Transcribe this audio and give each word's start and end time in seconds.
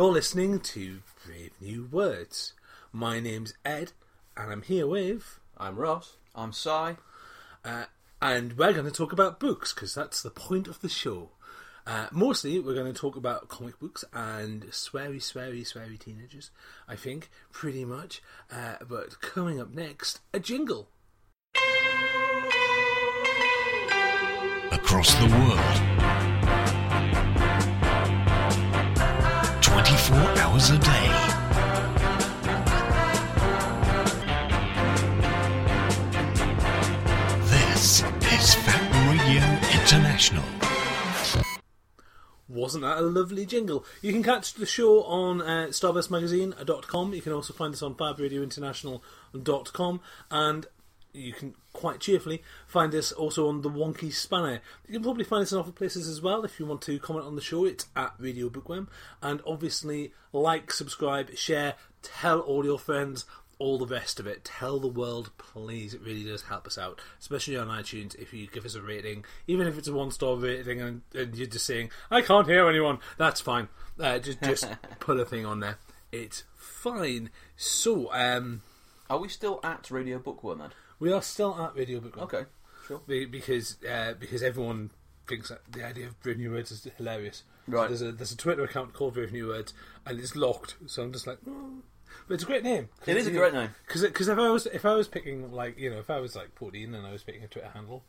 You're 0.00 0.12
listening 0.12 0.60
to 0.60 1.02
Brave 1.26 1.50
New 1.60 1.86
Words. 1.92 2.54
My 2.90 3.20
name's 3.20 3.52
Ed, 3.66 3.92
and 4.34 4.50
I'm 4.50 4.62
here 4.62 4.86
with. 4.86 5.38
I'm 5.58 5.76
Ross. 5.76 6.16
I'm 6.34 6.54
Si. 6.54 6.70
Uh, 6.70 7.84
and 8.22 8.56
we're 8.56 8.72
going 8.72 8.86
to 8.86 8.90
talk 8.90 9.12
about 9.12 9.38
books 9.38 9.74
because 9.74 9.94
that's 9.94 10.22
the 10.22 10.30
point 10.30 10.68
of 10.68 10.80
the 10.80 10.88
show. 10.88 11.32
Uh, 11.86 12.06
mostly, 12.12 12.58
we're 12.58 12.72
going 12.72 12.90
to 12.90 12.98
talk 12.98 13.14
about 13.14 13.48
comic 13.48 13.78
books 13.78 14.02
and 14.14 14.62
sweary, 14.70 15.18
sweary, 15.18 15.70
sweary 15.70 15.98
teenagers. 15.98 16.50
I 16.88 16.96
think 16.96 17.28
pretty 17.52 17.84
much. 17.84 18.22
Uh, 18.50 18.76
but 18.88 19.20
coming 19.20 19.60
up 19.60 19.74
next, 19.74 20.20
a 20.32 20.40
jingle. 20.40 20.88
across 24.72 25.14
the 25.16 25.26
world. 25.26 25.99
24 29.90 30.18
hours 30.38 30.70
a 30.70 30.78
day. 30.78 31.06
International. 39.90 40.44
Wasn't 42.48 42.82
that 42.82 42.98
a 42.98 43.00
lovely 43.00 43.44
jingle? 43.44 43.84
You 44.02 44.12
can 44.12 44.22
catch 44.22 44.54
the 44.54 44.64
show 44.64 45.02
on 45.02 45.40
uh, 45.40 45.66
starburstmagazine.com. 45.70 47.14
You 47.14 47.22
can 47.22 47.32
also 47.32 47.52
find 47.52 47.74
us 47.74 47.82
on 47.82 47.96
fabradiointernational.com. 47.96 50.00
And 50.30 50.66
you 51.12 51.32
can 51.32 51.54
quite 51.72 52.00
cheerfully 52.00 52.42
find 52.66 52.94
us 52.94 53.12
also 53.12 53.48
on 53.48 53.62
the 53.62 53.70
Wonky 53.70 54.12
Spanner. 54.12 54.60
You 54.86 54.94
can 54.94 55.02
probably 55.02 55.24
find 55.24 55.42
us 55.42 55.52
in 55.52 55.58
other 55.58 55.72
places 55.72 56.08
as 56.08 56.20
well 56.22 56.44
if 56.44 56.58
you 56.58 56.66
want 56.66 56.82
to 56.82 56.98
comment 56.98 57.26
on 57.26 57.36
the 57.36 57.42
show. 57.42 57.64
It's 57.64 57.86
at 57.96 58.14
Radio 58.18 58.48
Bookworm. 58.48 58.88
And 59.22 59.40
obviously, 59.46 60.12
like, 60.32 60.72
subscribe, 60.72 61.36
share, 61.36 61.74
tell 62.02 62.40
all 62.40 62.64
your 62.64 62.78
friends, 62.78 63.24
all 63.58 63.78
the 63.78 63.86
rest 63.86 64.18
of 64.18 64.26
it. 64.26 64.44
Tell 64.44 64.80
the 64.80 64.88
world, 64.88 65.30
please. 65.38 65.94
It 65.94 66.00
really 66.00 66.24
does 66.24 66.42
help 66.42 66.66
us 66.66 66.78
out, 66.78 67.00
especially 67.20 67.56
on 67.56 67.68
iTunes. 67.68 68.14
If 68.16 68.32
you 68.32 68.48
give 68.48 68.64
us 68.64 68.74
a 68.74 68.82
rating, 68.82 69.24
even 69.46 69.68
if 69.68 69.78
it's 69.78 69.88
a 69.88 69.92
one 69.92 70.10
star 70.10 70.34
rating, 70.36 70.80
and, 70.80 71.02
and 71.14 71.36
you're 71.36 71.46
just 71.46 71.66
saying 71.66 71.90
I 72.10 72.22
can't 72.22 72.48
hear 72.48 72.68
anyone, 72.68 72.98
that's 73.18 73.40
fine. 73.40 73.68
Uh, 73.98 74.18
just 74.18 74.42
just 74.42 74.66
put 75.00 75.20
a 75.20 75.24
thing 75.24 75.44
on 75.46 75.60
there. 75.60 75.78
It's 76.10 76.44
fine. 76.56 77.30
So, 77.56 78.12
um, 78.12 78.62
Are 79.08 79.18
we 79.18 79.28
still 79.28 79.60
at 79.62 79.90
Radio 79.90 80.18
Bookworm 80.18 80.58
then? 80.58 80.70
We 81.00 81.12
are 81.12 81.22
still 81.22 81.60
at 81.60 81.74
Radio 81.74 81.98
Bookworm. 82.00 82.24
Okay, 82.24 82.44
sure. 82.86 83.00
Be- 83.06 83.24
because 83.26 83.76
uh, 83.90 84.14
because 84.18 84.42
everyone 84.42 84.90
thinks 85.26 85.48
that 85.48 85.60
the 85.70 85.84
idea 85.84 86.06
of 86.06 86.20
Brave 86.22 86.38
New 86.38 86.50
Words 86.52 86.70
is 86.70 86.86
hilarious. 86.96 87.42
So 87.66 87.72
Right. 87.76 87.88
there's 87.88 88.02
a 88.02 88.12
there's 88.12 88.32
a 88.32 88.36
Twitter 88.36 88.64
account 88.64 88.92
called 88.94 89.14
Brave 89.14 89.32
New 89.32 89.48
Words, 89.48 89.72
and 90.06 90.18
it's 90.18 90.34
locked. 90.36 90.76
So 90.86 91.02
I'm 91.02 91.12
just 91.12 91.26
like, 91.26 91.38
oh. 91.48 91.82
but 92.26 92.34
it's 92.34 92.42
a 92.42 92.46
great 92.46 92.64
name. 92.64 92.88
It 93.06 93.16
is 93.16 93.26
a 93.26 93.30
great 93.30 93.52
name. 93.54 93.70
Because 93.86 94.02
if 94.28 94.38
I 94.38 94.48
was 94.50 94.66
if 94.66 94.84
I 94.84 94.94
was 94.94 95.06
picking 95.08 95.52
like 95.52 95.78
you 95.78 95.90
know 95.90 95.98
if 95.98 96.10
I 96.10 96.20
was 96.20 96.34
like 96.36 96.54
14 96.56 96.94
and 96.94 97.06
I 97.06 97.12
was 97.12 97.22
picking 97.22 97.44
a 97.44 97.48
Twitter 97.48 97.68
handle, 97.72 98.02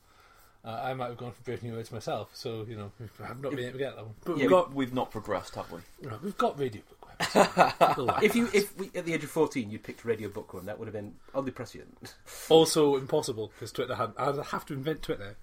uh, 0.66 0.81
I 0.84 0.94
might 0.95 1.08
have 1.09 1.17
gone 1.17 1.31
for 1.31 1.44
Brave 1.44 1.62
New 1.64 1.73
Words 1.73 1.92
myself. 1.92 2.30
So 2.34 2.66
you 2.67 2.75
know 2.75 2.92
I've 3.23 3.39
not 3.42 3.52
been 3.52 3.59
able 3.66 3.73
to 3.73 3.78
get 3.78 3.95
that 3.95 4.06
one. 4.06 4.16
But 4.25 4.38
Yeah, 4.38 4.44
we've 4.44 4.50
got 4.50 4.73
we, 4.73 4.86
have 4.86 4.94
not 4.94 5.12
progressed, 5.12 5.53
have 5.56 5.72
we? 5.72 5.80
right, 6.08 6.22
we've 6.23 6.38
got 6.38 6.58
Radio 6.58 6.81
Bookworm. 6.89 7.00
If 8.22 8.36
you, 8.36 8.50
if 8.53 8.77
we, 8.77 8.91
at 8.95 9.05
the 9.05 9.14
age 9.14 9.23
of 9.23 9.30
fourteen, 9.30 9.69
you'd 9.72 9.83
picked 9.83 10.05
Radio 10.05 10.30
Bookworm, 10.30 10.66
that 10.66 10.80
would 10.80 10.88
have 10.88 10.94
been 10.94 11.16
oddly 11.33 11.52
prescient. 11.52 12.16
also 12.50 12.95
impossible 12.95 13.52
because 13.55 13.72
Twitter 13.72 13.95
had 13.95 14.13
I'd 14.17 14.38
have 14.47 14.66
to 14.67 14.73
invent 14.73 15.02
Twitter, 15.02 15.38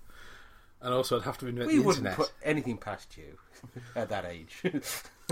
and 0.81 0.95
also 0.95 1.17
I'd 1.19 1.25
have 1.25 1.39
to 1.39 1.47
invent 1.47 1.69
We 1.69 1.77
the 1.79 1.83
wouldn't 1.83 2.07
internet. 2.07 2.17
put 2.19 2.33
anything 2.43 2.79
past 2.79 3.17
you 3.17 3.39
at 3.97 4.09
that 4.11 4.25
age. 4.25 4.63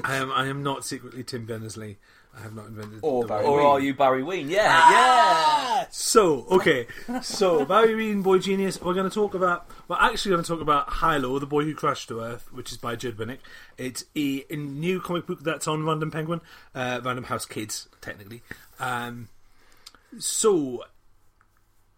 I 0.05 0.17
am 0.17 0.31
I 0.33 0.47
am 0.49 0.63
not 0.63 0.85
secretly 0.85 1.25
Tim 1.25 1.47
Berners 1.47 1.77
Lee. 1.77 1.99
I 2.37 2.43
have 2.43 2.55
not 2.55 2.67
invented 2.67 2.99
Or 3.03 3.23
the 3.23 3.29
Barry. 3.29 3.45
Or 3.47 3.57
Ween. 3.57 3.67
are 3.67 3.81
you 3.81 3.95
Barry 3.95 4.23
Ween? 4.23 4.51
Yeah, 4.51 4.91
yeah. 4.91 5.87
So 5.91 6.47
okay, 6.51 6.87
so 7.23 7.65
Barry 7.65 7.95
Ween, 7.95 8.21
Boy 8.23 8.39
Genius. 8.39 8.81
We're 8.81 8.95
going 8.95 9.09
to 9.09 9.15
talk 9.15 9.35
about. 9.35 9.71
We're 9.89 9.97
actually 9.97 10.33
going 10.33 10.43
to 10.43 10.49
talk 10.49 10.61
about 10.61 10.95
Hilo, 10.95 11.39
the 11.39 11.47
boy 11.47 11.65
who 11.65 11.75
crashed 11.75 12.09
to 12.09 12.21
Earth, 12.21 12.53
which 12.53 12.73
is 12.73 12.79
by 12.79 12.95
Judd 12.97 13.17
Winick. 13.17 13.39
It's 13.79 14.05
a, 14.15 14.45
a 14.51 14.57
new 14.57 15.01
comic 15.01 15.27
book 15.27 15.43
that's 15.43 15.67
on 15.67 15.87
Random 15.87 16.11
Penguin, 16.11 16.41
uh, 16.75 17.01
Random 17.03 17.25
House 17.25 17.47
Kids, 17.47 17.89
technically. 18.03 18.43
Um, 18.79 19.29
so 20.19 20.85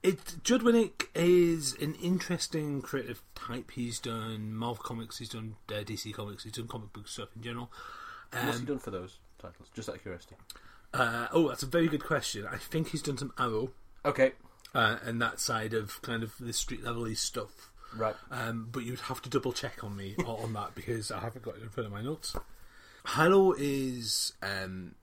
it 0.03 0.37
Judd 0.45 0.63
Winick 0.63 1.07
is 1.15 1.75
an 1.81 1.95
interesting 1.97 2.81
creative 2.81 3.23
type. 3.35 3.73
He's 3.73 3.99
done 3.99 4.55
Marvel 4.55 4.85
comics, 4.85 5.19
he's 5.19 5.31
done 5.31 5.57
uh, 5.71 5.83
DC 5.83 6.15
comics, 6.15 6.45
he's 6.45 6.53
done 6.53 6.69
comic 6.69 6.93
book 6.93 7.09
stuff 7.09 7.31
in 7.35 7.43
general. 7.43 7.73
What's 8.31 8.61
he 8.61 8.67
done 8.67 8.79
for 8.79 8.91
those 8.91 9.19
titles? 9.39 9.69
Just 9.75 9.89
out 9.89 9.97
of 9.97 10.03
curiosity. 10.03 10.37
Uh, 10.93 11.29
oh, 11.33 11.49
that's 11.49 11.63
a 11.63 11.67
very 11.67 11.89
good 11.89 12.05
question. 12.05 12.47
I 12.51 12.57
think 12.57 12.89
he's 12.89 13.03
done 13.03 13.19
some 13.19 13.33
Arrow. 13.39 13.71
Okay, 14.05 14.33
uh, 14.75 14.97
and 15.05 15.21
that 15.21 15.41
side 15.41 15.75
of 15.75 16.01
kind 16.03 16.23
of 16.23 16.35
the 16.39 16.53
street 16.53 16.85
level 16.85 17.13
stuff. 17.15 17.71
right. 17.97 18.15
Um, 18.31 18.69
but 18.71 18.85
you'd 18.85 19.01
have 19.01 19.23
to 19.23 19.31
double 19.31 19.53
check 19.53 19.83
on 19.83 19.97
me 19.97 20.15
on 20.27 20.53
that 20.55 20.75
because 20.75 21.11
I 21.11 21.21
haven't 21.21 21.43
got 21.43 21.57
it 21.57 21.63
in 21.63 21.69
front 21.69 21.87
of 21.87 21.93
my 21.93 22.03
notes. 22.03 22.37
Hilo 23.15 23.55
is 23.57 24.33
um, 24.43 24.95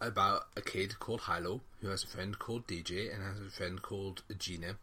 about 0.00 0.46
a 0.56 0.60
kid 0.60 0.98
called 1.00 1.22
Hilo 1.22 1.60
who 1.80 1.88
has 1.88 2.04
a 2.04 2.06
friend 2.06 2.38
called 2.38 2.66
DJ 2.66 3.12
and 3.12 3.22
has 3.22 3.40
a 3.40 3.50
friend 3.50 3.82
called 3.82 4.22
Gina, 4.38 4.76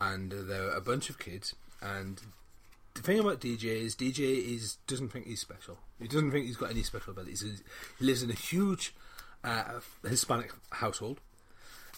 and 0.00 0.32
uh, 0.32 0.42
there 0.42 0.68
are 0.68 0.76
a 0.76 0.80
bunch 0.80 1.08
of 1.10 1.18
kids. 1.18 1.54
And 1.80 2.20
the 2.94 3.02
thing 3.02 3.18
about 3.18 3.40
DJ 3.40 3.82
is 3.82 3.94
DJ 3.96 4.54
is 4.54 4.76
doesn't 4.86 5.10
think 5.10 5.26
he's 5.26 5.40
special. 5.40 5.78
He 6.00 6.08
doesn't 6.08 6.30
think 6.30 6.46
he's 6.46 6.56
got 6.56 6.70
any 6.70 6.82
special 6.82 7.12
abilities. 7.12 7.42
He 7.98 8.04
lives 8.04 8.22
in 8.22 8.30
a 8.30 8.34
huge 8.34 8.94
uh, 9.42 9.80
Hispanic 10.02 10.52
household 10.70 11.20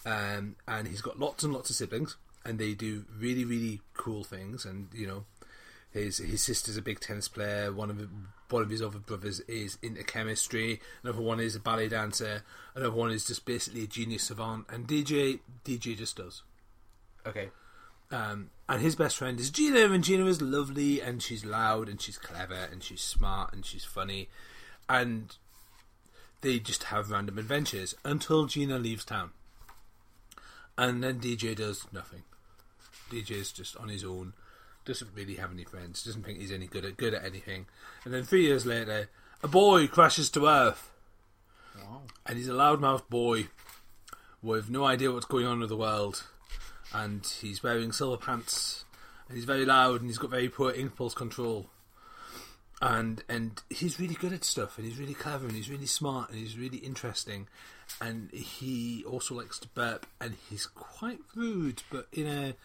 um, 0.07 0.55
and 0.67 0.87
he's 0.87 1.01
got 1.01 1.19
lots 1.19 1.43
and 1.43 1.53
lots 1.53 1.69
of 1.69 1.75
siblings, 1.75 2.15
and 2.45 2.59
they 2.59 2.73
do 2.73 3.03
really, 3.19 3.43
really 3.43 3.81
cool 3.93 4.23
things. 4.23 4.63
And 4.63 4.87
you 4.93 5.05
know, 5.05 5.25
his 5.91 6.19
his 6.19 6.41
sister's 6.41 6.77
a 6.77 6.81
big 6.81 7.01
tennis 7.01 7.27
player. 7.27 7.73
One 7.73 7.89
of 7.89 8.07
one 8.49 8.63
of 8.63 8.69
his 8.69 8.81
other 8.81 8.99
brothers 8.99 9.41
is 9.41 9.77
into 9.81 10.03
chemistry. 10.03 10.79
Another 11.03 11.21
one 11.21 11.41
is 11.41 11.55
a 11.55 11.59
ballet 11.59 11.89
dancer. 11.89 12.43
Another 12.73 12.95
one 12.95 13.11
is 13.11 13.25
just 13.25 13.45
basically 13.45 13.83
a 13.83 13.87
genius 13.87 14.23
savant. 14.23 14.65
And 14.69 14.87
DJ 14.87 15.39
DJ 15.65 15.97
just 15.97 16.15
does. 16.15 16.43
Okay. 17.25 17.49
Um, 18.11 18.51
and 18.69 18.81
his 18.81 18.95
best 18.95 19.17
friend 19.17 19.39
is 19.39 19.49
Gina, 19.49 19.91
and 19.91 20.03
Gina 20.03 20.25
is 20.25 20.41
lovely, 20.41 21.01
and 21.01 21.21
she's 21.21 21.45
loud, 21.45 21.89
and 21.89 22.01
she's 22.01 22.17
clever, 22.17 22.67
and 22.71 22.81
she's 22.83 23.01
smart, 23.01 23.53
and 23.53 23.65
she's 23.65 23.83
funny, 23.83 24.29
and 24.89 25.35
they 26.41 26.59
just 26.59 26.83
have 26.85 27.11
random 27.11 27.37
adventures 27.37 27.95
until 28.05 28.45
Gina 28.45 28.77
leaves 28.77 29.03
town, 29.05 29.31
and 30.77 31.03
then 31.03 31.19
DJ 31.19 31.55
does 31.55 31.85
nothing. 31.91 32.23
DJ's 33.09 33.51
just 33.51 33.75
on 33.77 33.89
his 33.89 34.03
own, 34.03 34.33
doesn't 34.85 35.11
really 35.13 35.35
have 35.35 35.51
any 35.51 35.63
friends, 35.63 36.03
doesn't 36.03 36.23
think 36.23 36.39
he's 36.39 36.51
any 36.51 36.67
good 36.67 36.85
at 36.85 36.97
good 36.97 37.13
at 37.13 37.25
anything, 37.25 37.65
and 38.05 38.13
then 38.13 38.23
three 38.23 38.43
years 38.43 38.65
later, 38.65 39.09
a 39.43 39.47
boy 39.47 39.87
crashes 39.87 40.29
to 40.31 40.47
Earth, 40.47 40.91
and 42.25 42.37
he's 42.37 42.49
a 42.49 42.53
loudmouth 42.53 43.07
boy 43.09 43.47
with 44.41 44.69
no 44.69 44.85
idea 44.85 45.11
what's 45.11 45.25
going 45.25 45.45
on 45.45 45.59
with 45.59 45.69
the 45.69 45.77
world 45.77 46.23
and 46.93 47.25
he's 47.41 47.63
wearing 47.63 47.91
silver 47.91 48.17
pants, 48.17 48.85
and 49.27 49.37
he's 49.37 49.45
very 49.45 49.65
loud, 49.65 50.01
and 50.01 50.09
he's 50.09 50.17
got 50.17 50.29
very 50.29 50.49
poor 50.49 50.71
impulse 50.71 51.13
control. 51.13 51.69
And 52.81 53.23
and 53.27 53.61
he's 53.69 53.99
really 53.99 54.13
good 54.13 54.33
at 54.33 54.43
stuff, 54.43 54.77
and 54.77 54.87
he's 54.87 54.99
really 54.99 55.15
clever, 55.15 55.47
and 55.47 55.55
he's 55.55 55.69
really 55.69 55.87
smart, 55.87 56.29
and 56.29 56.37
he's 56.37 56.57
really 56.57 56.77
interesting, 56.77 57.47
and 57.99 58.31
he 58.31 59.03
also 59.07 59.35
likes 59.35 59.57
to 59.59 59.67
burp, 59.69 60.05
and 60.21 60.35
he's 60.49 60.67
quite 60.67 61.19
rude, 61.35 61.81
but 61.89 62.07
in 62.11 62.27
a 62.27 62.55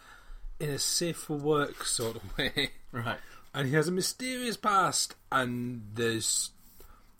in 0.62 0.70
a 0.70 0.78
safe 0.78 1.16
for 1.16 1.36
work 1.36 1.84
sort 1.84 2.16
of 2.16 2.38
way. 2.38 2.70
Right. 2.92 3.18
And 3.54 3.68
he 3.68 3.74
has 3.74 3.88
a 3.88 3.92
mysterious 3.92 4.56
past, 4.56 5.14
and 5.30 5.82
there's 5.94 6.50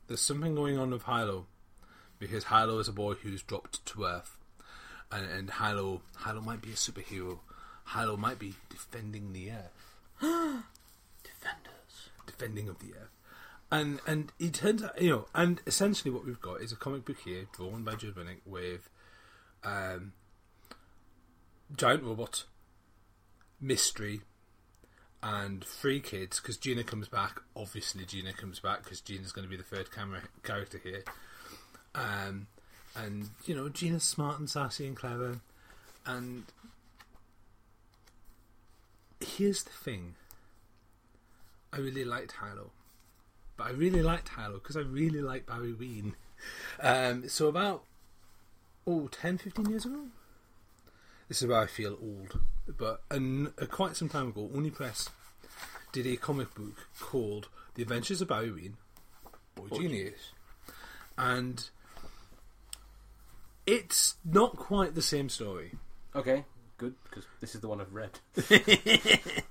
there's 0.06 0.20
something 0.20 0.54
going 0.54 0.78
on 0.78 0.90
with 0.90 1.04
Hilo, 1.04 1.46
because 2.18 2.44
Hilo 2.44 2.78
is 2.78 2.88
a 2.88 2.92
boy 2.92 3.14
who's 3.14 3.42
dropped 3.42 3.84
to 3.86 4.04
Earth, 4.04 4.36
and 5.12 5.30
and 5.30 5.50
Hilo 5.50 6.02
Hilo 6.24 6.40
might 6.40 6.62
be 6.62 6.70
a 6.70 6.74
superhero. 6.74 7.38
Hilo 7.94 8.16
might 8.16 8.38
be 8.38 8.54
defending 8.70 9.32
the 9.32 9.50
Earth, 9.50 9.96
Defenders. 11.22 12.10
defending 12.26 12.68
of 12.68 12.78
the 12.78 12.94
Earth, 12.94 13.10
and 13.70 14.00
and 14.06 14.32
it 14.38 14.54
turns 14.54 14.82
out 14.82 15.00
you 15.00 15.10
know, 15.10 15.26
and 15.34 15.60
essentially 15.66 16.10
what 16.10 16.24
we've 16.24 16.40
got 16.40 16.60
is 16.60 16.72
a 16.72 16.76
comic 16.76 17.04
book 17.04 17.18
here 17.24 17.44
drawn 17.54 17.82
by 17.82 17.94
Judd 17.94 18.14
Winick 18.14 18.38
with 18.46 18.88
um, 19.64 20.12
giant 21.76 22.02
robots, 22.02 22.44
mystery, 23.60 24.20
and 25.22 25.64
three 25.64 26.00
kids 26.00 26.40
because 26.40 26.56
Gina 26.56 26.84
comes 26.84 27.08
back. 27.08 27.40
Obviously, 27.54 28.04
Gina 28.04 28.32
comes 28.32 28.60
back 28.60 28.84
because 28.84 29.00
Gina's 29.00 29.32
going 29.32 29.44
to 29.44 29.50
be 29.50 29.56
the 29.56 29.62
third 29.62 29.92
camera 29.92 30.22
character 30.42 30.80
here. 30.82 31.04
Um, 31.94 32.46
and 32.94 33.30
you 33.46 33.54
know, 33.54 33.68
Gina's 33.68 34.04
smart 34.04 34.38
and 34.38 34.48
sassy 34.48 34.86
and 34.86 34.96
clever. 34.96 35.40
And 36.06 36.44
here's 39.20 39.62
the 39.62 39.70
thing: 39.70 40.14
I 41.72 41.78
really 41.78 42.04
liked 42.04 42.34
Hilo, 42.40 42.70
but 43.56 43.68
I 43.68 43.70
really 43.70 44.02
liked 44.02 44.30
Hilo 44.30 44.54
because 44.54 44.76
I 44.76 44.80
really 44.80 45.20
liked 45.20 45.46
Barry 45.46 45.72
Ween. 45.72 46.14
Um, 46.80 47.28
so 47.28 47.46
about 47.46 47.84
oh 48.86 49.08
10, 49.08 49.38
15 49.38 49.66
years 49.66 49.84
ago. 49.84 50.06
This 51.28 51.40
is 51.40 51.48
where 51.48 51.60
I 51.60 51.66
feel 51.66 51.96
old, 52.02 52.40
but 52.66 53.02
an, 53.10 53.54
uh, 53.60 53.66
quite 53.66 53.96
some 53.96 54.08
time 54.08 54.28
ago, 54.28 54.50
Oni 54.54 54.70
Press 54.70 55.08
did 55.92 56.06
a 56.06 56.16
comic 56.16 56.54
book 56.54 56.88
called 57.00 57.48
The 57.74 57.82
Adventures 57.82 58.20
of 58.20 58.28
Barry 58.28 58.50
Ween, 58.50 58.76
Boy 59.54 59.68
Genius, 59.74 60.32
and 61.16 61.70
it's 63.74 64.16
not 64.24 64.56
quite 64.56 64.94
the 64.94 65.02
same 65.02 65.28
story. 65.28 65.72
Okay, 66.14 66.44
good 66.78 66.94
because 67.04 67.24
this 67.40 67.54
is 67.54 67.60
the 67.60 67.68
one 67.68 67.80
I've 67.80 67.94
read. 67.94 68.18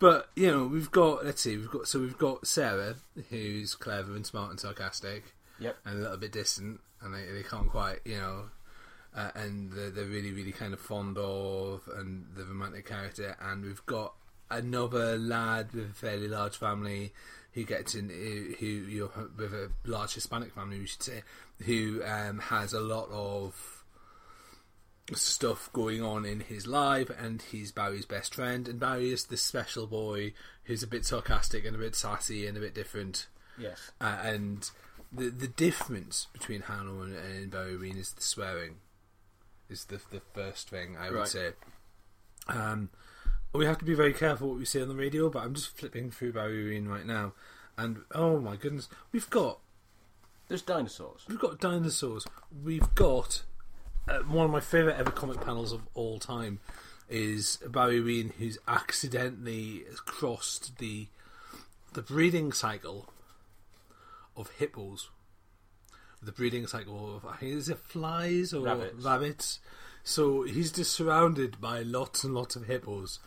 But 0.00 0.28
you 0.36 0.46
know, 0.48 0.66
we've 0.66 0.90
got 0.92 1.24
let's 1.24 1.42
see, 1.42 1.56
we've 1.56 1.70
got 1.70 1.88
so 1.88 1.98
we've 1.98 2.16
got 2.18 2.46
Sarah, 2.46 2.94
who's 3.30 3.74
clever 3.74 4.14
and 4.14 4.24
smart 4.24 4.50
and 4.50 4.60
sarcastic, 4.60 5.34
Yep. 5.58 5.76
and 5.84 5.98
a 5.98 6.02
little 6.02 6.16
bit 6.16 6.30
distant, 6.30 6.80
and 7.02 7.12
they, 7.12 7.24
they 7.26 7.42
can't 7.42 7.68
quite, 7.68 7.98
you 8.04 8.16
know, 8.16 8.44
uh, 9.16 9.30
and 9.34 9.72
they're, 9.72 9.90
they're 9.90 10.04
really 10.04 10.30
really 10.30 10.52
kind 10.52 10.72
of 10.72 10.78
fond 10.78 11.18
of 11.18 11.88
and 11.96 12.26
the 12.36 12.44
romantic 12.44 12.86
character. 12.86 13.36
And 13.40 13.64
we've 13.64 13.84
got 13.86 14.14
another 14.50 15.16
lad 15.18 15.72
with 15.72 15.90
a 15.90 15.94
fairly 15.94 16.28
large 16.28 16.56
family 16.56 17.12
who 17.52 17.64
gets 17.64 17.94
in, 17.94 18.08
who, 18.08 18.54
who 18.58 18.66
you 18.66 19.00
know, 19.16 19.28
with 19.36 19.52
a 19.52 19.70
large 19.84 20.14
Hispanic 20.14 20.52
family, 20.52 20.78
we 20.78 20.86
should 20.86 21.02
say, 21.02 21.22
who 21.64 22.02
um, 22.04 22.38
has 22.38 22.72
a 22.72 22.80
lot 22.80 23.08
of 23.10 23.84
stuff 25.14 25.70
going 25.72 26.02
on 26.02 26.24
in 26.24 26.40
his 26.40 26.66
life, 26.66 27.10
and 27.18 27.40
he's 27.42 27.72
Barry's 27.72 28.04
best 28.06 28.34
friend. 28.34 28.68
And 28.68 28.78
Barry 28.78 29.10
is 29.10 29.24
this 29.24 29.42
special 29.42 29.86
boy 29.86 30.34
who's 30.64 30.82
a 30.82 30.86
bit 30.86 31.06
sarcastic 31.06 31.64
and 31.64 31.74
a 31.74 31.78
bit 31.78 31.94
sassy 31.96 32.46
and 32.46 32.56
a 32.56 32.60
bit 32.60 32.74
different. 32.74 33.26
Yes. 33.58 33.90
Uh, 34.00 34.18
and 34.22 34.70
the 35.10 35.30
the 35.30 35.48
difference 35.48 36.26
between 36.32 36.62
Hannah 36.62 37.00
and, 37.00 37.16
and 37.16 37.50
Barry 37.50 37.76
Ween 37.76 37.96
is 37.96 38.12
the 38.12 38.22
swearing. 38.22 38.76
Is 39.70 39.86
the 39.86 40.00
the 40.10 40.20
first 40.34 40.68
thing 40.70 40.96
I 40.98 41.10
would 41.10 41.16
Right. 41.18 41.28
say. 41.28 41.52
Um, 42.46 42.90
we 43.52 43.64
have 43.66 43.78
to 43.78 43.84
be 43.84 43.94
very 43.94 44.12
careful 44.12 44.48
what 44.48 44.58
we 44.58 44.64
say 44.64 44.82
on 44.82 44.88
the 44.88 44.94
radio, 44.94 45.30
but 45.30 45.42
I'm 45.42 45.54
just 45.54 45.76
flipping 45.76 46.10
through 46.10 46.32
Barry 46.32 46.68
Ween 46.68 46.86
right 46.88 47.06
now, 47.06 47.32
and 47.76 47.98
oh 48.14 48.38
my 48.40 48.56
goodness, 48.56 48.88
we've 49.12 49.28
got 49.30 49.58
There's 50.48 50.62
dinosaurs. 50.62 51.22
We've 51.28 51.38
got 51.38 51.60
dinosaurs. 51.60 52.26
We've 52.64 52.94
got 52.94 53.42
uh, 54.08 54.20
one 54.20 54.44
of 54.44 54.50
my 54.50 54.60
favourite 54.60 54.98
ever 54.98 55.10
comic 55.10 55.40
panels 55.40 55.72
of 55.72 55.82
all 55.94 56.18
time 56.18 56.60
is 57.08 57.58
Barry 57.68 58.00
Ween, 58.00 58.32
who's 58.38 58.58
accidentally 58.68 59.84
crossed 60.04 60.78
the 60.78 61.08
the 61.94 62.02
breeding 62.02 62.52
cycle 62.52 63.08
of 64.36 64.50
hippos. 64.58 65.08
The 66.22 66.32
breeding 66.32 66.66
cycle 66.66 67.16
of 67.16 67.24
I 67.24 67.36
think 67.36 67.54
is 67.54 67.68
it 67.68 67.78
flies 67.78 68.52
or 68.52 68.64
Rabbits. 68.66 69.04
rabbits. 69.04 69.60
So 70.04 70.42
he's 70.42 70.72
just 70.72 70.92
surrounded 70.92 71.60
by 71.60 71.82
lots 71.82 72.24
and 72.24 72.34
lots 72.34 72.56
of 72.56 72.66
hippos, 72.66 73.18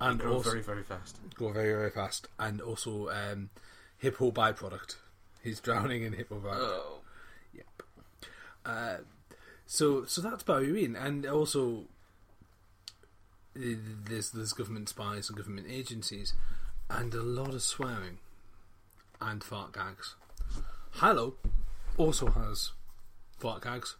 and 0.00 0.18
Grow 0.18 0.34
also 0.34 0.50
very 0.50 0.62
very 0.62 0.82
fast. 0.82 1.18
go 1.34 1.52
very 1.52 1.72
very 1.72 1.90
fast, 1.90 2.28
and 2.38 2.60
also 2.60 3.08
um, 3.10 3.50
hippo 3.98 4.30
byproduct. 4.30 4.96
He's 5.42 5.60
drowning 5.60 6.02
in 6.02 6.14
hippo 6.14 6.36
byproduct. 6.36 6.58
Oh. 6.60 7.00
Uh, 8.66 8.96
so 9.66 10.04
so 10.06 10.22
that's 10.22 10.42
Barry 10.42 10.72
Ween, 10.72 10.96
and 10.96 11.26
also 11.26 11.84
there's 13.54 14.30
there's 14.30 14.52
government 14.52 14.88
spies 14.88 15.28
and 15.28 15.36
government 15.36 15.66
agencies, 15.70 16.34
and 16.88 17.14
a 17.14 17.22
lot 17.22 17.54
of 17.54 17.62
swearing 17.62 18.18
and 19.20 19.44
fart 19.44 19.72
gags. 19.72 20.16
Hilo 21.00 21.34
also 21.96 22.28
has 22.28 22.72
fart 23.38 23.62
gags. 23.62 23.96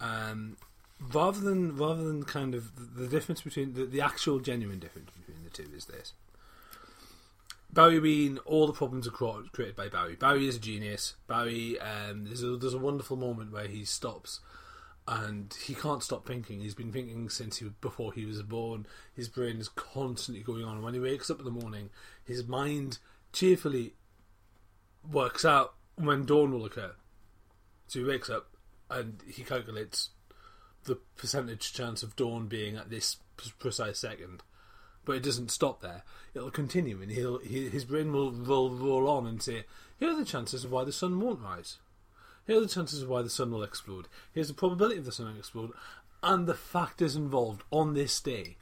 Um, 0.00 0.56
rather 1.12 1.40
than 1.40 1.76
rather 1.76 2.04
than 2.04 2.24
kind 2.24 2.54
of 2.54 2.96
the 2.96 3.08
difference 3.08 3.42
between 3.42 3.74
the, 3.74 3.84
the 3.84 4.00
actual 4.00 4.38
genuine 4.38 4.78
difference 4.78 5.10
between 5.10 5.44
the 5.44 5.50
two 5.50 5.68
is 5.74 5.86
this. 5.86 6.12
Barry 7.72 7.98
Ween, 7.98 8.38
all 8.44 8.66
the 8.66 8.74
problems 8.74 9.08
are 9.08 9.10
created 9.10 9.74
by 9.74 9.88
Barry. 9.88 10.14
Barry 10.14 10.46
is 10.46 10.56
a 10.56 10.60
genius. 10.60 11.16
Barry, 11.26 11.80
um, 11.80 12.26
there's 12.26 12.42
a 12.42 12.56
there's 12.56 12.74
a 12.74 12.78
wonderful 12.78 13.16
moment 13.16 13.50
where 13.50 13.66
he 13.66 13.84
stops, 13.84 14.40
and 15.08 15.54
he 15.64 15.74
can't 15.74 16.02
stop 16.02 16.26
thinking. 16.26 16.60
He's 16.60 16.74
been 16.74 16.92
thinking 16.92 17.30
since 17.30 17.58
he 17.58 17.70
before 17.80 18.12
he 18.12 18.26
was 18.26 18.42
born. 18.42 18.86
His 19.14 19.28
brain 19.28 19.56
is 19.56 19.70
constantly 19.70 20.44
going 20.44 20.64
on. 20.64 20.74
And 20.74 20.84
when 20.84 20.94
he 20.94 21.00
wakes 21.00 21.30
up 21.30 21.38
in 21.38 21.46
the 21.46 21.50
morning, 21.50 21.88
his 22.24 22.46
mind 22.46 22.98
cheerfully 23.32 23.94
works 25.10 25.44
out 25.44 25.74
when 25.96 26.26
dawn 26.26 26.52
will 26.52 26.66
occur. 26.66 26.92
So 27.86 28.00
he 28.00 28.04
wakes 28.04 28.28
up 28.28 28.48
and 28.90 29.22
he 29.26 29.44
calculates 29.44 30.10
the 30.84 30.96
percentage 31.16 31.72
chance 31.72 32.02
of 32.02 32.16
dawn 32.16 32.46
being 32.46 32.76
at 32.76 32.90
this 32.90 33.16
precise 33.58 33.98
second. 33.98 34.42
But 35.04 35.16
it 35.16 35.22
doesn't 35.22 35.50
stop 35.50 35.80
there. 35.80 36.04
It'll 36.34 36.50
continue, 36.50 37.02
and 37.02 37.10
he'll 37.10 37.38
he, 37.38 37.68
his 37.68 37.84
brain 37.84 38.12
will 38.12 38.30
roll, 38.32 38.70
roll 38.70 39.08
on 39.08 39.26
and 39.26 39.42
say, 39.42 39.64
"Here 39.98 40.10
are 40.10 40.16
the 40.16 40.24
chances 40.24 40.64
of 40.64 40.70
why 40.70 40.84
the 40.84 40.92
sun 40.92 41.18
won't 41.18 41.40
rise. 41.40 41.78
Here 42.46 42.56
are 42.56 42.60
the 42.60 42.68
chances 42.68 43.02
of 43.02 43.08
why 43.08 43.22
the 43.22 43.30
sun 43.30 43.50
will 43.50 43.62
explode. 43.62 44.08
Here's 44.32 44.48
the 44.48 44.54
probability 44.54 44.98
of 44.98 45.04
the 45.04 45.12
sun 45.12 45.26
will 45.26 45.38
explode, 45.38 45.72
and 46.22 46.46
the 46.46 46.54
factors 46.54 47.16
involved 47.16 47.64
on 47.70 47.94
this 47.94 48.20
day." 48.20 48.58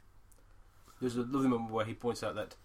There's 0.99 1.15
a 1.15 1.21
lovely 1.21 1.47
moment 1.47 1.71
where 1.71 1.85
he 1.85 1.93
points 1.93 2.23
out 2.23 2.35
that 2.35 2.55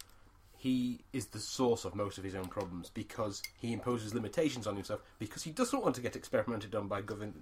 he 0.57 1.01
is 1.13 1.27
the 1.27 1.39
source 1.39 1.85
of 1.85 1.95
most 1.95 2.19
of 2.19 2.25
his 2.25 2.35
own 2.35 2.47
problems 2.47 2.91
because 2.93 3.43
he 3.59 3.73
imposes 3.73 4.15
limitations 4.15 4.67
on 4.67 4.75
himself 4.75 5.01
because 5.19 5.43
he 5.43 5.51
doesn't 5.51 5.83
want 5.83 5.95
to 5.95 6.01
get 6.01 6.17
experimented 6.17 6.75
on 6.75 6.89
by 6.89 7.03
government 7.03 7.37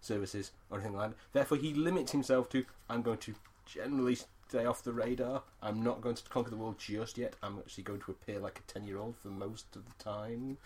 services 0.00 0.52
or 0.70 0.78
anything 0.78 0.96
like 0.96 1.10
that. 1.10 1.16
Therefore, 1.32 1.58
he 1.58 1.74
limits 1.74 2.12
himself 2.12 2.48
to 2.50 2.64
I'm 2.88 3.02
going 3.02 3.18
to 3.18 3.34
generally 3.66 4.16
stay 4.48 4.64
off 4.64 4.82
the 4.82 4.92
radar. 4.92 5.42
I'm 5.62 5.82
not 5.82 6.00
going 6.00 6.14
to 6.16 6.22
conquer 6.24 6.50
the 6.50 6.56
world 6.56 6.78
just 6.78 7.18
yet. 7.18 7.34
I'm 7.42 7.58
actually 7.58 7.84
going 7.84 8.00
to 8.00 8.10
appear 8.10 8.38
like 8.38 8.58
a 8.58 8.72
ten 8.72 8.86
year 8.86 8.98
old 8.98 9.16
for 9.16 9.28
most 9.28 9.74
of 9.76 9.84
the 9.84 10.04
time. 10.04 10.58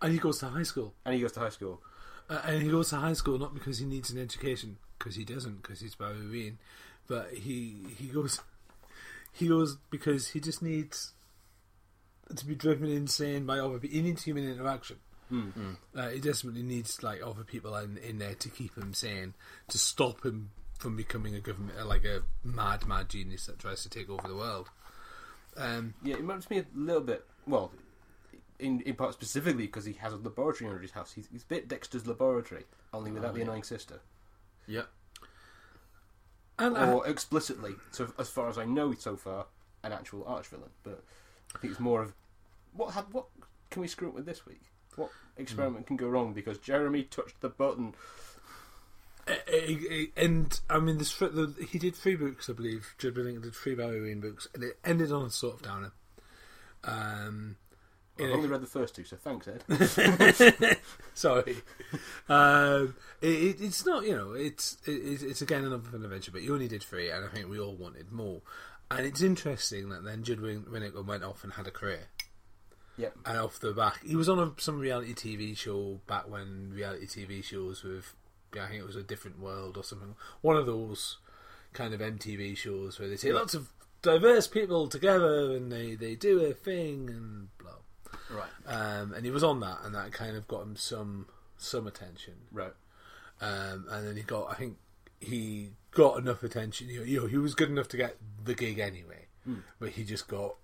And 0.00 0.12
he 0.12 0.18
goes 0.18 0.38
to 0.40 0.48
high 0.48 0.62
school. 0.62 0.94
And 1.04 1.14
he 1.14 1.20
goes 1.20 1.32
to 1.32 1.40
high 1.40 1.48
school. 1.50 1.82
Uh, 2.30 2.40
and 2.46 2.62
he 2.62 2.68
goes 2.68 2.90
to 2.90 2.96
high 2.96 3.14
school 3.14 3.38
not 3.38 3.54
because 3.54 3.78
he 3.78 3.86
needs 3.86 4.10
an 4.10 4.20
education, 4.20 4.76
because 4.98 5.16
he 5.16 5.24
doesn't, 5.24 5.62
because 5.62 5.80
he's 5.80 5.98
Ween, 5.98 6.58
but 7.06 7.32
he 7.32 7.86
he 7.96 8.08
goes 8.08 8.40
he 9.32 9.48
goes 9.48 9.78
because 9.90 10.28
he 10.28 10.40
just 10.40 10.62
needs 10.62 11.12
to 12.36 12.46
be 12.46 12.54
driven 12.54 12.88
insane 12.90 13.46
by 13.46 13.58
other 13.58 13.78
people. 13.78 13.96
He 13.96 14.02
needs 14.02 14.22
human 14.24 14.48
interaction. 14.50 14.96
Uh, 15.30 16.08
he 16.08 16.20
desperately 16.20 16.62
needs 16.62 17.02
like 17.02 17.20
other 17.22 17.44
people 17.44 17.76
in, 17.76 17.98
in 17.98 18.18
there 18.18 18.34
to 18.36 18.48
keep 18.48 18.76
him 18.78 18.94
sane, 18.94 19.34
to 19.68 19.76
stop 19.78 20.24
him 20.24 20.50
from 20.78 20.96
becoming 20.96 21.34
a 21.34 21.40
government 21.40 21.78
uh, 21.78 21.84
like 21.84 22.04
a 22.04 22.22
mad 22.44 22.86
mad 22.86 23.08
genius 23.10 23.44
that 23.46 23.58
tries 23.58 23.82
to 23.82 23.90
take 23.90 24.08
over 24.08 24.26
the 24.26 24.34
world. 24.36 24.70
Um, 25.56 25.94
Yeah, 26.02 26.14
it 26.14 26.20
reminds 26.20 26.48
me 26.48 26.58
a 26.60 26.66
little 26.74 27.02
bit. 27.02 27.26
Well, 27.46 27.72
in 28.58 28.80
in 28.82 28.94
part 28.94 29.12
specifically 29.12 29.66
because 29.66 29.84
he 29.84 29.92
has 29.94 30.12
a 30.12 30.16
laboratory 30.16 30.70
under 30.70 30.80
his 30.80 30.92
house. 30.92 31.12
He's, 31.12 31.28
he's 31.30 31.42
a 31.42 31.46
bit 31.46 31.68
Dexter's 31.68 32.06
laboratory, 32.06 32.64
only 32.94 33.10
without 33.12 33.34
the 33.34 33.42
annoying 33.42 33.64
sister. 33.64 34.00
Yeah. 34.66 34.82
and 36.58 36.76
I- 36.76 36.90
or 36.92 37.06
explicitly, 37.06 37.74
so 37.90 38.12
as 38.18 38.28
far 38.30 38.48
as 38.48 38.56
I 38.58 38.64
know 38.64 38.92
so 38.94 39.16
far, 39.16 39.46
an 39.82 39.92
actual 39.92 40.24
arch 40.26 40.46
villain. 40.48 40.70
But 40.82 41.04
I 41.54 41.58
think 41.58 41.72
it's 41.72 41.80
more 41.80 42.02
of 42.02 42.12
what 42.72 42.94
have, 42.94 43.06
what 43.12 43.26
can 43.70 43.82
we 43.82 43.88
screw 43.88 44.08
up 44.08 44.14
with 44.14 44.26
this 44.26 44.46
week? 44.46 44.62
What 44.96 45.10
experiment 45.36 45.86
can 45.86 45.96
go 45.96 46.08
wrong 46.08 46.32
because 46.32 46.58
Jeremy 46.58 47.04
touched 47.04 47.40
the 47.40 47.48
button? 47.48 47.94
Uh, 49.28 49.32
uh, 49.52 50.04
and 50.16 50.60
I 50.70 50.78
mean, 50.78 50.98
this 50.98 51.20
he 51.70 51.78
did 51.78 51.94
three 51.94 52.16
books, 52.16 52.48
I 52.48 52.54
believe. 52.54 52.94
Judd 52.98 53.14
Billington 53.14 53.42
did 53.42 53.54
three 53.54 53.74
Barry 53.74 54.00
Ween 54.00 54.20
books, 54.20 54.48
and 54.54 54.64
it 54.64 54.78
ended 54.84 55.12
on 55.12 55.26
a 55.26 55.30
sort 55.30 55.54
of 55.54 55.62
downer. 55.62 55.92
Um, 56.84 57.56
I've 58.18 58.30
only 58.30 58.48
read 58.48 58.62
the 58.62 58.66
first 58.66 58.96
two, 58.96 59.04
so 59.04 59.16
thanks, 59.16 59.46
Ed. 59.46 60.78
Sorry, 61.14 61.56
um, 62.28 62.96
it, 63.20 63.60
it's 63.60 63.86
not. 63.86 64.04
You 64.04 64.16
know, 64.16 64.32
it's 64.32 64.78
it, 64.86 65.22
it's 65.22 65.42
again 65.42 65.64
another 65.64 65.88
adventure, 65.94 66.32
but 66.32 66.42
you 66.42 66.52
only 66.52 66.68
did 66.68 66.82
three, 66.82 67.10
and 67.10 67.24
I 67.24 67.28
think 67.28 67.48
we 67.48 67.60
all 67.60 67.74
wanted 67.74 68.10
more. 68.10 68.40
And 68.90 69.06
it's 69.06 69.22
interesting 69.22 69.90
that 69.90 70.04
then 70.04 70.22
Judd 70.22 70.40
Win- 70.40 70.64
Winick 70.64 71.04
went 71.04 71.24
off 71.24 71.44
and 71.44 71.52
had 71.52 71.66
a 71.66 71.70
career. 71.70 72.08
yep. 72.96 73.14
And 73.26 73.38
off 73.38 73.60
the 73.60 73.72
back, 73.72 74.04
he 74.04 74.16
was 74.16 74.28
on 74.28 74.38
a, 74.38 74.52
some 74.60 74.78
reality 74.78 75.14
TV 75.14 75.56
show 75.56 76.00
back 76.06 76.28
when 76.28 76.72
reality 76.72 77.06
TV 77.06 77.44
shows 77.44 77.82
with, 77.82 78.14
I 78.54 78.66
think 78.66 78.80
it 78.80 78.86
was 78.86 78.96
a 78.96 79.02
different 79.02 79.40
world 79.40 79.76
or 79.76 79.84
something. 79.84 80.14
One 80.40 80.56
of 80.56 80.66
those 80.66 81.18
kind 81.72 81.92
of 81.92 82.00
MTV 82.00 82.56
shows 82.56 82.98
where 82.98 83.08
they 83.08 83.16
take 83.16 83.34
lots 83.34 83.54
of 83.54 83.68
diverse 84.00 84.46
people 84.46 84.88
together 84.88 85.54
and 85.54 85.70
they, 85.70 85.94
they 85.94 86.14
do 86.14 86.40
a 86.44 86.52
thing 86.54 87.10
and 87.10 87.48
blah. 87.58 87.72
Right. 88.30 88.48
Um, 88.66 89.12
and 89.12 89.24
he 89.24 89.30
was 89.30 89.44
on 89.44 89.60
that, 89.60 89.78
and 89.84 89.94
that 89.94 90.12
kind 90.12 90.36
of 90.36 90.46
got 90.48 90.62
him 90.62 90.76
some 90.76 91.26
some 91.56 91.86
attention. 91.86 92.34
Right. 92.52 92.72
Um, 93.40 93.86
and 93.90 94.06
then 94.06 94.16
he 94.16 94.22
got, 94.22 94.50
I 94.50 94.54
think 94.54 94.76
he 95.20 95.70
got 95.90 96.18
enough 96.18 96.42
attention. 96.42 96.88
You 96.88 97.00
know, 97.00 97.04
you 97.04 97.20
know, 97.20 97.26
he 97.26 97.38
was 97.38 97.54
good 97.54 97.70
enough 97.70 97.88
to 97.88 97.96
get 97.96 98.16
the 98.42 98.54
gig 98.54 98.78
anyway, 98.78 99.26
hmm. 99.44 99.58
but 99.78 99.90
he 99.90 100.04
just 100.04 100.28
got, 100.28 100.56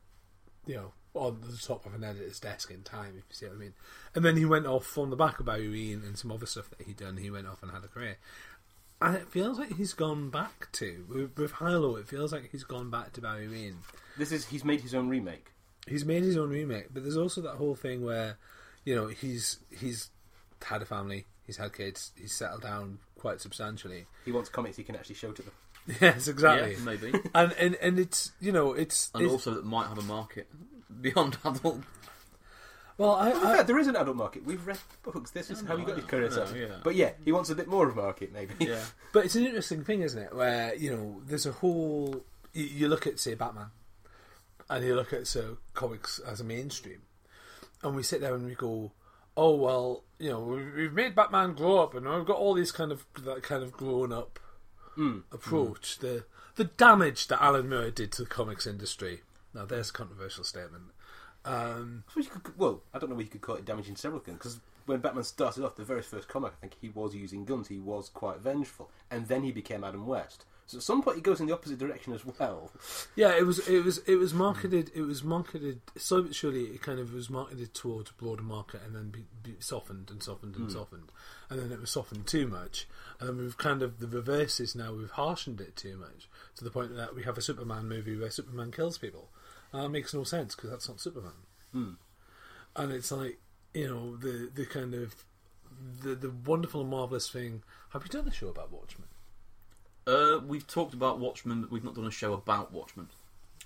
you 0.66 0.74
know, 0.76 0.92
on 1.14 1.40
the 1.40 1.56
top 1.56 1.86
of 1.86 1.94
an 1.94 2.04
editor's 2.04 2.40
desk 2.40 2.70
in 2.70 2.82
time, 2.82 3.14
if 3.16 3.24
you 3.28 3.34
see 3.34 3.46
what 3.46 3.54
I 3.54 3.58
mean. 3.58 3.74
And 4.14 4.24
then 4.24 4.36
he 4.36 4.44
went 4.44 4.66
off 4.66 4.98
on 4.98 5.10
the 5.10 5.16
back 5.16 5.38
of 5.38 5.46
Barry 5.46 5.92
and 5.92 6.18
some 6.18 6.32
other 6.32 6.46
stuff 6.46 6.70
that 6.70 6.86
he'd 6.86 6.96
done. 6.96 7.16
He 7.16 7.30
went 7.30 7.46
off 7.46 7.62
and 7.62 7.70
had 7.70 7.84
a 7.84 7.88
career. 7.88 8.18
And 9.00 9.16
it 9.16 9.28
feels 9.28 9.58
like 9.58 9.76
he's 9.76 9.92
gone 9.92 10.30
back 10.30 10.70
to 10.72 11.04
with, 11.08 11.38
with 11.38 11.52
Hilo. 11.58 11.96
It 11.96 12.08
feels 12.08 12.32
like 12.32 12.50
he's 12.50 12.64
gone 12.64 12.90
back 12.90 13.12
to 13.12 13.20
Barry 13.20 13.48
Ween. 13.48 13.78
This 14.16 14.32
is 14.32 14.46
he's 14.46 14.64
made 14.64 14.80
his 14.80 14.94
own 14.94 15.08
remake. 15.08 15.52
He's 15.86 16.04
made 16.04 16.22
his 16.22 16.38
own 16.38 16.48
remake, 16.48 16.86
but 16.92 17.02
there's 17.02 17.16
also 17.16 17.42
that 17.42 17.56
whole 17.56 17.74
thing 17.74 18.02
where, 18.02 18.38
you 18.84 18.94
know, 18.94 19.08
he's 19.08 19.58
he's 19.70 20.10
had 20.64 20.80
a 20.80 20.86
family, 20.86 21.26
he's 21.46 21.58
had 21.58 21.74
kids, 21.74 22.12
he's 22.16 22.32
settled 22.32 22.62
down 22.62 22.98
quite 23.24 23.40
substantially. 23.40 24.04
He 24.26 24.32
wants 24.32 24.50
comics 24.50 24.76
he 24.76 24.82
can 24.82 24.96
actually 24.96 25.14
show 25.14 25.32
to 25.32 25.40
them. 25.40 25.52
yes, 26.02 26.28
exactly. 26.28 26.72
Yeah, 26.72 26.84
maybe. 26.84 27.12
And, 27.34 27.52
and 27.54 27.74
and 27.76 27.98
it's 27.98 28.32
you 28.38 28.52
know 28.52 28.74
it's, 28.74 29.10
and 29.14 29.24
it's 29.24 29.32
also 29.32 29.54
that 29.54 29.64
might 29.64 29.86
have 29.86 29.96
a 29.96 30.02
market 30.02 30.46
beyond 31.00 31.38
adult. 31.42 31.80
well 32.98 33.14
I, 33.14 33.30
To 33.32 33.40
be 33.40 33.46
I 33.46 33.62
there 33.62 33.78
is 33.78 33.86
an 33.86 33.96
adult 33.96 34.18
market. 34.18 34.44
We've 34.44 34.66
read 34.66 34.76
books. 35.02 35.30
This 35.30 35.50
is 35.50 35.62
oh, 35.62 35.66
how 35.68 35.76
you 35.78 35.86
got 35.86 35.96
your 35.96 36.06
career 36.06 36.28
know, 36.28 36.44
set. 36.44 36.54
yeah. 36.54 36.66
But 36.84 36.96
yeah, 36.96 37.12
he 37.24 37.32
wants 37.32 37.48
a 37.48 37.54
bit 37.54 37.66
more 37.66 37.88
of 37.88 37.96
a 37.96 38.02
market, 38.02 38.30
maybe. 38.30 38.52
Yeah. 38.60 38.84
But 39.14 39.24
it's 39.24 39.36
an 39.36 39.46
interesting 39.46 39.84
thing, 39.84 40.02
isn't 40.02 40.20
it? 40.20 40.34
Where 40.34 40.74
you 40.74 40.90
know, 40.90 41.22
there's 41.26 41.46
a 41.46 41.52
whole. 41.52 42.24
You, 42.52 42.64
you 42.64 42.88
look 42.88 43.06
at 43.06 43.18
say 43.18 43.32
Batman, 43.32 43.70
and 44.68 44.84
you 44.84 44.94
look 44.94 45.14
at 45.14 45.26
so 45.26 45.56
comics 45.72 46.18
as 46.18 46.42
a 46.42 46.44
mainstream, 46.44 47.00
and 47.82 47.96
we 47.96 48.02
sit 48.02 48.20
there 48.20 48.34
and 48.34 48.44
we 48.44 48.54
go, 48.54 48.92
"Oh 49.34 49.54
well, 49.54 50.02
you 50.24 50.30
know, 50.30 50.40
we- 50.40 50.70
we've 50.70 50.92
made 50.92 51.14
Batman 51.14 51.52
grow 51.54 51.78
up, 51.78 51.94
and 51.94 52.08
we've 52.08 52.24
got 52.24 52.38
all 52.38 52.54
these 52.54 52.72
kind 52.72 52.90
of 52.90 53.04
that 53.18 53.42
kind 53.42 53.62
of 53.62 53.72
grown 53.72 54.10
up 54.12 54.38
approach." 55.32 55.98
The 55.98 56.24
the 56.56 56.64
damage 56.64 57.26
that 57.28 57.42
Alan 57.42 57.68
Moore 57.68 57.90
did 57.90 58.10
to 58.12 58.22
the 58.22 58.28
comics 58.28 58.66
industry. 58.66 59.22
Now, 59.52 59.64
there's 59.66 59.90
a 59.90 59.92
controversial 59.92 60.44
statement. 60.44 60.84
Um, 61.44 62.04
I 62.16 62.22
could, 62.22 62.56
well, 62.58 62.82
I 62.94 62.98
don't 62.98 63.10
know 63.10 63.16
whether 63.16 63.24
you 63.24 63.30
could 63.30 63.40
call 63.42 63.56
it 63.56 63.64
damaging 63.64 63.96
several 63.96 64.20
things 64.20 64.38
because 64.38 64.60
when 64.86 65.00
Batman 65.00 65.24
started 65.24 65.64
off, 65.64 65.76
the 65.76 65.84
very 65.84 66.00
first 66.02 66.26
comic, 66.28 66.52
I 66.52 66.60
think 66.60 66.76
he 66.80 66.88
was 66.88 67.14
using 67.14 67.44
guns. 67.44 67.68
He 67.68 67.78
was 67.78 68.08
quite 68.08 68.38
vengeful, 68.38 68.90
and 69.10 69.28
then 69.28 69.42
he 69.42 69.52
became 69.52 69.84
Adam 69.84 70.06
West. 70.06 70.46
So 70.66 70.78
at 70.78 70.82
some 70.82 71.02
point, 71.02 71.18
it 71.18 71.22
goes 71.22 71.40
in 71.40 71.46
the 71.46 71.52
opposite 71.52 71.78
direction 71.78 72.14
as 72.14 72.24
well. 72.24 72.70
Yeah, 73.16 73.36
it 73.36 73.44
was 73.44 73.58
it 73.68 73.84
was 73.84 73.98
it 74.06 74.16
was 74.16 74.32
marketed 74.32 74.90
it 74.94 75.02
was 75.02 75.22
marketed 75.22 75.80
so 75.96 76.22
but 76.22 76.34
surely 76.34 76.64
it 76.64 76.80
kind 76.80 76.98
of 76.98 77.12
was 77.12 77.28
marketed 77.28 77.74
towards 77.74 78.10
a 78.10 78.14
broader 78.14 78.42
market 78.42 78.80
and 78.84 78.94
then 78.94 79.10
be, 79.10 79.24
be 79.42 79.56
softened 79.60 80.10
and 80.10 80.22
softened 80.22 80.56
and 80.56 80.66
hmm. 80.66 80.72
softened. 80.72 81.12
And 81.50 81.60
then 81.60 81.70
it 81.70 81.80
was 81.80 81.90
softened 81.90 82.26
too 82.26 82.46
much. 82.46 82.88
And 83.20 83.28
then 83.28 83.36
we've 83.36 83.58
kind 83.58 83.82
of 83.82 84.00
the 84.00 84.08
reverse 84.08 84.58
is 84.58 84.74
now 84.74 84.92
we've 84.92 85.12
harshened 85.12 85.60
it 85.60 85.76
too 85.76 85.96
much 85.96 86.28
to 86.56 86.64
the 86.64 86.70
point 86.70 86.96
that 86.96 87.14
we 87.14 87.24
have 87.24 87.36
a 87.36 87.42
Superman 87.42 87.88
movie 87.88 88.16
where 88.16 88.30
Superman 88.30 88.72
kills 88.72 88.96
people. 88.96 89.28
And 89.72 89.82
that 89.82 89.90
makes 89.90 90.14
no 90.14 90.24
sense 90.24 90.54
because 90.54 90.70
that's 90.70 90.88
not 90.88 91.00
Superman. 91.00 91.32
Hmm. 91.72 91.92
And 92.74 92.90
it's 92.90 93.12
like 93.12 93.38
you 93.74 93.88
know 93.88 94.16
the 94.16 94.50
the 94.54 94.64
kind 94.64 94.94
of 94.94 95.14
the 96.00 96.14
the 96.14 96.30
wonderful 96.30 96.80
and 96.80 96.90
marvelous 96.90 97.28
thing 97.28 97.62
have 97.90 98.02
you 98.04 98.08
done 98.08 98.28
a 98.28 98.32
show 98.32 98.48
about 98.48 98.72
Watchmen 98.72 99.08
Uh, 100.06 100.38
we've 100.46 100.66
talked 100.66 100.94
about 100.94 101.18
Watchmen, 101.18 101.62
but 101.62 101.70
we've 101.70 101.84
not 101.84 101.94
done 101.94 102.06
a 102.06 102.10
show 102.10 102.32
about 102.32 102.72
Watchmen. 102.72 103.08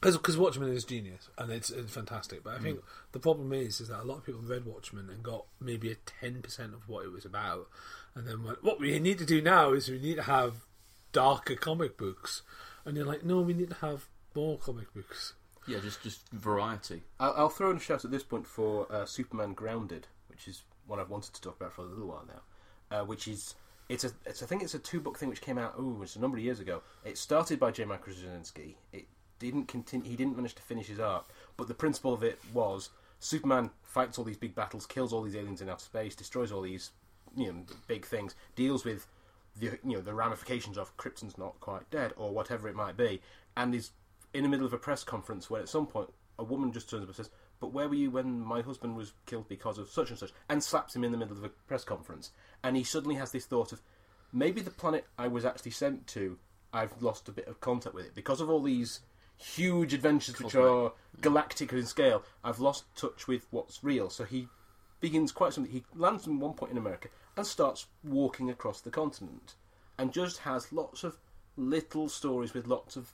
Because 0.00 0.36
Watchmen 0.36 0.72
is 0.72 0.84
genius 0.84 1.28
and 1.36 1.50
it's, 1.50 1.70
it's 1.70 1.92
fantastic, 1.92 2.44
but 2.44 2.54
I 2.54 2.58
think 2.60 2.78
the 3.10 3.18
problem 3.18 3.52
is 3.52 3.80
is 3.80 3.88
that 3.88 4.00
a 4.00 4.04
lot 4.04 4.18
of 4.18 4.24
people 4.24 4.40
read 4.42 4.64
Watchmen 4.64 5.08
and 5.10 5.24
got 5.24 5.46
maybe 5.60 5.90
a 5.90 5.96
ten 5.96 6.40
percent 6.40 6.72
of 6.72 6.88
what 6.88 7.04
it 7.04 7.10
was 7.10 7.24
about, 7.24 7.66
and 8.14 8.24
then 8.24 8.44
went, 8.44 8.62
what 8.62 8.78
we 8.78 8.96
need 9.00 9.18
to 9.18 9.26
do 9.26 9.42
now 9.42 9.72
is 9.72 9.88
we 9.88 9.98
need 9.98 10.14
to 10.14 10.22
have 10.22 10.66
darker 11.10 11.56
comic 11.56 11.96
books, 11.96 12.42
and 12.84 12.96
you're 12.96 13.06
like, 13.06 13.24
no, 13.24 13.40
we 13.40 13.54
need 13.54 13.70
to 13.70 13.76
have 13.76 14.06
more 14.36 14.56
comic 14.56 14.94
books. 14.94 15.34
Yeah, 15.66 15.78
just 15.80 16.00
just 16.04 16.28
variety. 16.28 17.02
I'll, 17.18 17.34
I'll 17.36 17.48
throw 17.48 17.72
in 17.72 17.78
a 17.78 17.80
shout 17.80 18.04
at 18.04 18.12
this 18.12 18.22
point 18.22 18.46
for 18.46 18.86
uh, 18.92 19.04
Superman 19.04 19.52
Grounded, 19.52 20.06
which 20.28 20.46
is 20.46 20.62
one 20.86 21.00
I've 21.00 21.10
wanted 21.10 21.34
to 21.34 21.40
talk 21.42 21.56
about 21.60 21.72
for 21.72 21.82
a 21.82 21.86
little 21.86 22.06
while 22.06 22.24
now. 22.28 22.96
Uh, 22.96 23.04
which 23.04 23.26
is 23.26 23.56
it's 23.88 24.04
a 24.04 24.10
it's 24.26 24.42
I 24.42 24.46
think 24.46 24.62
it's 24.62 24.74
a 24.74 24.78
two 24.78 25.00
book 25.00 25.18
thing 25.18 25.28
which 25.28 25.40
came 25.40 25.58
out 25.58 25.74
oh 25.78 26.00
it's 26.02 26.16
a 26.16 26.20
number 26.20 26.36
of 26.36 26.44
years 26.44 26.60
ago. 26.60 26.82
It 27.04 27.18
started 27.18 27.58
by 27.58 27.70
J. 27.70 27.84
Michael 27.84 28.12
Straczynski. 28.12 28.74
It 28.92 29.06
didn't 29.38 29.66
continue. 29.66 30.10
He 30.10 30.16
didn't 30.16 30.36
manage 30.36 30.54
to 30.56 30.62
finish 30.62 30.86
his 30.88 31.00
arc, 31.00 31.26
but 31.56 31.68
the 31.68 31.74
principle 31.74 32.12
of 32.12 32.22
it 32.22 32.38
was 32.52 32.90
Superman 33.20 33.70
fights 33.82 34.18
all 34.18 34.24
these 34.24 34.36
big 34.36 34.54
battles, 34.54 34.86
kills 34.86 35.12
all 35.12 35.22
these 35.22 35.36
aliens 35.36 35.60
in 35.60 35.68
outer 35.68 35.84
space, 35.84 36.14
destroys 36.14 36.52
all 36.52 36.62
these 36.62 36.90
you 37.36 37.52
know 37.52 37.64
big 37.86 38.06
things, 38.06 38.34
deals 38.56 38.84
with 38.84 39.06
the 39.56 39.78
you 39.84 39.96
know 39.96 40.00
the 40.00 40.14
ramifications 40.14 40.78
of 40.78 40.96
Krypton's 40.96 41.38
not 41.38 41.58
quite 41.60 41.90
dead 41.90 42.12
or 42.16 42.32
whatever 42.32 42.68
it 42.68 42.76
might 42.76 42.96
be, 42.96 43.20
and 43.56 43.74
is 43.74 43.90
in 44.34 44.42
the 44.42 44.48
middle 44.48 44.66
of 44.66 44.72
a 44.72 44.78
press 44.78 45.04
conference 45.04 45.48
where 45.48 45.62
at 45.62 45.68
some 45.68 45.86
point 45.86 46.10
a 46.38 46.44
woman 46.44 46.72
just 46.72 46.88
turns 46.88 47.02
up 47.02 47.08
and 47.08 47.16
says, 47.16 47.30
"But 47.58 47.72
where 47.72 47.88
were 47.88 47.94
you 47.94 48.10
when 48.10 48.40
my 48.40 48.60
husband 48.60 48.96
was 48.96 49.12
killed 49.26 49.48
because 49.48 49.78
of 49.78 49.88
such 49.88 50.10
and 50.10 50.18
such?" 50.18 50.32
and 50.48 50.62
slaps 50.62 50.94
him 50.94 51.04
in 51.04 51.12
the 51.12 51.18
middle 51.18 51.36
of 51.36 51.44
a 51.44 51.48
press 51.48 51.84
conference, 51.84 52.30
and 52.62 52.76
he 52.76 52.84
suddenly 52.84 53.16
has 53.16 53.32
this 53.32 53.46
thought 53.46 53.72
of 53.72 53.80
maybe 54.32 54.60
the 54.60 54.70
planet 54.70 55.06
I 55.18 55.28
was 55.28 55.44
actually 55.44 55.70
sent 55.70 56.06
to, 56.08 56.38
I've 56.72 57.02
lost 57.02 57.28
a 57.28 57.32
bit 57.32 57.48
of 57.48 57.60
contact 57.60 57.94
with 57.94 58.06
it 58.06 58.14
because 58.14 58.40
of 58.40 58.50
all 58.50 58.62
these 58.62 59.00
huge 59.36 59.94
adventures 59.94 60.40
which 60.40 60.54
are 60.54 60.92
galactic 61.20 61.72
in 61.72 61.86
scale. 61.86 62.24
I've 62.44 62.60
lost 62.60 62.84
touch 62.96 63.26
with 63.26 63.46
what's 63.50 63.82
real. 63.82 64.10
So 64.10 64.24
he 64.24 64.48
begins 65.00 65.32
quite 65.32 65.52
something. 65.52 65.72
He 65.72 65.84
lands 65.94 66.26
at 66.26 66.34
one 66.34 66.54
point 66.54 66.72
in 66.72 66.78
America 66.78 67.08
and 67.36 67.46
starts 67.46 67.86
walking 68.02 68.50
across 68.50 68.80
the 68.80 68.90
continent, 68.90 69.54
and 69.96 70.12
just 70.12 70.38
has 70.38 70.72
lots 70.72 71.04
of 71.04 71.18
little 71.56 72.08
stories 72.08 72.52
with 72.52 72.66
lots 72.66 72.96
of 72.96 73.12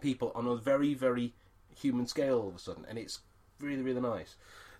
people 0.00 0.32
on 0.34 0.46
a 0.46 0.56
very 0.56 0.92
very 0.92 1.32
human 1.74 2.06
scale 2.06 2.40
all 2.40 2.48
of 2.48 2.56
a 2.56 2.58
sudden, 2.58 2.84
and 2.88 2.98
it's 2.98 3.20
really 3.60 3.82
really 3.82 4.00
nice. 4.00 4.36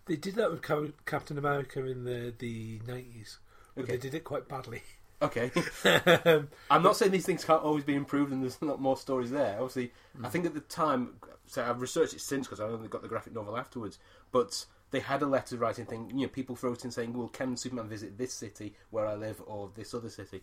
They 0.07 0.17
did 0.17 0.35
that 0.35 0.51
with 0.51 0.63
Captain 1.07 1.39
America 1.39 1.85
in 1.87 2.05
the 2.05 2.35
the 2.39 2.81
nineties, 2.87 3.39
but 3.75 3.85
Okay. 3.85 3.93
they 3.93 3.99
did 3.99 4.15
it 4.15 4.25
quite 4.25 4.49
badly. 4.49 4.83
Okay, 5.23 5.51
I'm 6.71 6.83
not 6.83 6.97
saying 6.97 7.13
these 7.13 7.25
things 7.25 7.45
can't 7.45 7.63
always 7.63 7.85
be 7.85 7.95
improved, 7.95 8.33
and 8.33 8.43
there's 8.43 8.61
not 8.61 8.81
more 8.81 8.97
stories 8.97 9.31
there. 9.31 9.55
Obviously, 9.55 9.93
I 10.23 10.29
think 10.29 10.45
at 10.45 10.55
the 10.55 10.61
time, 10.61 11.15
so 11.47 11.65
I've 11.65 11.81
researched 11.81 12.15
it 12.15 12.21
since 12.21 12.47
because 12.47 12.61
I 12.61 12.65
only 12.65 12.89
got 12.89 13.01
the 13.03 13.09
graphic 13.09 13.33
novel 13.33 13.57
afterwards. 13.57 13.99
But 14.33 14.67
they 14.91 15.01
had 15.01 15.23
a 15.23 15.27
letter 15.27 15.57
writing 15.57 15.87
thing. 15.87 16.11
You 16.15 16.27
know, 16.27 16.29
people 16.29 16.59
wrote 16.61 16.85
in 16.85 16.91
saying, 16.91 17.15
"Well, 17.15 17.29
can 17.29 17.57
Superman 17.57 17.89
visit 17.89 18.19
this 18.19 18.35
city 18.35 18.75
where 18.91 19.07
I 19.07 19.15
live, 19.15 19.41
or 19.47 19.71
this 19.75 19.95
other 19.95 20.11
city?" 20.11 20.43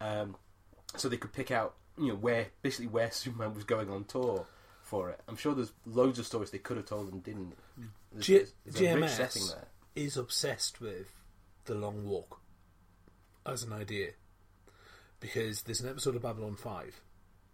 Um, 0.00 0.36
so 0.96 1.08
they 1.08 1.16
could 1.16 1.32
pick 1.32 1.50
out, 1.50 1.74
you 1.98 2.08
know, 2.08 2.14
where 2.16 2.48
basically 2.62 2.88
where 2.88 3.10
Superman 3.12 3.54
was 3.54 3.64
going 3.64 3.90
on 3.90 4.04
tour 4.04 4.46
for 4.82 5.10
it. 5.10 5.20
I'm 5.28 5.36
sure 5.36 5.54
there's 5.54 5.72
loads 5.86 6.18
of 6.20 6.26
stories 6.26 6.50
they 6.50 6.58
could 6.58 6.76
have 6.76 6.86
told 6.86 7.10
and 7.12 7.22
didn't. 7.24 7.54
There's, 8.12 8.26
G- 8.26 8.44
there's 8.64 8.80
a 8.80 9.00
rich 9.00 9.10
setting 9.10 9.42
JMS 9.42 9.54
there. 9.54 9.68
is 9.96 10.16
obsessed 10.16 10.80
with 10.80 11.12
the 11.64 11.74
long 11.74 12.06
walk 12.06 12.40
as 13.52 13.62
an 13.62 13.72
idea. 13.72 14.10
Because 15.20 15.62
there's 15.62 15.80
an 15.80 15.88
episode 15.90 16.16
of 16.16 16.22
Babylon 16.22 16.56
Five. 16.56 17.00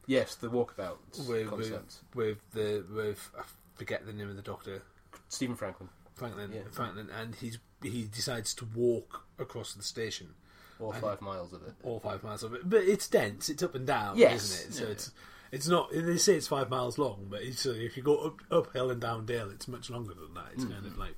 Yes, 0.07 0.37
the 0.37 0.49
walkabout 0.49 0.99
with 1.19 1.29
with, 1.29 1.49
concept. 1.50 1.97
with 2.15 2.38
the 2.53 2.85
with 2.95 3.31
I 3.38 3.43
forget 3.75 4.07
the 4.07 4.12
name 4.12 4.31
of 4.31 4.37
the 4.37 4.43
doctor. 4.43 4.83
Stephen 5.29 5.57
Franklin, 5.57 5.88
Franklin 6.15 6.53
Yeah. 6.53 6.61
Franklin 6.71 7.09
and 7.11 7.35
he's 7.35 7.59
he 7.83 8.05
decides 8.05 8.55
to 8.55 8.65
walk 8.75 9.25
across 9.38 9.75
the 9.75 9.83
station. 9.83 10.35
All 10.79 10.93
five 10.93 11.21
miles 11.23 11.53
of 11.53 11.62
it. 11.62 11.73
all 11.83 11.99
five 11.99 12.23
miles 12.23 12.43
of 12.45 12.55
it. 12.55 12.69
But 12.69 12.83
it's 12.85 13.09
dense. 13.09 13.49
It's 13.49 13.62
up 13.62 13.75
and 13.75 13.87
down 13.87 14.17
Yes. 14.17 14.45
isn't 14.45 14.69
it? 14.71 14.75
So 14.75 14.85
Yeah, 14.85 14.91
it's 14.91 15.11
it's 15.50 15.67
not 15.69 15.91
they 15.93 16.19
say 16.19 16.35
it's 16.37 16.47
five 16.49 16.71
miles 16.71 16.99
long 16.99 17.26
but 17.31 17.41
it's, 17.43 17.65
uh, 17.67 17.71
if 17.71 17.97
you 17.97 18.03
go 18.03 18.17
up 18.19 18.41
uphill 18.50 18.91
and 18.91 19.00
down 19.00 19.26
dale 19.26 19.50
it's 19.50 19.67
much 19.67 19.91
longer 19.91 20.15
than 20.15 20.35
that. 20.35 20.53
It's 20.55 20.65
kind 20.65 20.87
of 20.87 20.97
like 20.97 21.17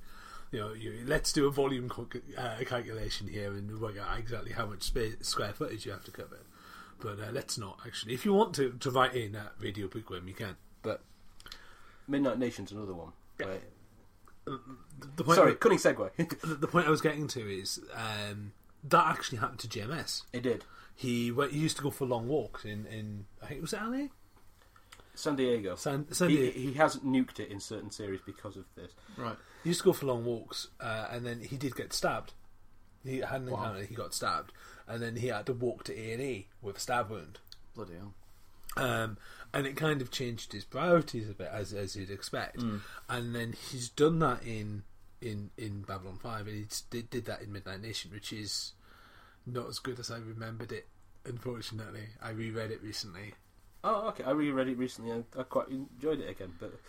you 0.51 0.59
know 0.59 0.73
you, 0.73 1.03
let's 1.05 1.31
do 1.31 1.47
a 1.47 1.51
volume 1.51 1.91
uh, 2.37 2.55
calculation 2.65 3.27
here 3.27 3.51
and 3.51 3.79
work 3.79 3.97
out 3.97 4.17
exactly 4.17 4.51
how 4.51 4.65
much 4.65 4.83
space, 4.83 5.15
square 5.21 5.53
footage 5.53 5.85
you 5.85 5.91
have 5.91 6.03
to 6.03 6.11
cover 6.11 6.39
but 6.99 7.19
uh, 7.19 7.31
let's 7.31 7.57
not 7.57 7.79
actually 7.85 8.13
if 8.13 8.25
you 8.25 8.33
want 8.33 8.53
to, 8.53 8.71
to 8.79 8.91
write 8.91 9.13
in 9.13 9.35
at 9.35 9.53
radio 9.59 9.87
bookworm 9.87 10.27
you 10.27 10.33
can 10.33 10.55
but 10.81 11.01
Midnight 12.07 12.39
Nation's 12.39 12.71
another 12.71 12.93
one. 12.93 13.11
the 15.15 15.23
point 15.23 15.35
Sorry, 15.35 15.51
I, 15.51 15.55
cunning 15.55 15.77
segue. 15.77 16.09
the, 16.41 16.55
the 16.55 16.67
point 16.67 16.87
I 16.87 16.89
was 16.89 17.01
getting 17.01 17.27
to 17.27 17.41
is 17.41 17.79
um, 17.93 18.53
that 18.83 19.05
actually 19.05 19.37
happened 19.37 19.59
to 19.59 19.67
JMS 19.67 20.23
it 20.33 20.41
did. 20.41 20.65
he, 20.95 21.31
went, 21.31 21.51
he 21.51 21.59
used 21.59 21.77
to 21.77 21.83
go 21.83 21.91
for 21.91 22.05
long 22.05 22.27
walks 22.27 22.65
in, 22.65 22.85
in 22.87 23.25
I 23.41 23.47
think 23.47 23.59
it 23.59 23.61
was 23.61 23.73
LA 23.73 24.07
San 25.13 25.35
Diego. 25.35 25.75
San, 25.75 26.11
San 26.13 26.29
he, 26.29 26.37
Diego. 26.37 26.59
he 26.59 26.73
has 26.73 26.97
nuked 26.97 27.39
it 27.41 27.51
in 27.51 27.59
certain 27.59 27.91
series 27.91 28.21
because 28.25 28.55
of 28.55 28.63
this. 28.75 28.93
Right. 29.17 29.35
He 29.63 29.69
used 29.69 29.81
to 29.81 29.85
go 29.85 29.93
for 29.93 30.05
long 30.05 30.23
walks, 30.25 30.67
uh, 30.79 31.07
and 31.11 31.25
then 31.25 31.41
he 31.41 31.57
did 31.57 31.75
get 31.75 31.93
stabbed. 31.93 32.33
He 33.03 33.19
had 33.19 33.41
an 33.41 33.49
Wow. 33.49 33.57
encounter. 33.59 33.83
He 33.85 33.95
got 33.95 34.13
stabbed, 34.13 34.51
and 34.87 35.01
then 35.01 35.15
he 35.17 35.27
had 35.27 35.45
to 35.47 35.53
walk 35.53 35.83
to 35.85 35.97
A 35.97 36.13
and 36.13 36.21
E 36.21 36.47
with 36.61 36.77
a 36.77 36.79
stab 36.79 37.09
wound. 37.09 37.39
Bloody 37.75 37.95
hell. 37.95 38.13
Um, 38.77 39.17
and 39.53 39.65
it 39.65 39.75
kind 39.75 40.01
of 40.01 40.11
changed 40.11 40.53
his 40.53 40.63
priorities 40.63 41.29
a 41.29 41.33
bit, 41.33 41.47
as 41.51 41.73
as 41.73 41.95
you'd 41.95 42.11
expect. 42.11 42.61
And 43.09 43.35
then 43.35 43.53
he's 43.53 43.89
done 43.89 44.19
that 44.19 44.43
in 44.43 44.83
in 45.21 45.51
in 45.57 45.81
Babylon 45.81 46.17
Five, 46.21 46.47
and 46.47 46.55
he 46.55 46.67
did 46.89 47.09
did 47.09 47.25
that 47.25 47.41
in 47.41 47.51
Midnight 47.51 47.81
Nation, 47.81 48.11
which 48.11 48.31
is 48.31 48.73
not 49.45 49.67
as 49.67 49.79
good 49.79 49.99
as 49.99 50.11
I 50.11 50.17
remembered 50.17 50.71
it. 50.71 50.87
Unfortunately, 51.25 52.09
I 52.21 52.29
reread 52.29 52.71
it 52.71 52.81
recently. 52.81 53.33
Oh, 53.83 54.07
okay. 54.09 54.23
I 54.23 54.31
reread 54.31 54.67
it 54.67 54.77
recently 54.77 55.11
and 55.11 55.25
I 55.37 55.43
quite 55.43 55.69
enjoyed 55.69 56.19
it 56.19 56.29
again. 56.29 56.53
But 56.59 56.79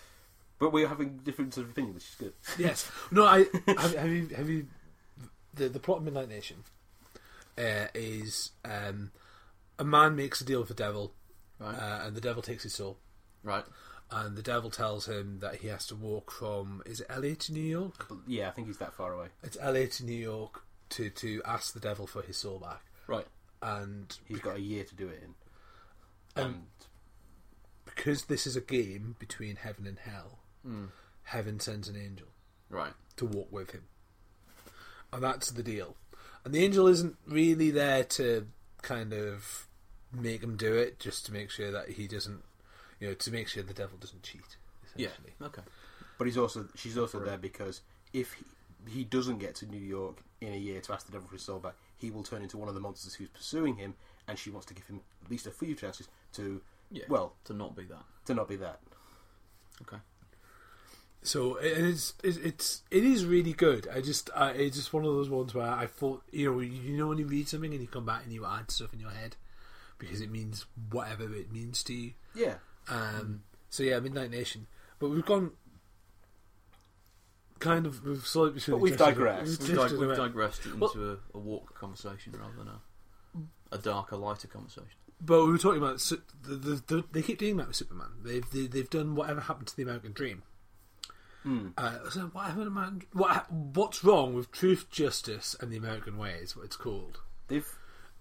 But 0.60 0.72
we're 0.72 0.86
having 0.88 1.16
different 1.24 1.54
sort 1.54 1.64
of 1.66 1.72
opinion, 1.72 1.94
which 1.94 2.04
is 2.04 2.14
good. 2.16 2.32
Yes. 2.58 2.88
No, 3.10 3.24
I 3.26 3.46
have, 3.66 3.94
have 3.96 4.08
you 4.10 4.28
have 4.36 4.48
you 4.48 4.66
the 5.54 5.68
the 5.68 5.80
plot 5.80 5.98
of 5.98 6.04
Midnight 6.04 6.28
Nation 6.28 6.58
uh, 7.58 7.86
is 7.94 8.50
um, 8.64 9.10
a 9.78 9.84
man 9.84 10.14
makes 10.14 10.40
a 10.40 10.44
deal 10.44 10.60
with 10.60 10.68
the 10.68 10.74
devil, 10.74 11.14
Right. 11.58 11.74
uh, 11.74 12.06
and 12.06 12.14
the 12.14 12.20
devil 12.20 12.42
takes 12.42 12.62
his 12.62 12.74
soul, 12.74 12.98
right. 13.42 13.64
and 14.10 14.36
the 14.36 14.42
devil 14.42 14.70
tells 14.70 15.06
him 15.08 15.38
that 15.40 15.56
he 15.56 15.68
has 15.68 15.86
to 15.88 15.96
walk 15.96 16.30
from 16.30 16.82
is 16.86 17.00
it 17.00 17.08
LA 17.10 17.34
to 17.38 17.52
New 17.52 17.60
York? 17.78 18.06
Yeah, 18.26 18.48
I 18.48 18.52
think 18.52 18.66
he's 18.68 18.78
that 18.78 18.92
far 18.94 19.12
away. 19.14 19.28
It's 19.42 19.56
LA 19.56 19.86
to 19.96 20.04
New 20.04 20.12
York 20.32 20.62
to 20.90 21.08
to 21.10 21.42
ask 21.44 21.72
the 21.72 21.80
devil 21.80 22.06
for 22.06 22.22
his 22.22 22.36
soul 22.36 22.58
back, 22.58 22.82
Right. 23.06 23.26
and 23.62 24.16
He's 24.26 24.40
got 24.40 24.56
a 24.56 24.60
year 24.60 24.84
to 24.84 24.94
do 24.94 25.08
it 25.08 25.22
in. 25.22 25.34
Um, 26.42 26.44
And 26.54 26.62
because 27.84 28.24
this 28.26 28.46
is 28.46 28.56
a 28.56 28.60
game 28.60 29.16
between 29.18 29.56
heaven 29.56 29.86
and 29.86 29.98
hell, 29.98 30.38
Mm. 30.66 30.88
heaven 31.24 31.58
sends 31.60 31.88
an 31.88 31.96
angel. 31.96 32.26
Right. 32.68 32.92
to 33.16 33.26
walk 33.26 33.50
with 33.50 33.72
him. 33.72 33.82
And 35.12 35.22
that's 35.22 35.50
the 35.50 35.62
deal. 35.62 35.96
And 36.44 36.54
the 36.54 36.64
angel 36.64 36.86
isn't 36.86 37.16
really 37.26 37.70
there 37.70 38.04
to 38.04 38.46
kind 38.82 39.12
of 39.12 39.66
make 40.12 40.42
him 40.42 40.56
do 40.56 40.74
it, 40.74 40.98
just 41.00 41.26
to 41.26 41.32
make 41.32 41.50
sure 41.50 41.70
that 41.72 41.90
he 41.90 42.06
doesn't, 42.06 42.42
you 43.00 43.08
know, 43.08 43.14
to 43.14 43.30
make 43.32 43.48
sure 43.48 43.62
the 43.62 43.74
devil 43.74 43.98
doesn't 43.98 44.22
cheat. 44.22 44.56
Yeah. 44.96 45.08
Okay. 45.42 45.62
but 46.18 46.26
he's 46.26 46.36
also 46.38 46.66
she's 46.74 46.98
also 46.98 47.20
there 47.20 47.38
because 47.38 47.80
if 48.12 48.32
he, 48.34 48.44
he 48.90 49.04
doesn't 49.04 49.38
get 49.38 49.54
to 49.56 49.66
New 49.66 49.78
York 49.80 50.18
in 50.40 50.52
a 50.52 50.56
year 50.56 50.80
to 50.80 50.92
ask 50.92 51.06
the 51.06 51.12
devil 51.12 51.26
for 51.28 51.34
his 51.34 51.42
soul 51.42 51.58
back, 51.60 51.74
he 51.96 52.10
will 52.10 52.22
turn 52.22 52.42
into 52.42 52.56
one 52.56 52.68
of 52.68 52.74
the 52.74 52.80
monsters 52.80 53.14
who's 53.14 53.28
pursuing 53.28 53.76
him, 53.76 53.94
and 54.28 54.38
she 54.38 54.50
wants 54.50 54.66
to 54.66 54.74
give 54.74 54.86
him 54.86 55.00
at 55.24 55.30
least 55.30 55.46
a 55.46 55.50
few 55.50 55.74
chances 55.74 56.08
to 56.34 56.60
Yeah. 56.90 57.04
well 57.08 57.34
to 57.44 57.52
not 57.52 57.74
be 57.76 57.84
that. 57.84 58.04
to 58.26 58.34
not 58.34 58.48
be 58.48 58.56
that. 58.56 58.80
Okay. 59.82 59.98
So 61.22 61.56
it- 61.56 61.76
it's 61.76 62.14
it's 62.24 62.38
it's 62.38 62.82
it 62.90 63.04
is 63.04 63.26
really 63.26 63.52
good. 63.52 63.86
I 63.92 64.00
just 64.00 64.30
I, 64.34 64.50
it's 64.52 64.76
just 64.76 64.92
one 64.92 65.04
of 65.04 65.12
those 65.12 65.28
ones 65.28 65.54
where 65.54 65.70
I 65.70 65.86
thought 65.86 66.22
you 66.32 66.50
know 66.52 66.60
you 66.60 66.96
know 66.96 67.08
when 67.08 67.18
you 67.18 67.26
read 67.26 67.48
something 67.48 67.72
and 67.72 67.80
you 67.82 67.88
come 67.88 68.06
back 68.06 68.24
and 68.24 68.32
you 68.32 68.46
add 68.46 68.70
stuff 68.70 68.92
in 68.94 69.00
your 69.00 69.10
head 69.10 69.36
because 69.98 70.20
it 70.22 70.30
means 70.30 70.64
whatever 70.90 71.24
it 71.34 71.52
means 71.52 71.82
to 71.84 71.92
you. 71.94 72.12
Yeah, 72.34 72.54
Um, 72.88 73.42
so 73.68 73.82
yeah, 73.82 74.00
Midnight 74.00 74.30
Nation. 74.30 74.66
But 74.98 75.10
we've 75.10 75.26
gone 75.26 75.50
kind 77.58 77.86
of 77.86 78.04
we've 78.04 78.26
slightly 78.26 78.60
But 78.66 78.78
we've 78.78 78.96
digressed. 78.96 79.60
we've 79.60 79.76
dig- 79.76 79.98
we've 79.98 80.16
digressed 80.16 80.64
into 80.64 80.78
Well- 80.78 81.18
a, 81.34 81.36
a 81.36 81.40
walk 81.40 81.74
conversation 81.78 82.32
rather 82.38 82.54
than 82.56 82.68
a 82.68 82.80
a 83.72 83.78
darker, 83.78 84.16
lighter 84.16 84.48
conversation. 84.48 84.88
But 85.20 85.44
we 85.44 85.52
were 85.52 85.58
talking 85.58 85.78
about 85.82 85.98
the, 86.00 86.20
the, 86.56 86.82
the, 86.86 87.04
they 87.12 87.22
keep 87.22 87.38
doing 87.38 87.56
that 87.58 87.68
with 87.68 87.76
Superman. 87.76 88.08
They've 88.24 88.48
they, 88.50 88.66
they've 88.66 88.88
done 88.90 89.14
whatever 89.14 89.40
happened 89.42 89.68
to 89.68 89.76
the 89.76 89.82
American 89.82 90.12
Dream. 90.12 90.42
Hmm. 91.42 91.68
Uh, 91.78 92.10
so 92.10 92.20
whatever 92.32 92.64
the 92.64 92.70
man, 92.70 93.02
what 93.12 93.50
what's 93.50 94.04
wrong 94.04 94.34
with 94.34 94.52
truth, 94.52 94.90
justice, 94.90 95.56
and 95.60 95.72
the 95.72 95.76
American 95.76 96.18
way 96.18 96.32
is 96.34 96.54
what 96.56 96.66
it's 96.66 96.76
called. 96.76 97.20
they've. 97.48 97.66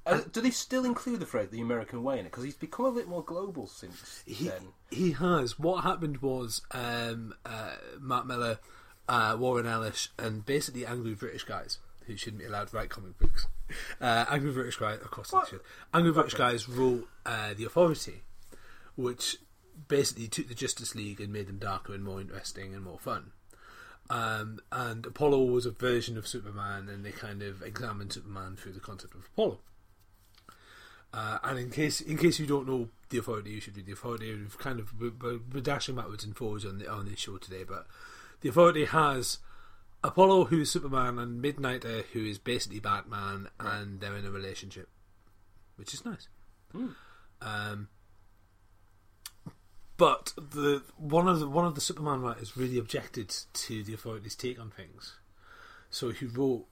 Uh, 0.06 0.22
do 0.32 0.42
they 0.42 0.50
still 0.50 0.86
include 0.86 1.20
the 1.20 1.26
phrase 1.26 1.50
"the 1.52 1.60
American 1.62 2.02
way" 2.02 2.16
in 2.16 2.22
it? 2.26 2.32
Because 2.32 2.46
he's 2.46 2.56
become 2.56 2.86
a 2.86 2.92
bit 2.94 3.08
more 3.08 3.24
global 3.24 3.68
since 3.68 4.24
He 4.26 4.48
then. 4.48 4.70
he 4.90 5.12
has. 5.12 5.60
What 5.60 5.84
happened 5.84 6.20
was 6.22 6.62
um, 6.72 7.34
uh, 7.46 7.76
Matt 8.00 8.26
Millar, 8.26 8.60
uh, 9.10 9.36
Warren 9.38 9.68
Ellis, 9.68 10.10
and 10.18 10.46
basically 10.46 10.86
angry 10.86 11.14
British 11.14 11.44
guys 11.44 11.80
who 12.08 12.16
shouldn't 12.16 12.40
be 12.42 12.48
allowed 12.48 12.70
to 12.70 12.78
write 12.78 12.90
comic 12.90 13.18
books. 13.20 13.48
Uh, 14.02 14.26
angry 14.30 14.52
British 14.52 14.78
guys, 14.78 14.98
of 15.00 15.12
course 15.12 15.32
What? 15.32 15.46
they 15.46 15.50
should. 15.52 15.60
Angry 15.94 16.12
British 16.12 16.34
guys 16.34 16.68
wrote 16.68 17.08
uh, 17.24 17.54
the 17.56 17.66
Authority, 17.66 18.24
which 18.96 19.38
basically 19.88 20.28
took 20.28 20.48
the 20.48 20.56
Justice 20.56 20.96
League 20.96 21.20
and 21.22 21.32
made 21.32 21.48
them 21.48 21.58
darker 21.58 21.94
and 21.94 22.04
more 22.04 22.22
interesting 22.22 22.74
and 22.74 22.84
more 22.84 23.00
fun. 23.00 23.32
Um, 24.10 24.60
and 24.72 25.06
Apollo 25.06 25.44
was 25.46 25.65
a 25.65 25.72
version 25.72 26.18
of 26.18 26.28
Superman, 26.28 26.89
and 26.89 27.06
they 27.06 27.12
kind 27.12 27.44
of 27.44 27.62
examined 27.62 28.13
Superman 28.13 28.56
through 28.56 28.74
the 28.74 28.80
concept 28.80 29.13
of 29.13 29.26
Apollo. 29.26 29.60
Uh, 31.13 31.39
and 31.44 31.58
in 31.58 31.70
case 31.72 32.02
in 32.02 32.18
case 32.18 32.39
you 32.39 32.46
don't 32.46 32.68
know 32.68 32.89
the 33.10 33.18
authority, 33.18 33.52
you 33.52 33.60
should 33.60 33.76
read 33.76 33.86
the 33.88 33.94
authority. 33.94 34.32
We've 34.32 34.58
kind 34.58 34.80
of 34.80 35.00
we're, 35.00 35.12
we're- 35.20 35.62
dashing 35.62 35.96
backwards 35.96 36.24
and 36.24 36.36
forwards 36.36 36.65
on 36.65 36.78
the, 36.80 36.88
on 36.89 37.10
this 37.10 37.20
show 37.20 37.38
today, 37.38 37.63
but 37.63 37.88
the 38.42 38.50
authority 38.50 38.86
has 38.86 39.39
Apollo, 40.04 40.46
who 40.46 40.62
is 40.62 40.72
Superman, 40.72 41.18
and 41.20 41.44
Midnighter, 41.44 42.04
who 42.13 42.26
is 42.26 42.38
basically 42.38 42.80
Batman, 42.80 43.50
and 43.60 44.00
they're 44.00 44.15
in 44.15 44.26
a 44.26 44.32
relationship, 44.32 44.88
which 45.76 45.94
is 45.94 46.06
nice. 46.06 46.28
Um, 47.42 47.88
but 50.00 50.34
the 50.38 50.82
one 50.96 51.28
of 51.28 51.40
the 51.42 51.48
one 51.48 51.66
of 51.66 51.76
the 51.76 51.82
Superman 51.82 52.22
writers 52.22 52.56
really 52.56 52.78
objected 52.80 53.36
to 53.54 53.84
the 53.84 53.94
authority's 53.94 54.34
take 54.34 54.58
on 54.60 54.72
things, 54.72 55.18
so 55.92 56.10
he 56.12 56.26
wrote 56.26 56.66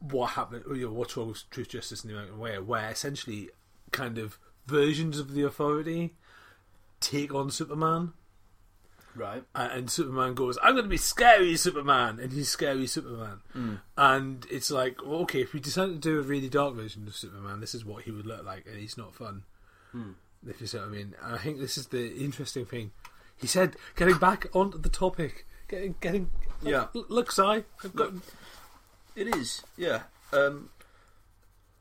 what 0.00 0.30
happened, 0.30 0.64
you 0.74 0.86
know, 0.86 0.92
what's 0.92 1.16
wrong 1.16 1.28
with 1.28 1.48
truth, 1.50 1.68
justice, 1.68 2.02
and 2.02 2.10
the 2.10 2.14
American 2.14 2.38
way, 2.38 2.58
where 2.58 2.90
essentially 2.90 3.48
kind 3.92 4.18
of 4.18 4.38
versions 4.66 5.20
of 5.20 5.32
the 5.34 5.42
authority 5.44 6.16
take 6.98 7.32
on 7.32 7.48
Superman, 7.50 8.12
Right. 9.14 9.44
and, 9.54 9.72
and 9.72 9.90
Superman 9.90 10.34
goes, 10.34 10.58
"I'm 10.64 10.72
going 10.72 10.84
to 10.84 10.90
be 10.90 10.96
scary 10.96 11.56
Superman," 11.56 12.18
and 12.18 12.32
he's 12.32 12.48
scary 12.48 12.88
Superman, 12.88 13.40
hmm. 13.52 13.74
and 13.96 14.44
it's 14.50 14.72
like, 14.72 15.00
well, 15.06 15.20
okay, 15.20 15.42
if 15.42 15.52
we 15.52 15.60
decide 15.60 15.86
to 15.86 15.94
do 15.98 16.18
a 16.18 16.22
really 16.22 16.48
dark 16.48 16.74
version 16.74 17.06
of 17.06 17.14
Superman, 17.14 17.60
this 17.60 17.74
is 17.74 17.84
what 17.84 18.02
he 18.02 18.10
would 18.10 18.26
look 18.26 18.44
like, 18.44 18.66
and 18.66 18.80
he's 18.80 18.98
not 18.98 19.14
fun. 19.14 19.44
Hmm. 19.92 20.12
If 20.48 20.60
you 20.60 20.66
see 20.66 20.78
what 20.78 20.86
I 20.86 20.90
mean, 20.90 21.14
and 21.22 21.34
I 21.34 21.38
think 21.38 21.58
this 21.58 21.76
is 21.76 21.88
the 21.88 22.14
interesting 22.16 22.64
thing. 22.64 22.92
He 23.36 23.46
said, 23.46 23.76
getting 23.96 24.18
back 24.18 24.46
onto 24.54 24.78
the 24.78 24.88
topic, 24.88 25.46
getting, 25.68 25.94
getting, 26.00 26.30
Yeah. 26.62 26.86
Look, 26.94 27.06
look, 27.10 27.32
Si, 27.32 27.42
I've 27.42 27.94
got. 27.94 28.12
It 29.16 29.34
is, 29.36 29.62
yeah. 29.76 30.02
Um, 30.32 30.70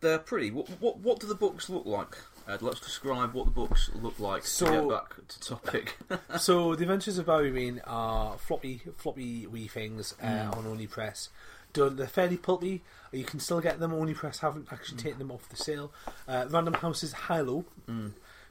they're 0.02 0.20
pretty. 0.20 0.52
What, 0.52 0.68
what 0.82 0.98
what 1.00 1.20
do 1.20 1.28
the 1.28 1.36
books 1.36 1.70
look 1.70 1.86
like? 1.86 2.18
Ed, 2.48 2.62
let's 2.62 2.80
describe 2.80 3.34
what 3.34 3.46
the 3.46 3.52
books 3.52 3.92
look 3.94 4.20
like 4.20 4.42
to 4.44 4.48
So- 4.50 4.72
get 4.72 4.90
back 4.90 5.28
to 5.28 5.40
topic. 5.40 5.98
So 6.40 6.74
the 6.76 6.84
Adventures 6.84 7.18
of 7.20 7.28
Barry 7.28 7.52
Ween 7.52 7.82
are 7.86 8.38
floppy, 8.40 8.82
floppy 8.98 9.46
wee 9.46 9.68
things 9.68 10.16
uh, 10.22 10.26
Mm. 10.26 10.58
on 10.58 10.68
Oni 10.68 10.88
Press. 10.88 11.30
Done, 11.74 11.96
they're 11.98 12.08
fairly 12.08 12.38
pulpy. 12.38 12.82
You 13.12 13.24
can 13.24 13.40
still 13.40 13.62
get 13.62 13.80
them. 13.80 13.94
Oni 13.94 14.14
Press 14.16 14.40
haven't 14.40 14.68
actually 14.72 14.98
Mm. 14.98 15.04
taken 15.04 15.20
them 15.20 15.32
off 15.32 15.48
the 15.50 15.58
sale. 15.58 15.92
Uh, 16.28 16.46
Random 16.50 16.74
House's 16.76 17.14
Hilo. 17.28 17.66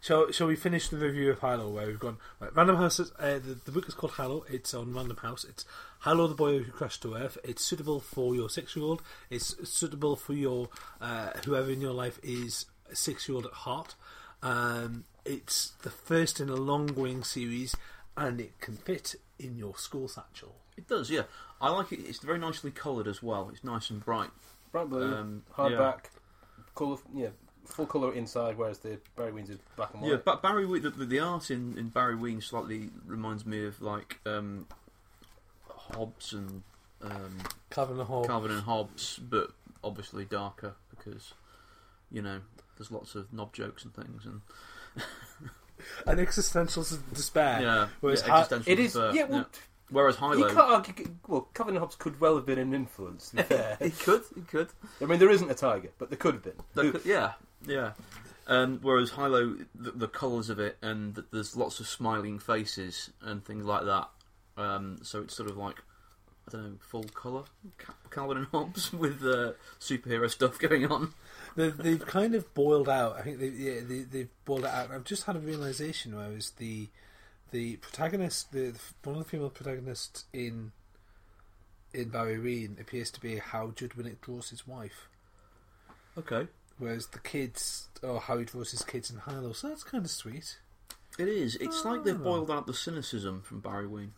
Shall 0.01 0.31
Shall 0.31 0.47
we 0.47 0.57
finish 0.57 0.89
the 0.89 0.97
review 0.97 1.31
of 1.31 1.41
Hilo? 1.41 1.69
Where 1.71 1.87
we've 1.87 1.99
gone. 1.99 2.19
Right, 2.41 2.55
Random 2.55 2.77
House. 2.77 3.01
Is, 3.01 3.11
uh, 3.19 3.39
the, 3.39 3.59
the 3.65 3.73
book 3.73 3.89
is 3.89 3.95
called 3.95 4.15
Hilo. 4.15 4.45
It's 4.49 4.73
on 4.73 4.95
Random 4.95 5.17
House. 5.17 5.45
It's 5.45 5.65
Hilo, 6.05 6.29
the 6.29 6.35
boy 6.35 6.59
who 6.61 6.71
crashed 6.71 7.03
to 7.03 7.15
Earth. 7.15 7.37
It's 7.43 7.65
suitable 7.65 8.01
for 8.01 8.35
your 8.35 8.49
six-year-old. 8.49 9.03
It's 9.29 9.69
suitable 9.69 10.15
for 10.17 10.35
your 10.35 10.69
uh, 11.01 11.31
whoever 11.45 11.71
in 11.71 11.81
your 11.81 11.93
life 11.93 12.21
is 12.23 12.67
a 12.91 12.95
six-year-old 12.97 13.47
at 13.47 13.53
heart. 13.53 13.97
Um, 14.43 15.05
it's 15.25 15.73
the 15.83 15.91
first 15.91 16.39
in 16.41 16.49
a 16.49 16.55
long-going 16.57 17.25
series, 17.25 17.75
and 18.17 18.41
it 18.41 18.61
can 18.61 18.77
fit 18.77 19.17
in 19.39 19.57
your 19.57 19.77
school 19.77 20.09
satchel. 20.09 20.55
it 20.77 20.87
does, 20.89 21.11
yeah. 21.11 21.23
I 21.61 21.71
like 21.71 21.91
it. 21.93 22.01
It's 22.07 22.21
very 22.21 22.39
nicely 22.39 22.71
coloured 22.71 23.09
as 23.09 23.21
well. 23.23 23.51
It's 23.53 23.65
nice 23.65 23.91
and 23.91 24.05
bright. 24.05 24.31
Bright 24.71 24.89
blue, 24.89 25.13
Um, 25.13 25.43
hardback, 25.57 26.05
colour, 26.77 26.99
yeah, 27.13 27.31
full 27.75 27.87
colour 27.87 28.13
inside, 28.15 28.57
whereas 28.57 28.79
the 28.79 28.99
Barry 29.17 29.33
Ween's 29.33 29.51
is 29.51 29.59
black 29.77 29.93
and 29.93 30.03
white. 30.03 30.11
Yeah, 30.11 30.17
but 30.25 30.43
Barry 30.43 30.67
Ween, 30.67 30.83
the, 30.83 30.91
the, 30.91 31.05
the 31.05 31.19
art 31.21 31.51
in, 31.51 31.77
in 31.79 31.89
Barry 31.89 32.17
Ween 32.17 32.41
slightly 32.41 32.91
reminds 33.07 33.47
me 33.47 33.65
of 33.65 33.81
like 33.81 34.19
um, 34.27 34.67
Hobbes 35.69 36.33
and 36.33 36.63
um, 37.03 37.39
Calvin 37.71 37.99
and 37.99 38.09
Hobbes. 38.09 38.29
Calvin 38.29 38.51
and 38.51 38.63
Hobbes, 38.63 39.19
but 39.19 39.51
obviously 39.85 40.25
darker 40.25 40.75
because 40.91 41.35
you 42.11 42.21
know 42.21 42.41
there's 42.77 42.91
lots 42.91 43.15
of 43.15 43.33
knob 43.33 43.53
jokes 43.53 43.85
and 43.85 43.95
things 43.95 44.27
and 44.27 44.41
and 46.07 46.21
existential 46.21 46.85
despair. 47.13 47.61
yeah, 47.63 47.89
whereas 48.01 48.25
yeah, 48.27 48.39
existential 48.41 48.73
it 48.73 48.79
is. 48.79 48.93
despair, 48.93 49.15
yeah, 49.15 49.25
well, 49.25 49.47
Whereas 49.91 50.17
you 50.21 50.45
can't 50.47 50.59
argue. 50.59 51.17
Well, 51.27 51.49
Calvin 51.55 51.75
and 51.75 51.81
Hobbes 51.81 51.97
could 51.97 52.21
well 52.21 52.37
have 52.37 52.45
been 52.45 52.59
an 52.59 52.75
influence. 52.75 53.31
To 53.31 53.37
be 53.37 53.43
fair. 53.45 53.77
it 53.81 53.99
could, 53.99 54.23
it 54.37 54.47
could. 54.47 54.69
I 55.01 55.07
mean, 55.07 55.19
there 55.19 55.31
isn't 55.31 55.51
a 55.51 55.55
tiger, 55.55 55.91
but 55.99 56.11
there 56.11 56.19
could 56.19 56.35
have 56.35 56.43
been. 56.43 56.93
Could- 56.93 57.07
yeah, 57.07 57.33
yeah. 57.67 57.93
Um, 58.47 58.79
whereas 58.83 59.11
Hilo, 59.11 59.57
the, 59.75 59.91
the 59.91 60.09
colours 60.09 60.49
of 60.49 60.59
it, 60.59 60.79
and 60.81 61.15
th- 61.15 61.27
there's 61.31 61.57
lots 61.57 61.81
of 61.81 61.87
smiling 61.87 62.39
faces 62.39 63.11
and 63.21 63.45
things 63.45 63.65
like 63.65 63.85
that. 63.85 64.09
Um, 64.57 64.99
so 65.03 65.21
it's 65.23 65.37
sort 65.37 65.51
of 65.51 65.57
like 65.57 65.77
I 66.49 66.53
don't 66.53 66.63
know, 66.65 66.77
full 66.81 67.05
colour 67.05 67.45
Ca- 67.77 67.93
Calvin 68.11 68.39
and 68.39 68.47
Hobbes 68.47 68.93
with 68.93 69.23
uh, 69.23 69.53
superhero 69.79 70.31
stuff 70.31 70.59
going 70.59 70.87
on. 70.87 71.13
They, 71.57 71.71
they've 71.71 72.05
kind 72.05 72.35
of 72.35 72.53
boiled 72.55 72.89
out. 72.89 73.17
I 73.19 73.23
think 73.23 73.39
they, 73.39 73.49
yeah, 73.49 73.81
they, 73.83 74.01
they've 74.01 74.45
boiled 74.45 74.65
it 74.65 74.71
out. 74.71 74.91
I've 74.91 75.05
just 75.05 75.25
had 75.25 75.37
a 75.37 75.41
realization 75.41 76.17
where 76.17 76.31
it 76.31 76.35
was 76.35 76.51
the 76.53 76.89
the 77.51 77.77
protagonist, 77.77 78.53
the 78.53 78.75
one 79.05 79.17
of 79.17 79.25
the 79.25 79.29
female 79.29 79.51
protagonists 79.51 80.25
in 80.33 80.73
in 81.93 82.09
Barry 82.09 82.39
Ween 82.39 82.77
appears 82.81 83.11
to 83.13 83.21
be 83.21 83.39
how 83.39 83.73
Judd 83.75 83.91
Winick 83.91 84.21
draws 84.21 84.51
his 84.51 84.67
wife, 84.67 85.09
Okay, 86.17 86.47
whereas 86.79 87.09
the 87.09 87.19
kids, 87.19 87.89
or 88.03 88.21
how 88.21 88.39
he 88.39 88.45
draws 88.45 88.71
his 88.71 88.83
kids 88.83 89.11
in 89.11 89.21
Hilo. 89.27 89.53
So 89.53 89.69
that's 89.69 89.85
kind 89.85 90.05
of 90.05 90.11
sweet. 90.11 90.59
It 91.19 91.29
is. 91.29 91.57
It's 91.57 91.85
like 91.85 92.05
they've 92.05 92.23
boiled 92.23 92.51
out 92.51 92.67
the 92.67 92.75
cynicism 92.75 93.43
from 93.43 93.61
Barry 93.61 93.87
Ween. 93.87 94.13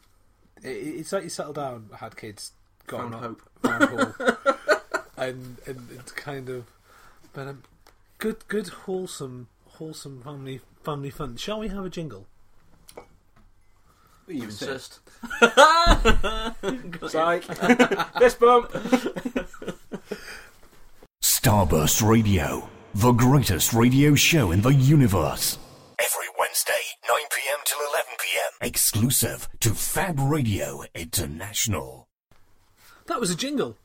It, 0.63 0.69
it's 0.69 1.13
like 1.13 1.25
you 1.25 1.31
settled 1.31 1.57
down, 1.57 1.89
had 1.97 2.17
kids, 2.17 2.53
got 2.87 3.11
Found 3.11 3.15
up, 3.15 3.23
hope. 3.23 3.43
found 3.63 3.85
hope, 3.85 5.09
and 5.17 5.57
and 5.67 5.89
it's 5.99 6.13
kind 6.13 6.51
of, 6.51 6.67
but 7.33 7.49
um, 7.49 7.63
good, 8.19 8.47
good, 8.49 8.69
wholesome, 8.69 9.49
wholesome 9.65 10.23
family 10.23 10.61
family 10.85 11.11
fun. 11.11 11.37
Shall 11.37 11.61
we 11.61 11.69
have 11.69 11.85
a 11.87 11.91
jingle? 11.91 12.27
You 14.29 14.45
Insist. 14.45 15.01
Psych. 17.09 17.43
Fist 17.43 18.39
bump. 18.39 18.71
Starburst 21.43 22.07
Radio, 22.07 22.69
the 22.95 23.13
greatest 23.13 23.73
radio 23.73 24.15
show 24.15 24.51
in 24.51 24.61
the 24.61 24.75
universe. 24.75 25.59
Every 25.99 26.27
Wednesday, 26.39 26.73
9 27.09 27.19
pm 27.35 27.59
till 27.65 27.79
11 27.79 28.05
pm. 28.19 28.69
Exclusive 28.69 29.49
to 29.61 29.71
Fab 29.71 30.21
Radio 30.21 30.85
International. 30.95 32.09
That 33.07 33.21
was 33.21 33.31
a 33.31 33.35
jingle. 33.35 33.79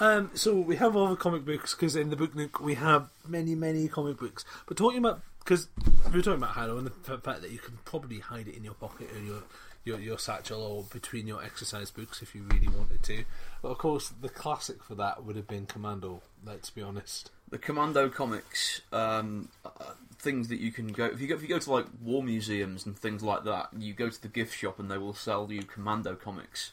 Um, 0.00 0.30
so 0.32 0.58
we 0.58 0.76
have 0.76 0.96
all 0.96 1.10
the 1.10 1.16
comic 1.16 1.44
books 1.44 1.74
because 1.74 1.96
in 1.96 2.08
the 2.08 2.16
book 2.16 2.34
nook 2.34 2.60
we 2.60 2.76
have 2.76 3.10
many, 3.28 3.54
many 3.54 3.88
comic 3.88 4.16
books. 4.16 4.46
But 4.66 4.78
talking 4.78 5.00
about 5.00 5.20
because 5.40 5.68
we 6.06 6.16
were 6.16 6.22
talking 6.22 6.42
about 6.42 6.54
Hilo 6.54 6.78
and 6.78 6.86
the 6.86 7.18
fact 7.18 7.42
that 7.42 7.50
you 7.50 7.58
can 7.58 7.78
probably 7.84 8.20
hide 8.20 8.48
it 8.48 8.56
in 8.56 8.64
your 8.64 8.72
pocket 8.72 9.10
or 9.14 9.20
your 9.20 9.42
your, 9.84 9.98
your 9.98 10.18
satchel 10.18 10.62
or 10.62 10.84
between 10.92 11.26
your 11.26 11.42
exercise 11.42 11.90
books 11.90 12.22
if 12.22 12.34
you 12.34 12.42
really 12.42 12.68
wanted 12.68 13.02
to. 13.04 13.24
But 13.62 13.70
of 13.70 13.78
course, 13.78 14.08
the 14.08 14.28
classic 14.28 14.82
for 14.82 14.94
that 14.96 15.24
would 15.24 15.36
have 15.36 15.48
been 15.48 15.66
Commando. 15.66 16.22
Let's 16.44 16.70
be 16.70 16.82
honest. 16.82 17.30
The 17.50 17.58
Commando 17.58 18.08
comics, 18.08 18.80
um, 18.92 19.48
uh, 19.64 19.92
things 20.18 20.48
that 20.48 20.60
you 20.60 20.72
can 20.72 20.88
go 20.88 21.06
if 21.06 21.20
you 21.20 21.26
go 21.26 21.34
if 21.34 21.42
you 21.42 21.48
go 21.48 21.58
to 21.58 21.72
like 21.72 21.86
war 22.00 22.22
museums 22.22 22.86
and 22.86 22.96
things 22.96 23.22
like 23.22 23.44
that, 23.44 23.68
you 23.76 23.92
go 23.92 24.08
to 24.08 24.22
the 24.22 24.28
gift 24.28 24.56
shop 24.56 24.78
and 24.78 24.90
they 24.90 24.98
will 24.98 25.14
sell 25.14 25.50
you 25.50 25.62
Commando 25.62 26.14
comics. 26.14 26.70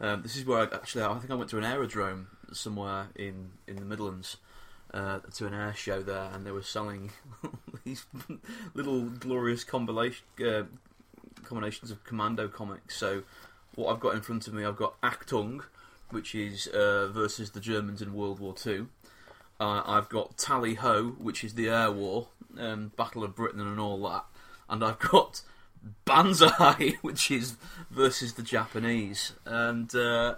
Um, 0.00 0.22
this 0.22 0.36
is 0.36 0.44
where 0.44 0.60
I, 0.60 0.74
actually 0.74 1.04
I 1.04 1.18
think 1.18 1.30
I 1.30 1.34
went 1.34 1.50
to 1.50 1.58
an 1.58 1.64
aerodrome 1.64 2.28
somewhere 2.52 3.08
in 3.14 3.50
in 3.66 3.76
the 3.76 3.84
Midlands 3.84 4.36
uh, 4.94 5.20
to 5.34 5.46
an 5.46 5.54
air 5.54 5.74
show 5.74 6.02
there, 6.02 6.30
and 6.32 6.46
they 6.46 6.50
were 6.50 6.62
selling 6.62 7.10
these 7.84 8.04
little 8.74 9.02
glorious 9.02 9.64
combination 9.64 10.24
uh, 10.44 10.62
combinations 11.44 11.90
of 11.90 12.04
Commando 12.04 12.48
comics. 12.48 12.96
So 12.96 13.22
what 13.74 13.92
I've 13.92 14.00
got 14.00 14.14
in 14.14 14.20
front 14.20 14.46
of 14.46 14.54
me, 14.54 14.64
I've 14.64 14.76
got 14.76 15.00
Achtung, 15.00 15.62
which 16.10 16.34
is 16.34 16.66
uh, 16.68 17.08
versus 17.08 17.50
the 17.50 17.60
Germans 17.60 18.02
in 18.02 18.14
World 18.14 18.38
War 18.40 18.54
Two. 18.54 18.88
Uh, 19.60 19.82
I've 19.86 20.08
got 20.08 20.36
Tally 20.36 20.74
Ho, 20.74 21.14
which 21.18 21.44
is 21.44 21.54
the 21.54 21.68
air 21.68 21.90
war, 21.90 22.28
um, 22.58 22.92
Battle 22.96 23.22
of 23.22 23.36
Britain 23.36 23.60
and 23.60 23.78
all 23.78 24.02
that, 24.08 24.24
and 24.68 24.84
I've 24.84 24.98
got 24.98 25.42
Banzai, 26.04 26.94
which 27.02 27.30
is 27.30 27.56
versus 27.90 28.34
the 28.34 28.42
Japanese, 28.42 29.32
and 29.44 29.94
uh, 29.94 30.36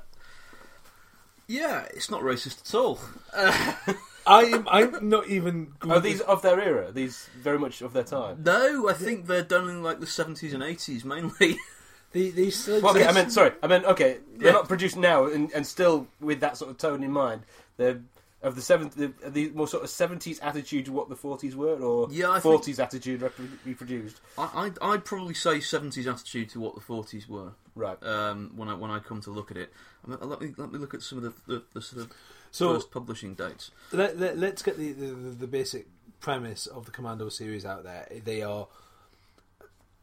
yeah, 1.46 1.86
it's 1.94 2.10
not 2.10 2.22
racist 2.22 2.68
at 2.68 2.74
all. 2.74 3.00
I'm 4.26 4.66
I'm 4.68 5.08
not 5.08 5.28
even. 5.28 5.72
Are 5.82 6.00
these 6.00 6.20
of 6.20 6.42
their 6.42 6.60
era? 6.60 6.90
These 6.92 7.28
very 7.38 7.58
much 7.58 7.82
of 7.82 7.92
their 7.92 8.04
time. 8.04 8.42
No, 8.44 8.88
I 8.88 8.92
think 8.94 9.26
they're 9.26 9.42
done 9.42 9.68
in 9.68 9.82
like 9.82 10.00
the 10.00 10.06
seventies 10.06 10.54
and 10.54 10.62
eighties 10.62 11.04
mainly. 11.04 11.56
the, 12.12 12.30
these 12.30 12.58
still 12.62 12.80
Well, 12.80 12.92
okay, 12.92 13.00
I 13.04 13.08
exist. 13.08 13.14
meant 13.14 13.32
sorry. 13.32 13.52
I 13.62 13.66
meant 13.66 13.84
okay. 13.86 14.18
They're 14.36 14.48
Yeah. 14.48 14.52
not 14.52 14.68
produced 14.68 14.96
now, 14.96 15.26
and, 15.26 15.52
and 15.52 15.66
still 15.66 16.06
with 16.20 16.40
that 16.40 16.56
sort 16.56 16.70
of 16.70 16.78
tone 16.78 17.02
in 17.02 17.12
mind. 17.12 17.42
They're 17.76 18.00
of 18.42 18.56
the 18.56 18.60
seventh, 18.62 18.94
the, 18.94 19.10
the 19.26 19.48
more 19.54 19.66
sort 19.66 19.82
of 19.84 19.88
seventies 19.88 20.38
attitude 20.40 20.84
to 20.84 20.92
what 20.92 21.08
the 21.08 21.16
forties 21.16 21.56
were, 21.56 21.76
or 21.80 22.08
Yeah, 22.10 22.38
forties 22.40 22.78
attitude 22.78 23.22
repro- 23.22 23.48
reproduced. 23.64 24.20
I, 24.36 24.50
I'd, 24.54 24.78
I'd 24.82 25.04
probably 25.06 25.32
say 25.32 25.60
seventies 25.60 26.06
attitude 26.06 26.50
to 26.50 26.60
what 26.60 26.74
the 26.74 26.82
forties 26.82 27.26
were. 27.26 27.52
Right. 27.74 28.00
Um, 28.02 28.52
when 28.54 28.68
I 28.68 28.74
when 28.74 28.90
I 28.90 28.98
come 28.98 29.20
to 29.22 29.30
look 29.30 29.50
at 29.50 29.56
it, 29.56 29.72
I 30.06 30.10
mean, 30.10 30.18
let 30.22 30.40
me 30.42 30.52
let 30.58 30.70
me 30.72 30.78
look 30.78 30.92
at 30.94 31.02
some 31.02 31.18
of 31.18 31.24
the, 31.24 31.54
the, 31.54 31.62
the 31.72 31.80
sort 31.82 32.02
of 32.02 32.12
So 32.54 32.74
first 32.74 32.92
publishing 32.92 33.34
dates. 33.34 33.72
let, 33.90 34.16
let, 34.16 34.38
let's 34.38 34.62
get 34.62 34.78
the, 34.78 34.92
the, 34.92 35.06
the, 35.06 35.46
basic 35.48 35.88
premise 36.20 36.66
of 36.66 36.84
the 36.84 36.92
Commando 36.92 37.28
series 37.28 37.64
out 37.66 37.82
there. 37.82 38.06
They 38.24 38.42
are. 38.42 38.68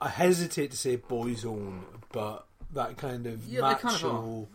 I 0.01 0.09
hesitate 0.09 0.71
to 0.71 0.77
say 0.77 0.97
boys' 0.97 1.45
own, 1.45 1.85
but 2.11 2.45
that 2.73 2.97
kind 2.97 3.25
of 3.25 3.47
Yeah, 3.47 3.61
they 3.69 3.75
kind 3.75 3.95
of 3.95 4.03
macho, 4.03 4.47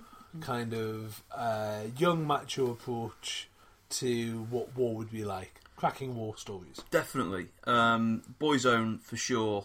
kind 0.43 0.75
of, 0.75 1.23
uh, 1.35 1.85
young 1.97 2.27
macho 2.27 2.71
approach 2.71 3.49
to 3.89 4.43
what 4.51 4.77
war 4.77 4.95
would 4.95 5.11
be 5.11 5.25
like. 5.25 5.63
Cracking 5.77 6.15
war 6.17 6.37
stories. 6.37 6.83
Definitely, 6.91 7.47
um, 7.65 8.23
own 8.43 8.99
for 8.99 9.17
sure. 9.17 9.65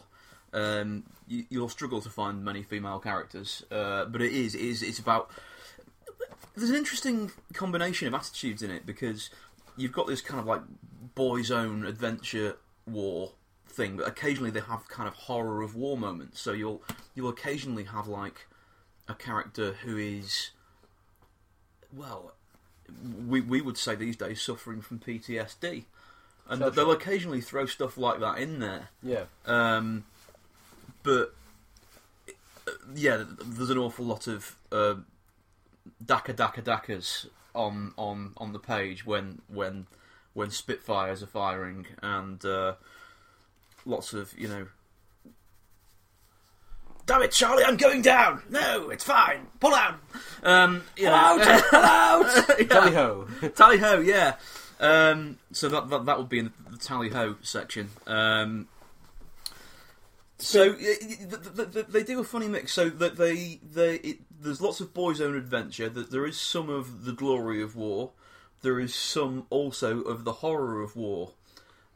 Um, 0.53 1.03
you, 1.27 1.43
you'll 1.49 1.69
struggle 1.69 1.99
to 1.99 2.09
find 2.09 2.45
many 2.45 2.63
female 2.63 2.99
characters, 2.99 3.65
uh, 3.69 4.05
but 4.05 4.21
it 4.21 4.31
is 4.31 4.55
it 4.55 4.61
is 4.61 4.83
it's 4.83 4.99
about. 4.99 5.29
There's 6.55 6.69
an 6.69 6.75
interesting 6.75 7.31
combination 7.53 8.07
of 8.07 8.13
attitudes 8.13 8.61
in 8.61 8.71
it 8.71 8.85
because 8.85 9.29
you've 9.77 9.91
got 9.93 10.07
this 10.07 10.21
kind 10.21 10.39
of 10.39 10.45
like 10.45 10.61
boys' 11.15 11.51
own 11.51 11.85
adventure 11.85 12.57
war 12.85 13.31
thing, 13.67 13.97
but 13.97 14.07
occasionally 14.07 14.51
they 14.51 14.59
have 14.59 14.87
kind 14.87 15.07
of 15.07 15.13
horror 15.13 15.61
of 15.61 15.75
war 15.75 15.97
moments. 15.97 16.41
So 16.41 16.51
you'll 16.51 16.81
you'll 17.15 17.29
occasionally 17.29 17.85
have 17.85 18.07
like 18.07 18.47
a 19.07 19.13
character 19.13 19.73
who 19.83 19.97
is 19.97 20.51
well, 21.95 22.33
we 23.27 23.41
we 23.41 23.61
would 23.61 23.77
say 23.77 23.95
these 23.95 24.15
days 24.15 24.41
suffering 24.41 24.81
from 24.81 24.99
PTSD, 24.99 25.85
and 26.49 26.61
Sure, 26.61 26.69
they'll 26.69 26.91
occasionally 26.91 27.41
throw 27.41 27.65
stuff 27.65 27.97
like 27.97 28.19
that 28.19 28.37
in 28.37 28.59
there. 28.59 28.89
Yeah. 29.01 29.23
Um, 29.45 30.05
but 31.03 31.33
yeah, 32.93 33.23
there's 33.43 33.69
an 33.69 33.77
awful 33.77 34.05
lot 34.05 34.27
of 34.27 34.55
uh, 34.71 34.95
daka 36.03 36.33
daka 36.33 36.61
dakas 36.61 37.27
on 37.53 37.93
on 37.97 38.33
on 38.37 38.53
the 38.53 38.59
page 38.59 39.05
when 39.05 39.41
when 39.47 39.87
when 40.33 40.49
Spitfires 40.49 41.21
are 41.21 41.27
firing, 41.27 41.87
and 42.01 42.43
uh, 42.45 42.75
lots 43.85 44.13
of 44.13 44.37
you 44.37 44.47
know. 44.47 44.67
Damn 47.05 47.23
it, 47.23 47.31
Charlie! 47.31 47.63
I'm 47.63 47.77
going 47.77 48.01
down. 48.01 48.43
No, 48.49 48.89
it's 48.89 49.03
fine. 49.03 49.47
Pull 49.59 49.73
out. 49.73 49.95
Um, 50.43 50.83
you 50.95 51.05
know, 51.05 51.63
pull 51.69 51.79
out. 51.79 52.47
Tally 52.69 52.93
ho. 52.93 53.27
Tally 53.55 53.77
ho, 53.79 53.99
yeah. 53.99 54.35
Um, 54.79 55.37
so 55.51 55.67
that, 55.69 55.89
that 55.89 56.05
that 56.05 56.17
would 56.17 56.29
be 56.29 56.39
in 56.39 56.45
the, 56.45 56.71
the 56.71 56.77
tally 56.77 57.09
ho 57.09 57.35
section. 57.41 57.89
Um, 58.07 58.67
so 60.41 60.73
they 60.73 62.03
do 62.03 62.19
a 62.19 62.23
funny 62.23 62.47
mix. 62.47 62.73
So 62.73 62.89
that 62.89 63.17
they 63.17 63.59
they 63.63 63.95
it, 63.95 64.19
there's 64.39 64.61
lots 64.61 64.79
of 64.79 64.93
boys' 64.93 65.21
own 65.21 65.35
adventure. 65.35 65.89
That 65.89 66.11
there 66.11 66.25
is 66.25 66.37
some 66.37 66.69
of 66.69 67.05
the 67.05 67.13
glory 67.13 67.61
of 67.61 67.75
war. 67.75 68.11
There 68.61 68.79
is 68.79 68.93
some 68.93 69.47
also 69.49 70.01
of 70.01 70.23
the 70.23 70.33
horror 70.33 70.81
of 70.81 70.95
war. 70.95 71.33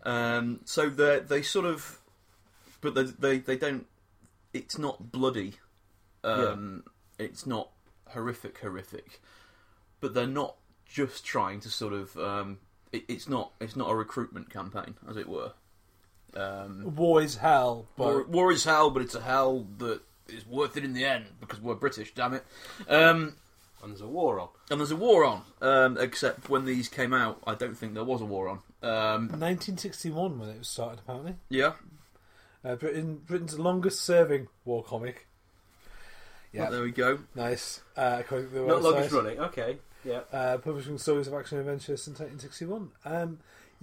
Um, 0.04 0.62
so 0.66 0.90
they 0.90 1.20
they 1.20 1.42
sort 1.42 1.66
of, 1.66 2.00
but 2.82 2.96
they 2.96 3.04
they, 3.04 3.38
they 3.40 3.58
don't. 3.58 3.88
It's 4.54 4.78
not 4.78 5.12
bloody. 5.12 5.56
Um, 6.24 6.84
It's 7.20 7.46
not 7.46 7.70
horrific, 8.10 8.60
horrific. 8.60 9.22
But 10.00 10.14
they're 10.14 10.28
not 10.28 10.56
just 10.86 11.26
trying 11.26 11.60
to 11.62 11.70
sort 11.70 11.94
of. 11.94 12.16
Um, 12.18 12.60
it, 12.92 13.06
it's 13.08 13.28
not. 13.28 13.52
It's 13.60 13.76
not 13.76 13.90
a 13.90 13.96
recruitment 13.96 14.50
campaign, 14.52 14.96
as 15.10 15.18
it 15.18 15.28
were. 15.28 15.54
Um, 16.36 16.96
War 16.96 17.22
is 17.22 17.38
hell, 17.38 17.88
but 17.98 18.06
war, 18.08 18.24
war 18.26 18.52
is 18.52 18.64
hell, 18.66 18.90
but 18.90 19.02
it's 19.02 19.16
a 19.16 19.22
hell 19.22 19.66
that 19.78 20.02
is 20.28 20.46
worth 20.46 20.76
it 20.76 20.84
in 20.84 20.94
the 20.94 21.06
end 21.06 21.26
because 21.40 21.62
we're 21.62 21.76
British. 21.76 22.14
Damn 22.14 22.34
it. 22.34 22.44
Um, 22.90 23.36
And 23.82 23.92
there's 23.92 24.02
a 24.02 24.08
war 24.08 24.40
on. 24.40 24.50
and 24.72 24.80
there's 24.80 24.92
a 24.92 24.96
war 24.96 25.24
on. 25.24 25.44
Um, 25.62 25.98
except 26.00 26.50
when 26.50 26.66
these 26.66 26.90
came 26.90 27.14
out, 27.14 27.42
I 27.48 27.54
don't 27.56 27.76
think 27.78 27.94
there 27.94 28.04
was 28.04 28.22
a 28.22 28.26
war 28.26 28.50
on. 28.50 28.60
Um, 28.82 29.30
1961 29.30 30.40
when 30.40 30.50
it 30.50 30.58
was 30.60 30.68
started, 30.68 31.00
apparently. 31.00 31.36
yeah. 31.50 31.74
Uh, 32.64 32.76
Britain, 32.76 33.22
Britain's 33.28 33.60
longest 33.60 34.02
serving 34.02 34.48
war 34.66 34.84
comic. 34.84 35.28
Well, 36.54 36.64
Yeah, 36.66 36.70
there 36.72 36.82
we 36.82 36.92
go. 36.92 37.20
nice. 37.36 37.82
Uh, 37.96 38.24
the 38.28 38.64
Not 38.68 38.82
longest 38.82 39.12
running. 39.14 39.40
Okay. 39.40 39.78
Yeah. 40.04 40.22
uh, 40.34 40.58
publishing 40.58 40.98
stories 40.98 41.28
of 41.28 41.34
action 41.36 41.58
and 41.60 41.68
adventure 41.68 41.96
since 41.98 42.20
1961. 42.20 42.90
Um, 43.06 43.40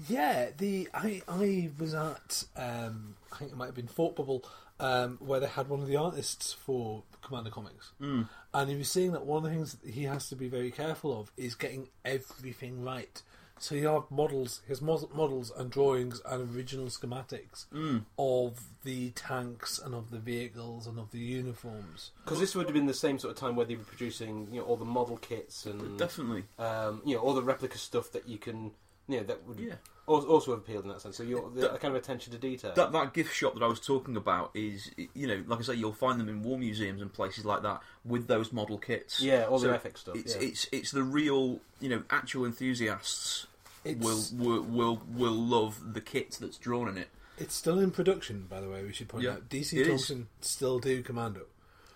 yeah, 0.09 0.50
the 0.57 0.88
I 0.94 1.22
I 1.28 1.70
was 1.78 1.94
at 1.94 2.44
um, 2.57 3.16
I 3.33 3.37
think 3.38 3.52
it 3.52 3.57
might 3.57 3.66
have 3.66 3.74
been 3.74 3.87
Thought 3.87 4.16
Bubble 4.16 4.44
um, 4.81 5.18
where 5.20 5.40
they 5.40 5.46
had 5.46 5.68
one 5.68 5.81
of 5.81 5.87
the 5.87 5.96
artists 5.96 6.52
for 6.52 7.02
Commando 7.22 7.50
Comics, 7.50 7.92
Mm. 8.00 8.28
and 8.55 8.70
he 8.70 8.76
was 8.76 8.90
saying 8.90 9.12
that 9.12 9.24
one 9.24 9.38
of 9.38 9.50
the 9.50 9.50
things 9.57 9.74
that 9.74 9.90
he 9.92 10.05
has 10.05 10.28
to 10.28 10.37
be 10.37 10.48
very 10.48 10.70
careful 10.70 11.18
of 11.20 11.31
is 11.37 11.55
getting 11.55 11.88
everything 12.05 12.83
right. 12.83 13.22
So 13.59 13.76
you 13.76 13.87
have 13.87 14.11
models, 14.11 14.61
his 14.66 14.83
models 14.83 15.52
and 15.57 15.70
drawings 15.70 16.20
and 16.26 16.52
original 16.57 16.87
schematics 16.87 17.66
Mm. 17.72 18.07
of 18.18 18.59
the 18.83 19.11
tanks 19.11 19.78
and 19.78 19.94
of 19.94 20.11
the 20.11 20.18
vehicles 20.18 20.88
and 20.88 20.98
of 20.98 21.12
the 21.12 21.20
uniforms. 21.20 22.11
Because 22.24 22.40
this 22.40 22.57
would 22.57 22.66
have 22.66 22.74
been 22.74 22.87
the 22.87 22.94
same 22.94 23.20
sort 23.20 23.31
of 23.35 23.38
time 23.38 23.55
where 23.55 23.66
they 23.66 23.76
were 23.76 23.85
producing, 23.85 24.48
you 24.50 24.59
know, 24.61 24.66
all 24.66 24.76
the 24.76 24.85
model 24.85 25.16
kits 25.18 25.64
and 25.64 25.96
Definitely. 25.96 26.42
um, 26.59 27.02
you 27.05 27.14
know 27.14 27.20
all 27.20 27.35
the 27.35 27.42
replica 27.42 27.78
stuff 27.78 28.11
that 28.12 28.26
you 28.28 28.37
can, 28.38 28.72
you 29.09 29.19
know, 29.19 29.25
that 29.25 29.47
would 29.47 29.59
Yeah. 29.59 29.75
also, 30.07 30.27
also 30.29 30.51
have 30.53 30.61
appealed 30.61 30.85
in 30.85 30.91
that 30.91 31.01
sense. 31.01 31.17
So 31.17 31.23
you're 31.23 31.51
the 31.51 31.62
That- 31.62 31.81
kind 31.81 31.95
of 31.97 32.03
attention 32.03 32.33
to 32.33 32.38
detail. 32.38 32.73
That 32.75 32.93
that 32.93 33.12
gift 33.15 33.35
shop 33.35 33.55
that 33.55 33.62
I 33.62 33.67
was 33.67 33.81
talking 33.81 34.17
about 34.17 34.51
is, 34.55 34.91
you 35.15 35.27
know, 35.27 35.43
like 35.47 35.59
I 35.59 35.62
say, 35.62 35.75
you'll 35.75 35.93
find 35.93 36.19
them 36.21 36.29
in 36.29 36.43
war 36.43 36.59
museums 36.59 37.03
and 37.03 37.12
places 37.12 37.45
like 37.45 37.62
that 37.62 37.83
with 38.05 38.27
those 38.29 38.53
model 38.53 38.79
kits. 38.79 39.21
yeah, 39.21 39.45
all 39.47 39.59
So 39.59 39.69
the 39.69 39.75
ethics 39.75 40.01
stuff. 40.03 40.17
It's 40.17 40.35
yeah. 40.37 40.43
it's 40.43 40.67
it's 40.73 40.91
the 40.93 41.03
real, 41.03 41.61
you 41.81 41.88
know, 41.88 42.03
actual 42.11 42.45
enthusiasts 42.45 43.47
It's, 43.85 44.01
will, 44.01 44.23
will 44.33 44.62
will 44.62 45.03
will 45.09 45.33
love 45.33 45.95
the 45.95 46.01
kit 46.01 46.37
that's 46.41 46.59
drawn 46.59 46.88
in 46.88 46.97
it. 46.99 47.09
it's 47.38 47.55
still 47.55 47.79
in 47.81 47.91
production, 47.91 48.47
by 48.49 48.61
the 48.61 48.69
way. 48.69 48.83
We 48.85 48.93
should 48.93 49.09
point 49.09 49.25
Yeah, 49.25 49.33
out 49.33 49.49
DC 49.49 49.73
it 49.79 49.83
is. 49.83 49.88
Thompson 49.88 50.29
still 50.41 50.79
do 50.79 51.03
Commando. 51.03 51.47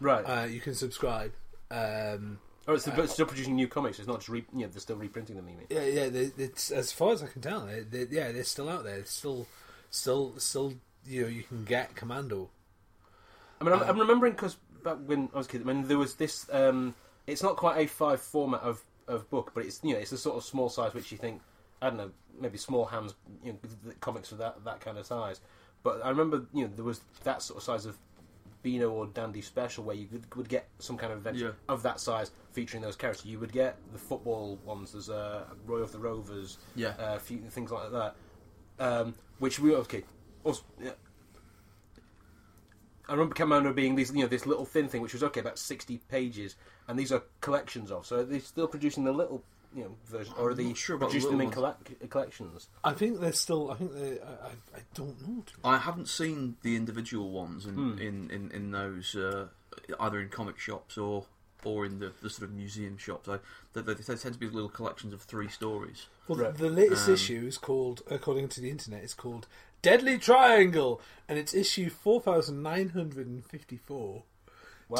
right. 0.00 0.22
Uh, 0.24 0.44
you 0.46 0.60
can 0.60 0.74
subscribe. 0.74 1.32
Um, 1.70 2.38
oh, 2.68 2.74
it's, 2.74 2.86
but 2.86 3.10
still 3.10 3.26
producing 3.26 3.56
new 3.56 3.68
comics. 3.68 3.98
It's 3.98 4.08
not 4.08 4.18
just 4.18 4.28
re- 4.28 4.44
yeah, 4.54 4.66
they're 4.70 4.80
still 4.80 4.96
reprinting 4.96 5.36
them. 5.36 5.48
You 5.48 5.56
mean? 5.56 5.66
yeah, 5.70 5.84
yeah. 5.84 6.08
They, 6.08 6.30
it's 6.38 6.70
as 6.70 6.92
far 6.92 7.12
as 7.12 7.22
I 7.22 7.26
can 7.26 7.42
tell. 7.42 7.66
They, 7.66 7.80
they, 7.82 8.16
yeah, 8.16 8.32
they're 8.32 8.44
still 8.44 8.68
out 8.68 8.84
there. 8.84 8.96
It's 8.96 9.12
still, 9.12 9.46
still, 9.90 10.34
still. 10.38 10.74
You 11.06 11.22
know, 11.22 11.28
you 11.28 11.42
can 11.44 11.64
get 11.64 11.94
Commando. 11.94 12.50
I 13.60 13.64
mean, 13.64 13.72
I'm, 13.72 13.82
Um, 13.82 13.88
I'm 13.90 13.98
remembering 14.00 14.32
because 14.32 14.56
back 14.82 14.96
when 15.06 15.28
I 15.34 15.38
was 15.38 15.46
a 15.46 15.50
kid, 15.50 15.62
I 15.62 15.64
mean, 15.64 15.86
there 15.86 15.98
was 15.98 16.14
this. 16.14 16.46
Um, 16.52 16.94
it's 17.26 17.42
not 17.42 17.56
quite 17.56 17.78
a 17.78 17.86
five 17.86 18.20
format 18.20 18.62
of, 18.62 18.82
of 19.08 19.28
book, 19.30 19.52
but 19.54 19.64
it's 19.64 19.80
you 19.82 19.92
know 19.92 19.98
it's 19.98 20.12
a 20.12 20.18
sort 20.18 20.36
of 20.36 20.44
small 20.44 20.68
size 20.68 20.94
which 20.94 21.10
you 21.12 21.18
think 21.18 21.40
I 21.82 21.88
don't 21.88 21.98
know 21.98 22.10
maybe 22.40 22.58
small 22.58 22.84
hands 22.84 23.14
you 23.42 23.52
know 23.52 23.92
comics 24.00 24.32
of 24.32 24.38
that 24.38 24.64
that 24.64 24.80
kind 24.80 24.98
of 24.98 25.06
size. 25.06 25.40
But 25.82 26.04
I 26.04 26.08
remember 26.08 26.46
you 26.52 26.64
know 26.64 26.70
there 26.74 26.84
was 26.84 27.00
that 27.24 27.42
sort 27.42 27.58
of 27.58 27.62
size 27.62 27.86
of 27.86 27.96
Beano 28.66 28.90
or 28.90 29.06
Dandy 29.06 29.42
special 29.42 29.84
where 29.84 29.94
you 29.94 30.06
could, 30.06 30.34
would 30.34 30.48
get 30.48 30.66
some 30.80 30.96
kind 30.98 31.12
of 31.12 31.18
adventure 31.18 31.54
Yeah. 31.68 31.72
of 31.74 31.84
that 31.84 32.00
size 32.00 32.32
featuring 32.50 32.82
those 32.82 32.96
characters. 32.96 33.24
You 33.24 33.38
would 33.38 33.52
get 33.52 33.76
the 33.92 33.98
football 33.98 34.58
ones. 34.64 34.90
There's 34.90 35.08
uh, 35.08 35.44
Roy 35.64 35.78
of 35.78 35.92
the 35.92 36.00
Rovers, 36.00 36.58
Yeah. 36.74 36.94
uh, 36.98 37.18
few 37.20 37.38
things 37.48 37.70
like 37.70 37.92
that. 37.92 38.16
Um, 38.80 39.14
which 39.38 39.60
we 39.60 39.72
okay. 39.76 40.02
Also, 40.42 40.62
yeah, 40.82 40.90
I 43.08 43.12
remember 43.12 43.34
Commando 43.36 43.72
being 43.72 43.94
these, 43.94 44.10
you 44.12 44.22
know, 44.22 44.26
this 44.26 44.46
little 44.46 44.64
thin 44.64 44.88
thing, 44.88 45.00
which 45.00 45.12
was 45.12 45.22
okay, 45.22 45.40
about 45.40 45.58
sixty 45.60 45.98
pages, 46.08 46.56
and 46.88 46.98
these 46.98 47.12
are 47.12 47.22
collections 47.40 47.92
of. 47.92 48.04
So 48.04 48.24
they're 48.24 48.40
still 48.40 48.66
producing 48.66 49.04
the 49.04 49.12
little, 49.12 49.44
you 49.76 49.84
know, 49.84 49.96
version, 50.06 50.32
or 50.38 50.48
are 50.50 50.54
they 50.54 50.64
not 50.64 50.76
sure 50.76 50.96
about 50.96 51.10
the 51.12 51.18
them 51.20 51.40
in 51.40 51.48
little 51.50 51.62
collec- 51.62 52.08
collections? 52.10 52.68
I 52.82 52.92
think 52.94 53.20
they're 53.20 53.32
still. 53.32 53.70
I 53.70 53.74
think 53.76 53.92
they. 53.94 54.18
I, 54.20 54.46
I, 54.46 54.50
I 54.76 54.80
don't 54.94 55.20
know. 55.28 55.42
to 55.46 55.52
I 55.62 55.76
haven't 55.78 56.08
seen 56.08 56.56
the 56.62 56.74
individual 56.76 57.30
ones 57.30 57.66
in 57.66 57.74
Hmm. 57.74 57.98
in, 57.98 58.30
in, 58.30 58.50
in 58.52 58.70
those 58.70 59.14
uh, 59.14 59.48
either 60.00 60.20
in 60.20 60.30
comic 60.30 60.58
shops 60.58 60.96
or 60.98 61.26
or 61.64 61.84
in 61.84 61.98
the, 61.98 62.12
the 62.22 62.30
sort 62.30 62.48
of 62.48 62.54
museum 62.54 62.96
shops. 62.96 63.28
I, 63.28 63.38
they, 63.74 63.80
they, 63.82 63.94
they 63.94 64.02
tend 64.14 64.34
to 64.34 64.38
be 64.38 64.48
little 64.48 64.68
collections 64.68 65.12
of 65.12 65.22
three 65.22 65.48
stories. 65.48 66.06
Well, 66.28 66.38
Right. 66.38 66.54
the 66.56 66.70
latest 66.70 67.08
Um, 67.08 67.14
issue 67.14 67.44
is 67.46 67.58
called, 67.58 68.02
according 68.08 68.48
to 68.50 68.60
the 68.60 68.70
internet, 68.70 69.02
it's 69.02 69.14
called 69.14 69.46
Deadly 69.82 70.16
Triangle, 70.18 71.00
and 71.28 71.38
it's 71.38 71.54
issue 71.54 71.90
four 71.90 72.20
thousand 72.20 72.62
nine 72.62 72.90
hundred 72.90 73.26
and 73.26 73.44
fifty-four. 73.44 74.22
Wow. 74.88 74.98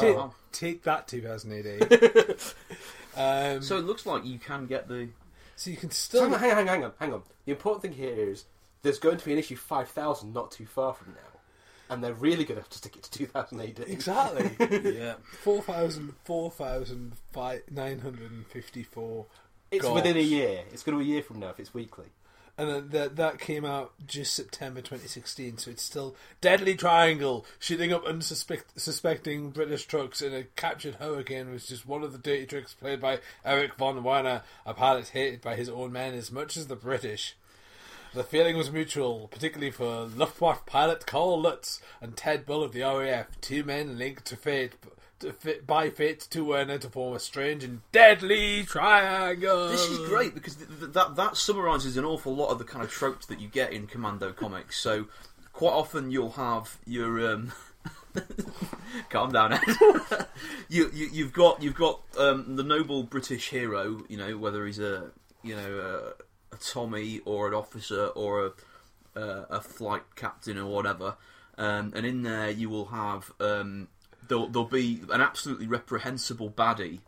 Take, 0.51 0.51
take 0.51 0.83
that, 0.83 1.07
2000 1.07 1.53
AD. 1.53 2.35
um, 3.17 3.61
So 3.61 3.77
it 3.77 3.85
looks 3.85 4.05
like 4.05 4.23
you 4.25 4.39
can 4.39 4.65
get 4.67 4.87
the 4.87 5.09
so 5.55 5.71
you 5.71 5.77
can 5.77 5.89
still. 5.91 6.23
hang 6.29 6.33
on, 6.33 6.39
hang 6.39 6.51
on, 6.51 6.67
hang 6.67 6.83
on, 6.83 6.91
hang 6.99 7.13
on. 7.13 7.23
The 7.45 7.51
important 7.51 7.81
thing 7.81 7.93
here 7.93 8.13
is 8.13 8.45
there's 8.83 8.99
going 8.99 9.17
to 9.17 9.25
be 9.25 9.33
an 9.33 9.39
issue 9.39 9.55
five 9.55 9.89
thousand 9.89 10.33
not 10.33 10.51
too 10.51 10.67
far 10.67 10.93
from 10.93 11.13
now, 11.13 11.39
and 11.89 12.03
they're 12.03 12.13
really 12.13 12.43
going 12.43 12.57
to 12.57 12.61
have 12.61 12.69
to 12.69 12.77
stick 12.77 12.95
it 12.95 13.01
to 13.03 13.09
two 13.11 13.25
thousand 13.25 13.59
AD. 13.61 13.79
Exactly. 13.87 14.51
yeah. 14.97 15.15
4,000, 15.41 16.13
4,954. 16.25 19.25
It's 19.69 19.83
Gosh. 19.83 19.95
within 19.95 20.15
a 20.15 20.21
year. 20.21 20.61
It's 20.71 20.81
going 20.83 20.97
to 20.97 21.03
be 21.03 21.09
a 21.09 21.13
year 21.15 21.21
from 21.23 21.39
now 21.39 21.49
if 21.49 21.59
it's 21.59 21.73
weekly. 21.73 22.05
And 22.59 22.89
that 22.89 23.17
that 23.17 23.39
came 23.39 23.65
out 23.65 23.93
just 24.07 24.33
September 24.33 24.81
2016, 24.81 25.59
so 25.59 25.69
it's 25.69 25.83
still 25.83 26.15
Deadly 26.41 26.73
Triangle, 26.75 27.45
shooting 27.59 27.93
up 27.93 28.03
unsuspecting 28.03 28.65
suspecting 28.75 29.51
British 29.51 29.85
trucks 29.85 30.23
in 30.23 30.33
a 30.33 30.43
captured 30.55 30.95
hurricane 30.95 31.51
was 31.51 31.67
just 31.67 31.85
one 31.85 32.03
of 32.03 32.13
the 32.13 32.17
dirty 32.17 32.47
tricks 32.47 32.73
played 32.73 32.99
by 32.99 33.19
Eric 33.45 33.75
von 33.75 34.03
Werner, 34.03 34.41
a 34.65 34.73
pilot 34.73 35.09
hated 35.09 35.41
by 35.41 35.55
his 35.55 35.69
own 35.69 35.91
men 35.91 36.15
as 36.15 36.31
much 36.31 36.57
as 36.57 36.65
the 36.65 36.75
British. 36.75 37.35
The 38.15 38.23
feeling 38.23 38.57
was 38.57 38.71
mutual, 38.71 39.27
particularly 39.27 39.69
for 39.69 40.05
Luftwaffe 40.05 40.65
pilot 40.65 41.05
Carl 41.05 41.39
Lutz 41.39 41.79
and 42.01 42.17
Ted 42.17 42.47
Bull 42.47 42.63
of 42.63 42.71
the 42.71 42.81
RAF, 42.81 43.27
two 43.39 43.63
men 43.63 43.99
linked 43.99 44.25
to 44.25 44.35
fate, 44.35 44.73
fit, 45.19 45.65
by 45.67 45.89
fate 45.89 46.19
to 46.31 46.43
Werner 46.43 46.77
to 46.77 46.89
form 46.89 47.15
a 47.15 47.19
strange 47.19 47.63
and 47.63 47.81
deadly 47.91 48.63
triangle. 48.63 49.69
This 49.69 49.87
is 49.87 50.07
great 50.07 50.33
because 50.33 50.55
th- 50.55 50.69
th- 50.79 50.91
that 50.93 51.15
that 51.15 51.37
summarises 51.37 51.97
an 51.97 52.05
awful 52.05 52.35
lot 52.35 52.49
of 52.49 52.59
the 52.59 52.63
kind 52.63 52.83
of 52.83 52.91
tropes 52.91 53.25
that 53.27 53.39
you 53.39 53.47
get 53.47 53.71
in 53.71 53.87
Commando 53.87 54.31
comics. 54.31 54.79
So 54.79 55.07
quite 55.53 55.71
often 55.71 56.11
you'll 56.11 56.31
have 56.31 56.77
your 56.85 57.33
um, 57.33 57.51
calm 59.09 59.31
down, 59.31 59.53
Ed. 59.53 59.61
you, 60.69 60.89
you 60.93 61.09
you've 61.11 61.33
got 61.33 61.61
you've 61.61 61.75
got 61.75 62.01
um, 62.17 62.55
the 62.55 62.63
noble 62.63 63.03
British 63.03 63.49
hero. 63.49 64.03
You 64.07 64.17
know 64.17 64.37
whether 64.37 64.65
he's 64.65 64.79
a 64.79 65.11
you 65.43 65.55
know 65.55 66.13
a, 66.51 66.55
a 66.55 66.57
Tommy 66.59 67.21
or 67.25 67.47
an 67.47 67.53
officer 67.53 68.07
or 68.07 68.45
a 68.47 68.51
a, 69.17 69.47
a 69.49 69.61
flight 69.61 70.03
captain 70.15 70.57
or 70.57 70.65
whatever. 70.65 71.15
Um, 71.57 71.91
and 71.95 72.05
in 72.05 72.21
there 72.21 72.51
you 72.51 72.69
will 72.69 72.85
have 72.85 73.31
um, 73.39 73.87
there'll, 74.27 74.47
there'll 74.47 74.67
be 74.67 75.01
an 75.11 75.21
absolutely 75.21 75.67
reprehensible 75.67 76.49
baddie 76.49 76.99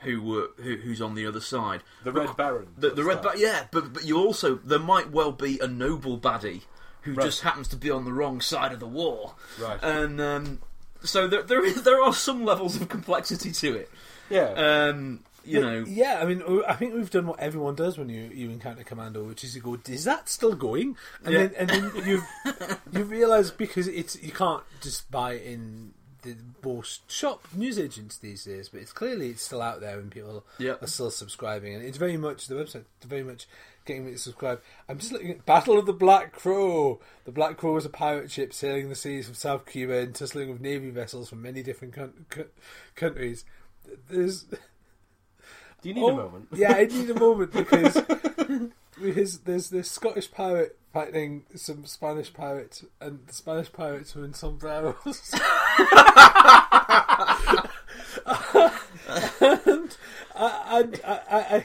who, 0.00 0.42
uh, 0.42 0.46
who 0.62 0.76
who's 0.76 1.00
on 1.00 1.14
the 1.14 1.26
other 1.26 1.40
side. 1.40 1.82
The 2.04 2.12
Red 2.12 2.36
Baron. 2.36 2.68
The, 2.76 2.90
the 2.90 3.02
red, 3.04 3.22
ba- 3.22 3.32
yeah, 3.36 3.66
but 3.72 3.92
but 3.94 4.04
you 4.04 4.18
also 4.18 4.56
there 4.56 4.78
might 4.78 5.10
well 5.10 5.32
be 5.32 5.58
a 5.60 5.66
noble 5.66 6.18
baddie 6.18 6.62
who 7.02 7.12
Right. 7.14 7.24
just 7.24 7.42
happens 7.42 7.68
to 7.68 7.76
be 7.76 7.90
on 7.90 8.04
the 8.04 8.12
wrong 8.12 8.40
side 8.40 8.72
of 8.72 8.80
the 8.80 8.86
war, 8.86 9.34
Right. 9.60 9.78
and 9.82 10.20
um, 10.20 10.58
so 11.02 11.26
there 11.28 11.42
there, 11.42 11.64
is, 11.64 11.82
there 11.84 12.02
are 12.02 12.12
some 12.12 12.44
levels 12.44 12.80
of 12.80 12.88
complexity 12.88 13.52
to 13.52 13.74
it. 13.74 13.90
yeah. 14.28 14.50
Um, 14.88 15.20
you 15.44 15.60
But, 15.60 15.66
know, 15.68 15.84
yeah, 15.86 16.18
I 16.20 16.26
mean, 16.26 16.42
I 16.66 16.74
think 16.74 16.94
we've 16.94 17.08
done 17.08 17.28
what 17.28 17.38
everyone 17.38 17.76
does 17.76 17.96
when 17.96 18.08
you, 18.08 18.22
you 18.34 18.50
encounter 18.50 18.82
Commando, 18.82 19.22
which 19.22 19.44
is 19.44 19.54
you 19.54 19.62
go, 19.62 19.78
"Is 19.88 20.02
that 20.02 20.28
still 20.28 20.56
going?" 20.56 20.96
And 21.24 21.32
Yeah. 21.32 21.46
then 21.46 21.54
and 21.56 21.70
then 21.70 22.04
you 22.04 22.22
you 22.92 23.04
realise 23.04 23.52
because 23.52 23.86
it's 23.86 24.20
you 24.20 24.32
can't 24.32 24.64
just 24.80 25.08
buy 25.10 25.34
it 25.34 25.44
in 25.46 25.94
the 26.22 26.36
most 26.64 27.10
shop 27.10 27.46
news 27.54 27.78
agents 27.78 28.16
these 28.18 28.44
days, 28.44 28.68
but 28.68 28.80
it's 28.80 28.92
clearly 28.92 29.30
it's 29.30 29.42
still 29.42 29.62
out 29.62 29.80
there 29.80 29.98
and 29.98 30.10
people 30.10 30.44
Yeah. 30.58 30.74
are 30.80 30.86
still 30.86 31.10
subscribing, 31.10 31.74
and 31.74 31.84
it's 31.84 31.98
very 31.98 32.16
much 32.16 32.46
the 32.48 32.54
website 32.54 32.84
very 33.04 33.22
much 33.22 33.46
getting 33.84 34.04
me 34.06 34.12
to 34.12 34.18
subscribe. 34.18 34.60
I'm 34.88 34.98
just 34.98 35.12
looking 35.12 35.30
at 35.30 35.46
Battle 35.46 35.78
of 35.78 35.86
the 35.86 35.92
Black 35.92 36.32
Crow. 36.32 36.98
The 37.24 37.30
Black 37.32 37.56
Crow 37.56 37.74
was 37.74 37.84
a 37.84 37.88
pirate 37.90 38.30
ship 38.32 38.52
sailing 38.52 38.88
the 38.88 38.96
seas 38.96 39.26
from 39.26 39.34
South 39.34 39.64
Cuba 39.66 39.98
and 39.98 40.14
tussling 40.14 40.50
with 40.50 40.60
navy 40.60 40.90
vessels 40.90 41.28
from 41.28 41.42
many 41.42 41.62
different 41.62 41.94
coun- 41.94 42.26
cou- 42.28 42.48
countries. 42.96 43.44
There's 44.10 44.42
Do 44.42 44.58
you 45.84 45.94
need 45.94 46.02
Oh, 46.02 46.08
a 46.08 46.16
moment? 46.16 46.48
Yeah, 46.52 46.72
I 46.72 46.86
need 46.86 47.10
a 47.10 47.14
moment 47.20 47.52
because 47.52 47.94
because 49.00 49.40
there's 49.40 49.70
this 49.70 49.90
Scottish 49.90 50.30
pirate 50.30 50.78
fighting 50.92 51.44
some 51.54 51.84
Spanish 51.84 52.32
pirates, 52.32 52.84
and 53.00 53.26
the 53.26 53.32
Spanish 53.32 53.72
pirates 53.72 54.14
were 54.14 54.24
in 54.24 54.32
sombreros. 54.32 55.30
and 55.32 55.42
I, 60.34 60.80
and 60.80 61.00
I, 61.04 61.20
I, 61.30 61.38
I, 61.38 61.64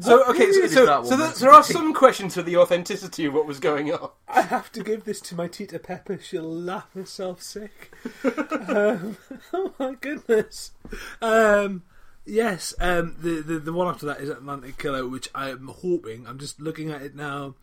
So 0.00 0.24
okay, 0.24 0.50
so, 0.52 0.66
so, 0.66 1.04
so, 1.04 1.16
there, 1.16 1.28
there 1.28 1.50
are 1.50 1.62
some 1.62 1.92
questions 1.92 2.34
to 2.34 2.42
the 2.42 2.56
authenticity 2.56 3.26
of 3.26 3.34
what 3.34 3.46
was 3.46 3.60
going 3.60 3.92
on. 3.92 4.10
I 4.26 4.42
have 4.42 4.72
to 4.72 4.82
give 4.82 5.04
this 5.04 5.20
to 5.22 5.34
my 5.34 5.48
Tita 5.48 5.78
Pepper. 5.78 6.18
She'll 6.18 6.42
laugh 6.42 6.92
herself 6.94 7.42
sick. 7.42 7.92
um, 8.24 9.18
oh 9.52 9.72
my 9.78 9.94
goodness. 10.00 10.72
Um, 11.20 11.82
yes, 12.24 12.74
um, 12.80 13.16
the, 13.20 13.40
the 13.42 13.58
the 13.58 13.72
one 13.72 13.88
after 13.88 14.06
that 14.06 14.20
is 14.20 14.28
Atlantic 14.28 14.78
Killer, 14.78 15.06
which 15.08 15.28
I'm 15.34 15.68
hoping. 15.68 16.26
I'm 16.26 16.38
just 16.38 16.60
looking 16.60 16.90
at 16.90 17.02
it 17.02 17.14
now. 17.14 17.54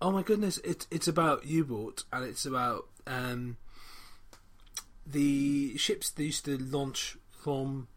Oh 0.00 0.10
my 0.10 0.22
goodness! 0.22 0.58
It's 0.64 0.86
it's 0.90 1.08
about 1.08 1.46
U-boat 1.46 2.04
and 2.12 2.24
it's 2.24 2.44
about 2.46 2.86
um, 3.06 3.56
the 5.06 5.76
ships 5.78 6.10
they 6.10 6.24
used 6.24 6.44
to 6.46 6.58
launch 6.58 7.16
from 7.30 7.88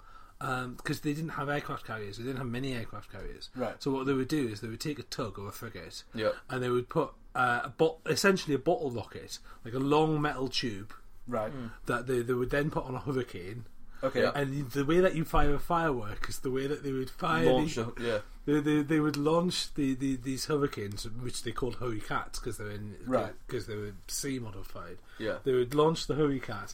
because 0.77 1.01
they 1.01 1.13
didn't 1.13 1.31
have 1.31 1.49
aircraft 1.49 1.85
carriers. 1.85 2.17
They 2.17 2.23
didn't 2.23 2.37
have 2.37 2.47
many 2.47 2.73
aircraft 2.73 3.11
carriers. 3.11 3.49
Right. 3.55 3.75
So 3.83 3.91
what 3.91 4.05
they 4.05 4.13
would 4.13 4.29
do 4.29 4.47
is 4.47 4.61
they 4.61 4.69
would 4.69 4.79
take 4.79 4.97
a 4.99 5.03
tug 5.03 5.37
or 5.37 5.49
a 5.49 5.51
frigate, 5.51 6.03
Yep. 6.15 6.33
and 6.49 6.63
they 6.63 6.69
would 6.69 6.87
put 6.87 7.11
uh, 7.35 7.61
a 7.65 7.69
bot- 7.69 7.97
essentially 8.05 8.55
a 8.55 8.59
bottle 8.59 8.89
rocket, 8.89 9.39
like 9.65 9.73
a 9.73 9.79
long 9.79 10.21
metal 10.21 10.47
tube 10.47 10.93
Right. 11.27 11.51
that 11.87 12.07
they, 12.07 12.21
they 12.21 12.33
would 12.33 12.51
then 12.51 12.69
put 12.71 12.85
on 12.85 12.95
a 12.95 12.99
hurricane. 12.99 13.65
Okay. 14.03 14.21
Yeah. 14.21 14.31
And 14.33 14.71
the 14.71 14.85
way 14.85 14.99
that 15.01 15.15
you 15.15 15.25
fire 15.25 15.53
a 15.53 15.59
firework 15.59 16.29
is 16.29 16.39
the 16.39 16.51
way 16.51 16.67
that 16.67 16.83
they 16.83 16.91
would 16.93 17.09
fire. 17.09 17.45
launch, 17.45 17.75
the, 17.75 17.91
yeah, 17.99 18.19
they, 18.45 18.59
they, 18.61 18.81
they 18.81 18.99
would 18.99 19.17
launch 19.17 19.73
the, 19.73 19.93
the 19.95 20.15
these 20.15 20.45
hurricanes, 20.45 21.03
which 21.09 21.43
they 21.43 21.51
called 21.51 21.75
hurricanes 21.75 22.39
because 22.39 22.57
they're 22.57 22.69
in 22.71 22.95
Right. 23.05 23.33
because 23.47 23.67
they 23.67 23.75
were 23.75 23.93
sea 24.07 24.39
modified. 24.39 24.97
yeah. 25.17 25.39
They 25.43 25.53
would 25.53 25.73
launch 25.75 26.07
the 26.07 26.15
hurricane 26.15 26.67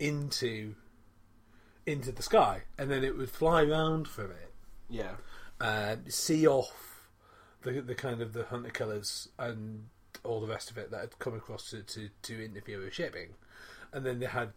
into 0.00 0.74
into 1.86 2.12
the 2.12 2.22
sky, 2.22 2.62
and 2.78 2.90
then 2.90 3.02
it 3.04 3.16
would 3.16 3.30
fly 3.30 3.62
round 3.62 4.06
for 4.08 4.30
it, 4.30 4.52
Yeah. 4.88 5.14
uh, 5.60 5.96
see 6.08 6.46
off 6.46 7.08
the 7.62 7.80
the 7.80 7.94
kind 7.94 8.20
of 8.22 8.32
the 8.32 8.44
hunter 8.44 8.70
killers, 8.70 9.28
and 9.38 9.86
all 10.24 10.40
the 10.40 10.46
rest 10.46 10.70
of 10.70 10.78
it 10.78 10.90
that 10.90 11.00
had 11.00 11.18
come 11.18 11.34
across 11.34 11.70
to, 11.70 11.82
to, 11.82 12.08
to 12.22 12.44
interfere 12.44 12.78
with 12.78 12.92
shipping. 12.94 13.30
And 13.92 14.06
then 14.06 14.20
they 14.20 14.26
had, 14.26 14.52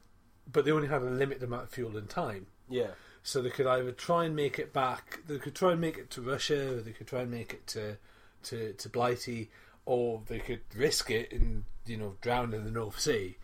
but 0.51 0.65
they 0.65 0.71
only 0.71 0.88
had 0.88 1.01
a 1.01 1.10
limited 1.10 1.43
amount 1.43 1.63
of 1.63 1.69
fuel 1.69 1.97
and 1.97 2.10
time. 2.10 2.47
Yeah. 2.69 2.91
So 3.23 3.41
they 3.41 3.49
could 3.49 3.65
either 3.67 3.91
try 3.91 4.25
and 4.25 4.36
make 4.36 4.60
it 4.60 4.71
back, 4.71 5.19
they 5.27 5.39
could 5.39 5.55
try 5.55 5.71
and 5.71 5.81
make 5.81 5.97
it 5.97 6.10
to 6.12 6.21
Russia, 6.21 6.75
or 6.77 6.81
they 6.81 6.91
could 6.91 7.08
try 7.08 7.21
and 7.21 7.31
make 7.31 7.53
it 7.53 7.65
to 7.67 7.97
to, 8.43 8.73
to 8.73 8.89
Blighty, 8.89 9.49
or 9.86 10.21
they 10.27 10.39
could 10.39 10.62
risk 10.75 11.10
it 11.10 11.31
and 11.31 11.63
you 11.88 11.97
know 11.97 12.15
drown 12.21 12.53
in 12.53 12.63
the 12.63 12.71
North 12.71 12.99
Sea. 12.99 13.38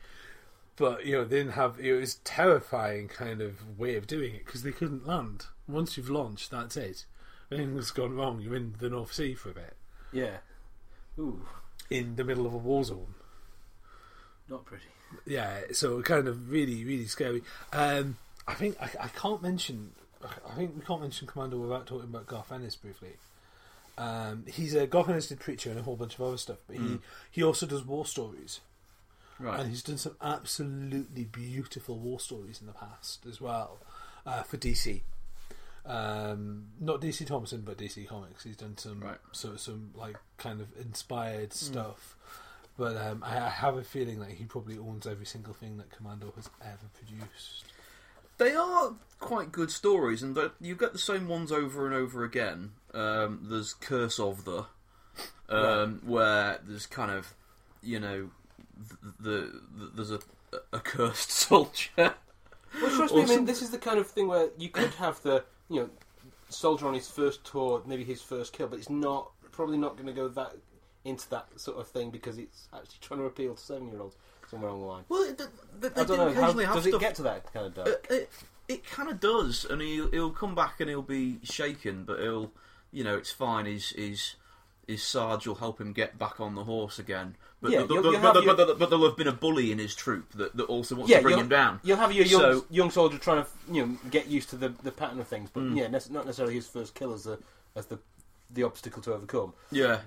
But 0.75 1.05
you 1.05 1.13
know 1.17 1.23
they 1.25 1.37
didn't 1.37 1.53
have. 1.53 1.79
It 1.79 1.93
was 1.93 2.15
terrifying 2.23 3.07
kind 3.07 3.41
of 3.41 3.77
way 3.79 3.95
of 3.95 4.05
doing 4.07 4.35
it 4.35 4.45
because 4.45 4.61
they 4.63 4.71
couldn't 4.71 5.07
land. 5.07 5.45
Once 5.67 5.97
you've 5.97 6.09
launched, 6.09 6.51
that's 6.51 6.77
it. 6.77 7.05
Anything's 7.51 7.91
gone 7.91 8.15
wrong, 8.15 8.39
you're 8.39 8.55
in 8.55 8.75
the 8.79 8.89
North 8.89 9.11
Sea 9.13 9.33
for 9.33 9.49
a 9.49 9.53
bit, 9.53 9.75
Yeah. 10.13 10.37
Ooh, 11.19 11.45
in 11.89 12.15
the 12.15 12.23
middle 12.23 12.45
of 12.45 12.53
a 12.53 12.57
war 12.57 12.83
zone. 12.85 13.15
not 14.47 14.63
pretty. 14.63 14.85
Yeah, 15.25 15.59
so 15.73 16.01
kind 16.01 16.27
of 16.27 16.51
really, 16.51 16.83
really 16.85 17.05
scary. 17.07 17.43
Um, 17.73 18.17
I 18.47 18.53
think 18.53 18.75
I, 18.81 18.89
I 19.03 19.07
can't 19.09 19.41
mention. 19.41 19.91
I 20.23 20.55
think 20.55 20.75
we 20.75 20.81
can't 20.83 21.01
mention 21.01 21.27
Commando 21.27 21.57
without 21.57 21.87
talking 21.87 22.09
about 22.09 22.27
Garth 22.27 22.51
Ennis 22.51 22.75
briefly. 22.75 23.13
Um, 23.97 24.45
he's 24.47 24.73
a 24.75 24.87
Garth 24.87 25.09
Ennis 25.09 25.27
did 25.27 25.39
Preacher 25.39 25.69
and 25.69 25.79
a 25.79 25.83
whole 25.83 25.95
bunch 25.95 26.15
of 26.15 26.21
other 26.21 26.37
stuff, 26.37 26.57
but 26.67 26.77
he 26.77 26.99
he 27.31 27.43
also 27.43 27.65
does 27.65 27.85
war 27.85 28.05
stories, 28.05 28.59
Right. 29.39 29.59
and 29.59 29.69
he's 29.69 29.83
done 29.83 29.97
some 29.97 30.15
absolutely 30.21 31.23
beautiful 31.25 31.97
war 31.97 32.19
stories 32.19 32.61
in 32.61 32.67
the 32.67 32.73
past 32.73 33.25
as 33.27 33.41
well 33.41 33.79
uh, 34.25 34.43
for 34.43 34.57
DC. 34.57 35.01
Um, 35.85 36.67
not 36.79 37.01
DC 37.01 37.25
Thomson, 37.25 37.61
but 37.61 37.77
DC 37.77 38.07
Comics. 38.07 38.43
He's 38.43 38.57
done 38.57 38.77
some 38.77 38.99
Right. 38.99 39.17
so 39.31 39.55
some 39.55 39.91
like 39.95 40.17
kind 40.37 40.61
of 40.61 40.67
inspired 40.79 41.53
stuff. 41.53 42.15
But 42.81 42.97
um, 42.97 43.23
I, 43.23 43.37
I 43.37 43.49
have 43.49 43.77
a 43.77 43.83
feeling 43.83 44.19
that 44.21 44.31
he 44.31 44.43
probably 44.45 44.75
owns 44.75 45.05
every 45.05 45.27
single 45.27 45.53
thing 45.53 45.77
that 45.77 45.91
Commando 45.91 46.33
has 46.35 46.49
ever 46.63 46.89
produced. 46.95 47.65
They 48.39 48.55
are 48.55 48.93
quite 49.19 49.51
good 49.51 49.69
stories, 49.69 50.23
and 50.23 50.33
that 50.33 50.53
you 50.59 50.75
get 50.75 50.91
the 50.91 50.97
same 50.97 51.27
ones 51.27 51.51
over 51.51 51.85
and 51.85 51.93
over 51.93 52.23
again. 52.23 52.71
Um, 52.91 53.41
there's 53.43 53.75
Curse 53.75 54.19
of 54.19 54.45
the, 54.45 54.65
um, 55.47 56.01
where 56.03 56.57
there's 56.67 56.87
kind 56.87 57.11
of, 57.11 57.35
you 57.83 57.99
know, 57.99 58.31
the, 58.75 59.13
the, 59.19 59.61
the 59.77 59.91
there's 59.93 60.11
a 60.11 60.19
a 60.73 60.79
cursed 60.79 61.29
soldier. 61.49 61.91
Well, 61.97 62.15
trust 62.95 63.13
me, 63.13 63.21
I 63.21 63.25
mean, 63.27 63.45
this 63.45 63.61
is 63.61 63.69
the 63.69 63.77
kind 63.77 63.99
of 63.99 64.07
thing 64.07 64.27
where 64.27 64.49
you 64.57 64.69
could 64.69 64.95
have 64.95 65.21
the, 65.21 65.43
you 65.69 65.81
know, 65.81 65.89
soldier 66.49 66.87
on 66.87 66.95
his 66.95 67.07
first 67.07 67.45
tour, 67.45 67.83
maybe 67.85 68.03
his 68.03 68.23
first 68.23 68.53
kill, 68.53 68.69
but 68.69 68.79
it's 68.79 68.89
not 68.89 69.29
probably 69.51 69.77
not 69.77 69.97
going 69.97 70.07
to 70.07 70.13
go 70.13 70.27
that 70.29 70.55
into 71.05 71.29
that 71.31 71.47
sort 71.59 71.77
of 71.79 71.87
thing 71.87 72.09
because 72.11 72.37
it's 72.37 72.67
actually 72.73 72.97
trying 73.01 73.19
to 73.19 73.25
appeal 73.25 73.55
to 73.55 73.61
seven-year-olds 73.61 74.15
somewhere 74.49 74.69
along 74.69 74.81
the 74.81 74.87
line. 74.87 75.03
Well, 75.09 75.23
it, 75.23 75.37
they, 75.37 75.45
they 75.79 76.01
I 76.01 76.05
don't 76.05 76.07
do 76.07 76.17
know. 76.17 76.23
How, 76.33 76.41
occasionally 76.41 76.65
have 76.65 76.75
does 76.75 76.83
stuff. 76.83 76.95
it 76.95 76.99
get 76.99 77.15
to 77.15 77.23
that 77.23 77.53
kind 77.53 77.65
of 77.67 77.73
dark? 77.75 77.87
It, 77.89 78.05
it, 78.09 78.29
it 78.67 78.85
kind 78.85 79.09
of 79.09 79.19
does, 79.19 79.65
and 79.65 79.81
he'll, 79.81 80.09
he'll 80.11 80.31
come 80.31 80.53
back 80.55 80.79
and 80.79 80.89
he'll 80.89 81.01
be 81.01 81.39
shaken, 81.43 82.03
but 82.03 82.19
he'll, 82.19 82.51
you 82.91 83.03
know, 83.03 83.15
it's 83.17 83.31
fine. 83.31 83.65
His 83.65 83.89
his 83.89 84.35
his 84.87 85.03
Sarge 85.03 85.47
will 85.47 85.55
help 85.55 85.79
him 85.79 85.93
get 85.93 86.17
back 86.19 86.39
on 86.41 86.55
the 86.55 86.63
horse 86.65 86.99
again. 86.99 87.35
But, 87.61 87.71
Yeah, 87.71 87.81
the- 87.81 87.87
the- 87.87 87.93
you'll- 87.93 88.03
the- 88.03 88.11
you'll 88.11 88.21
but, 88.33 88.43
your- 88.43 88.55
but, 88.55 88.79
but 88.79 88.89
there'll 88.89 89.05
have 89.05 89.15
been 89.17 89.27
a 89.27 89.31
bully 89.31 89.71
in 89.71 89.77
his 89.79 89.93
troop 89.95 90.31
that, 90.33 90.55
that 90.57 90.63
also 90.63 90.95
wants 90.95 91.09
yeah, 91.11 91.17
to 91.17 91.23
bring 91.23 91.37
him 91.37 91.47
down. 91.49 91.79
You'll 91.83 91.97
have 91.97 92.11
your 92.11 92.25
young 92.25 92.41
So- 92.41 92.65
young 92.69 92.89
soldier 92.91 93.17
trying 93.17 93.43
to 93.43 93.49
you 93.71 93.85
know 93.85 93.97
get 94.09 94.27
used 94.27 94.49
to 94.49 94.55
the, 94.57 94.69
the 94.69 94.91
pattern 94.91 95.19
of 95.19 95.27
things, 95.27 95.49
but 95.53 95.63
Mm. 95.63 95.77
yeah, 95.77 95.87
nec- 95.87 96.09
not 96.11 96.25
necessarily 96.25 96.55
his 96.55 96.67
first 96.67 96.93
kill 96.95 97.13
as 97.13 97.23
the 97.23 97.39
as 97.75 97.85
the 97.87 97.99
the 98.49 98.63
obstacle 98.63 99.01
to 99.03 99.13
overcome. 99.13 99.53
Yeah, 99.71 99.99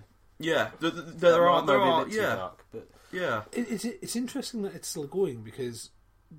yeah. 0.45 0.71
There, 0.81 0.91
there, 0.91 1.03
That 1.03 1.21
there 1.21 1.41
might- 1.41 1.47
are, 1.49 1.61
might 1.63 1.67
there 1.67 1.81
are, 1.81 2.09
yeah, 2.09 2.35
dark, 2.37 2.65
but 2.73 2.89
yeah. 3.13 3.43
It, 3.53 3.71
it's 3.71 3.85
it's 3.85 4.17
interesting 4.17 4.63
that 4.63 4.75
it's 4.75 4.89
still 4.89 5.07
going 5.07 5.43
because 5.43 5.91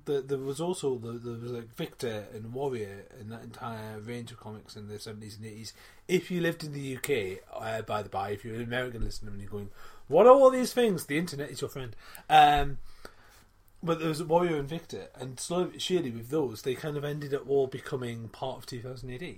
the, 0.04 0.20
there 0.20 0.38
was 0.38 0.60
also 0.60 0.98
the, 0.98 1.12
there 1.12 1.32
was 1.40 1.52
like 1.52 1.74
Victor 1.74 2.26
and 2.34 2.52
Warrior 2.52 3.06
and 3.18 3.32
that 3.32 3.42
entire 3.42 3.98
range 4.00 4.30
of 4.30 4.38
comics 4.38 4.76
in 4.76 4.88
the 4.88 4.98
seventies 4.98 5.36
and 5.36 5.46
eighties. 5.46 5.72
If 6.06 6.30
you 6.30 6.40
lived 6.40 6.64
in 6.64 6.72
the 6.72 6.96
UK, 6.96 7.42
uh, 7.54 7.82
by 7.82 8.02
the 8.02 8.08
by, 8.08 8.30
if 8.30 8.44
you're 8.44 8.54
an 8.56 8.62
American 8.62 9.02
listener 9.04 9.30
and 9.30 9.40
you're 9.40 9.50
going, 9.50 9.70
"What 10.08 10.26
are 10.26 10.32
all 10.34 10.50
these 10.50 10.72
things?" 10.74 11.06
The 11.06 11.16
internet 11.18 11.50
is 11.50 11.60
your 11.62 11.70
friend. 11.70 11.96
Um, 12.28 12.78
but 13.82 13.98
there 14.00 14.08
was 14.08 14.22
Warrior 14.22 14.56
and 14.56 14.68
Victor, 14.68 15.08
and 15.14 15.38
slowly, 15.38 15.78
surely 15.78 16.10
with 16.10 16.30
those, 16.30 16.62
they 16.62 16.74
kind 16.74 16.96
of 16.96 17.04
ended 17.04 17.32
up 17.32 17.48
all 17.48 17.66
becoming 17.66 18.28
part 18.28 18.58
of 18.58 18.66
2000 18.66 19.10
AD, 19.10 19.36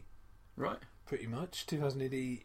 Right, 0.56 0.78
pretty 1.06 1.26
much. 1.26 1.66
2000 1.66 2.00
AD 2.02 2.38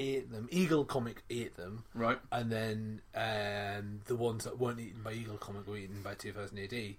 ate 0.00 0.30
them. 0.30 0.48
Eagle 0.50 0.84
Comic 0.84 1.22
ate 1.30 1.56
them 1.56 1.84
right. 1.94 2.18
and 2.30 2.50
then 2.50 3.00
um, 3.14 4.00
the 4.06 4.16
ones 4.16 4.44
that 4.44 4.58
weren't 4.58 4.80
eaten 4.80 5.02
by 5.02 5.12
Eagle 5.12 5.36
Comic 5.36 5.66
were 5.66 5.76
eaten 5.76 6.02
by 6.02 6.14
2000 6.14 6.58
AD. 6.58 6.94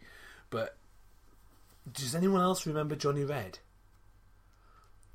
But 0.49 0.75
does 1.91 2.15
anyone 2.15 2.41
else 2.41 2.65
remember 2.65 2.95
Johnny 2.95 3.23
Red? 3.23 3.59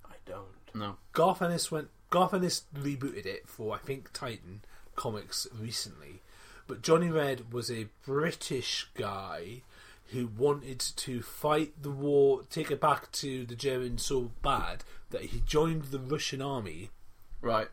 I 0.04 0.14
don't. 0.24 0.74
No, 0.74 0.96
Garth 1.12 1.42
Ennis 1.42 1.70
went. 1.70 1.88
Garth 2.10 2.34
Ennis 2.34 2.64
rebooted 2.74 3.26
it 3.26 3.48
for 3.48 3.74
I 3.74 3.78
think 3.78 4.12
Titan 4.12 4.62
Comics 4.96 5.46
recently, 5.58 6.22
but 6.66 6.82
Johnny 6.82 7.10
Red 7.10 7.52
was 7.52 7.70
a 7.70 7.88
British 8.04 8.88
guy 8.94 9.62
who 10.08 10.26
wanted 10.26 10.78
to 10.78 11.22
fight 11.22 11.82
the 11.82 11.90
war, 11.90 12.42
take 12.50 12.70
it 12.70 12.80
back 12.80 13.10
to 13.10 13.44
the 13.46 13.56
Germans 13.56 14.04
so 14.04 14.30
bad 14.42 14.84
that 15.10 15.22
he 15.22 15.42
joined 15.46 15.84
the 15.84 15.98
Russian 15.98 16.42
army 16.42 16.90
right. 17.44 17.68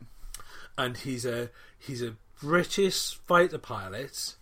and 0.78 0.96
he's 0.98 1.24
a 1.26 1.50
he's 1.78 2.02
a 2.02 2.14
British 2.40 3.14
fighter 3.26 3.58
pilot 3.58 4.36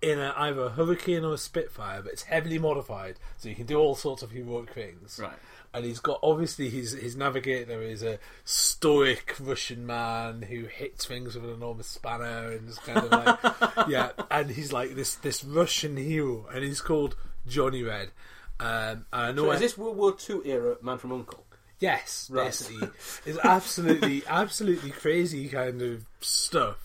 in 0.00 0.18
a, 0.18 0.34
either 0.36 0.62
a 0.62 0.70
Hurricane 0.70 1.24
or 1.24 1.34
a 1.34 1.38
Spitfire, 1.38 2.02
but 2.02 2.12
it's 2.12 2.24
heavily 2.24 2.58
modified, 2.58 3.16
so 3.38 3.48
you 3.48 3.54
can 3.54 3.66
do 3.66 3.78
all 3.78 3.94
sorts 3.94 4.22
of 4.22 4.32
heroic 4.32 4.72
things. 4.72 5.20
Right. 5.22 5.36
And 5.74 5.84
he's 5.84 6.00
got 6.00 6.18
obviously 6.22 6.68
his 6.68 6.92
his 6.92 7.16
navigator 7.16 7.80
is 7.80 8.02
a 8.02 8.18
stoic 8.44 9.34
Russian 9.40 9.86
man 9.86 10.42
who 10.42 10.64
hits 10.66 11.06
things 11.06 11.34
with 11.34 11.44
an 11.44 11.50
enormous 11.50 11.86
spanner 11.86 12.50
and 12.52 12.68
is 12.68 12.78
kind 12.78 12.98
of 12.98 13.10
like 13.10 13.38
yeah, 13.88 14.10
and 14.30 14.50
he's 14.50 14.72
like 14.72 14.94
this 14.94 15.14
this 15.14 15.42
Russian 15.42 15.96
hero, 15.96 16.46
and 16.52 16.62
he's 16.62 16.80
called 16.82 17.16
Johnny 17.46 17.82
Red. 17.82 18.10
Um, 18.60 18.68
and 18.68 19.06
I 19.12 19.32
know 19.32 19.44
So 19.44 19.50
I- 19.50 19.54
is 19.54 19.60
this 19.60 19.78
World 19.78 19.96
War 19.96 20.12
Two 20.12 20.42
era 20.44 20.76
Man 20.82 20.98
from 20.98 21.12
Uncle? 21.12 21.44
Yes, 21.82 22.28
Right. 22.30 22.44
basically, 22.46 22.88
it's 23.26 23.38
absolutely, 23.44 24.22
absolutely 24.28 24.90
crazy 24.90 25.48
kind 25.48 25.82
of 25.82 26.04
stuff. 26.20 26.78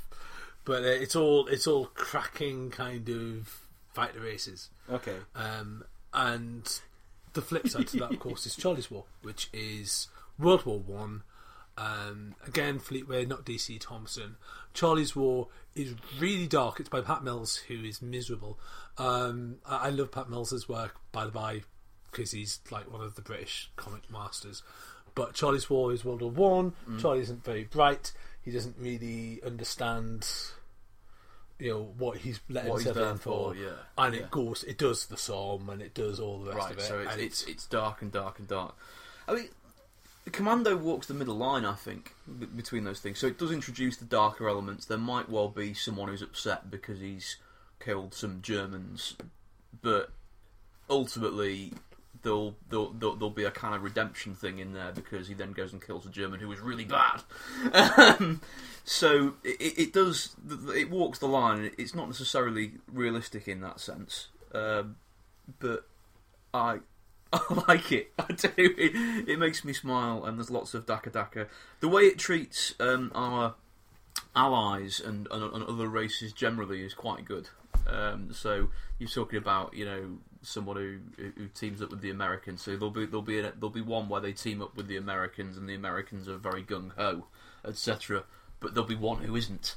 But 0.66 0.84
uh, 0.84 0.88
it's 0.88 1.16
all 1.16 1.46
it's 1.48 1.68
all 1.68 1.86
cracking 1.94 2.72
kind 2.72 3.08
of 3.08 3.62
fighter 3.94 4.20
races. 4.20 4.70
Okay. 4.92 5.16
Um, 5.36 5.84
and 6.14 6.80
the 7.34 7.42
flip 7.42 7.68
side 7.70 7.88
to 7.90 7.98
that, 8.00 8.12
of 8.12 8.20
course, 8.20 8.46
is 8.48 8.56
Charley's 8.56 8.90
War, 8.90 9.06
which 9.22 9.50
is 9.54 10.08
World 10.40 10.66
War 10.66 10.80
One. 10.80 11.22
Um, 11.78 12.34
again, 12.48 12.80
Fleetway, 12.80 13.28
not 13.28 13.46
DC 13.46 13.80
Thomson. 13.80 14.38
Charley's 14.74 15.16
War 15.16 15.48
is 15.76 15.94
really 16.20 16.48
dark. 16.48 16.80
It's 16.80 16.90
by 16.90 17.02
Pat 17.02 17.24
Mills, 17.24 17.58
who 17.68 17.84
is 17.84 18.02
miserable. 18.02 18.58
Um, 18.98 19.58
I, 19.64 19.88
I 19.88 19.90
love 19.92 20.12
Pat 20.12 20.28
Mills's 20.28 20.68
work, 20.68 20.96
by 21.12 21.26
the 21.26 21.32
by, 21.32 21.62
because 22.18 22.32
he's 22.32 22.60
like 22.72 22.92
one 22.92 23.02
of 23.02 23.16
the 23.16 23.22
British 23.22 23.70
comic 23.76 24.10
masters. 24.12 24.64
But 25.16 25.34
Charley's 25.34 25.70
War 25.70 25.94
is 25.94 26.04
World 26.04 26.22
War 26.22 26.32
One. 26.32 26.74
Mm. 26.90 27.00
Charlie 27.00 27.22
isn't 27.22 27.44
very 27.46 27.64
bright. 27.64 28.12
He 28.42 28.52
doesn't 28.52 28.76
really 28.80 29.40
understand, 29.46 30.28
you 31.60 31.72
know, 31.72 31.94
what 31.98 32.18
he's 32.20 32.40
letting 32.50 32.70
What 32.72 32.78
he's 32.78 32.86
himself 32.86 33.04
there 33.06 33.12
in 33.14 33.18
for. 33.18 33.54
for, 33.54 33.56
yeah. 33.60 33.70
And 33.98 34.14
Yeah. 34.16 34.22
it 34.22 34.32
goes, 34.32 34.64
it 34.64 34.78
does 34.78 35.06
the 35.08 35.18
psalm, 35.18 35.70
and 35.70 35.82
it 35.82 35.94
does 35.94 36.20
all 36.20 36.40
the 36.44 36.52
rest 36.54 36.60
Right, 36.60 36.72
of 36.74 36.80
it. 36.80 36.84
so 36.84 37.00
it's, 37.00 37.12
and 37.12 37.22
it's 37.22 37.44
it's 37.44 37.66
dark 37.68 38.02
and 38.02 38.12
dark 38.12 38.40
and 38.40 38.48
dark. 38.48 38.76
I 39.28 39.34
mean, 39.34 39.50
the 40.24 40.30
Commando 40.32 40.76
walks 40.76 41.08
the 41.08 41.14
middle 41.14 41.36
line, 41.38 41.66
I 41.66 41.74
think, 41.76 42.14
b- 42.40 42.46
between 42.46 42.84
those 42.84 43.00
things. 43.00 43.18
So 43.20 43.28
it 43.28 43.38
does 43.38 43.52
introduce 43.52 43.98
the 43.98 44.06
darker 44.06 44.48
elements. 44.48 44.86
There 44.86 44.98
might 44.98 45.30
well 45.30 45.50
be 45.50 45.74
someone 45.74 46.10
who's 46.10 46.22
upset 46.22 46.70
because 46.72 47.00
he's 47.00 47.38
killed 47.80 48.14
some 48.14 48.42
Germans, 48.42 49.16
but 49.82 50.12
ultimately 50.90 51.74
there'll 52.24 52.56
there'll, 52.70 52.92
there'll, 52.92 53.16
there'll 53.16 53.30
be 53.30 53.44
a 53.44 53.52
kind 53.52 53.76
of 53.76 53.84
redemption 53.84 54.36
thing 54.36 54.60
in 54.60 54.74
there 54.74 54.92
because 54.92 55.28
he 55.28 55.34
then 55.34 55.52
goes 55.52 55.74
and 55.74 55.86
kills 55.86 56.06
a 56.06 56.10
German 56.10 56.40
who 56.40 56.48
was 56.48 56.60
really 56.60 56.86
bad. 56.86 57.22
Um, 57.74 58.42
so 58.84 59.34
it, 59.44 59.78
it 59.78 59.94
does 59.94 60.36
it 60.76 60.90
walks 60.90 61.20
the 61.20 61.28
line. 61.28 61.72
It's 61.78 61.94
not 61.94 62.08
necessarily 62.08 62.74
realistic 62.92 63.48
in 63.48 63.62
that 63.62 63.80
sense, 63.80 64.28
um, 64.54 64.98
but 65.60 65.88
I 66.54 66.80
I 67.34 67.64
like 67.68 67.92
it. 67.92 68.12
I 68.18 68.32
do. 68.32 68.50
It, 68.58 69.28
it 69.30 69.40
makes 69.40 69.66
me 69.66 69.74
smile, 69.74 70.26
and 70.26 70.38
there's 70.38 70.52
lots 70.52 70.74
of 70.74 70.86
Daka 70.86 71.10
Daka. 71.10 71.48
The 71.82 71.88
way 71.88 72.04
it 72.04 72.18
treats 72.18 72.74
um, 72.80 73.12
our 73.14 73.56
allies 74.36 75.00
and, 75.04 75.28
and, 75.32 75.44
and 75.54 75.64
other 75.64 75.88
races 75.88 76.32
generally 76.32 76.84
is 76.84 76.94
quite 76.94 77.26
good. 77.26 77.50
Um, 77.88 78.30
so 78.34 78.70
you're 79.00 79.10
talking 79.10 79.38
about 79.38 79.74
you 79.74 79.86
know 79.86 80.18
someone 80.48 80.78
who, 80.78 80.98
who 81.38 81.48
teams 81.48 81.82
up 81.82 81.90
with 81.90 82.02
the 82.02 82.10
Americans. 82.10 82.62
So 82.62 82.72
there'll 82.72 82.92
be 82.92 83.06
there'll 83.06 83.22
be 83.22 83.40
a, 83.40 83.52
there'll 83.52 83.70
be 83.70 83.82
one 83.82 84.10
where 84.10 84.22
they 84.22 84.32
team 84.32 84.62
up 84.62 84.76
with 84.76 84.88
the 84.88 84.98
Americans, 84.98 85.58
and 85.58 85.68
the 85.68 85.76
Americans 85.76 86.28
are 86.28 86.38
very 86.38 86.64
gung 86.64 86.92
ho, 86.98 87.26
etc. 87.66 88.24
But 88.60 88.74
there'll 88.74 88.88
be 88.88 88.96
one 88.96 89.24
who 89.24 89.36
isn't. 89.36 89.76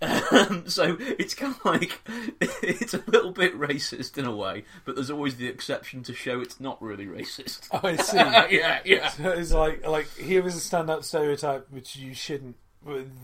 Um, 0.00 0.64
so 0.68 0.96
it's 1.00 1.34
kind 1.34 1.54
of 1.54 1.64
like 1.64 2.00
it's 2.40 2.94
a 2.94 3.02
little 3.06 3.32
bit 3.32 3.58
racist 3.58 4.18
in 4.18 4.24
a 4.24 4.34
way, 4.34 4.64
but 4.84 4.94
there's 4.94 5.10
always 5.10 5.36
the 5.36 5.46
exception 5.46 6.02
to 6.04 6.14
show 6.14 6.40
it's 6.40 6.60
not 6.60 6.80
really 6.82 7.06
racist. 7.06 7.68
Oh, 7.70 7.80
I 7.82 7.96
see. 7.96 8.16
yeah, 8.56 8.80
yeah. 8.84 9.08
So 9.08 9.30
it's 9.30 9.52
like 9.52 9.86
like 9.86 10.08
here 10.16 10.46
is 10.46 10.56
a 10.56 10.60
standout 10.60 11.04
stereotype 11.04 11.70
which 11.70 11.96
you 11.96 12.14
shouldn't. 12.14 12.56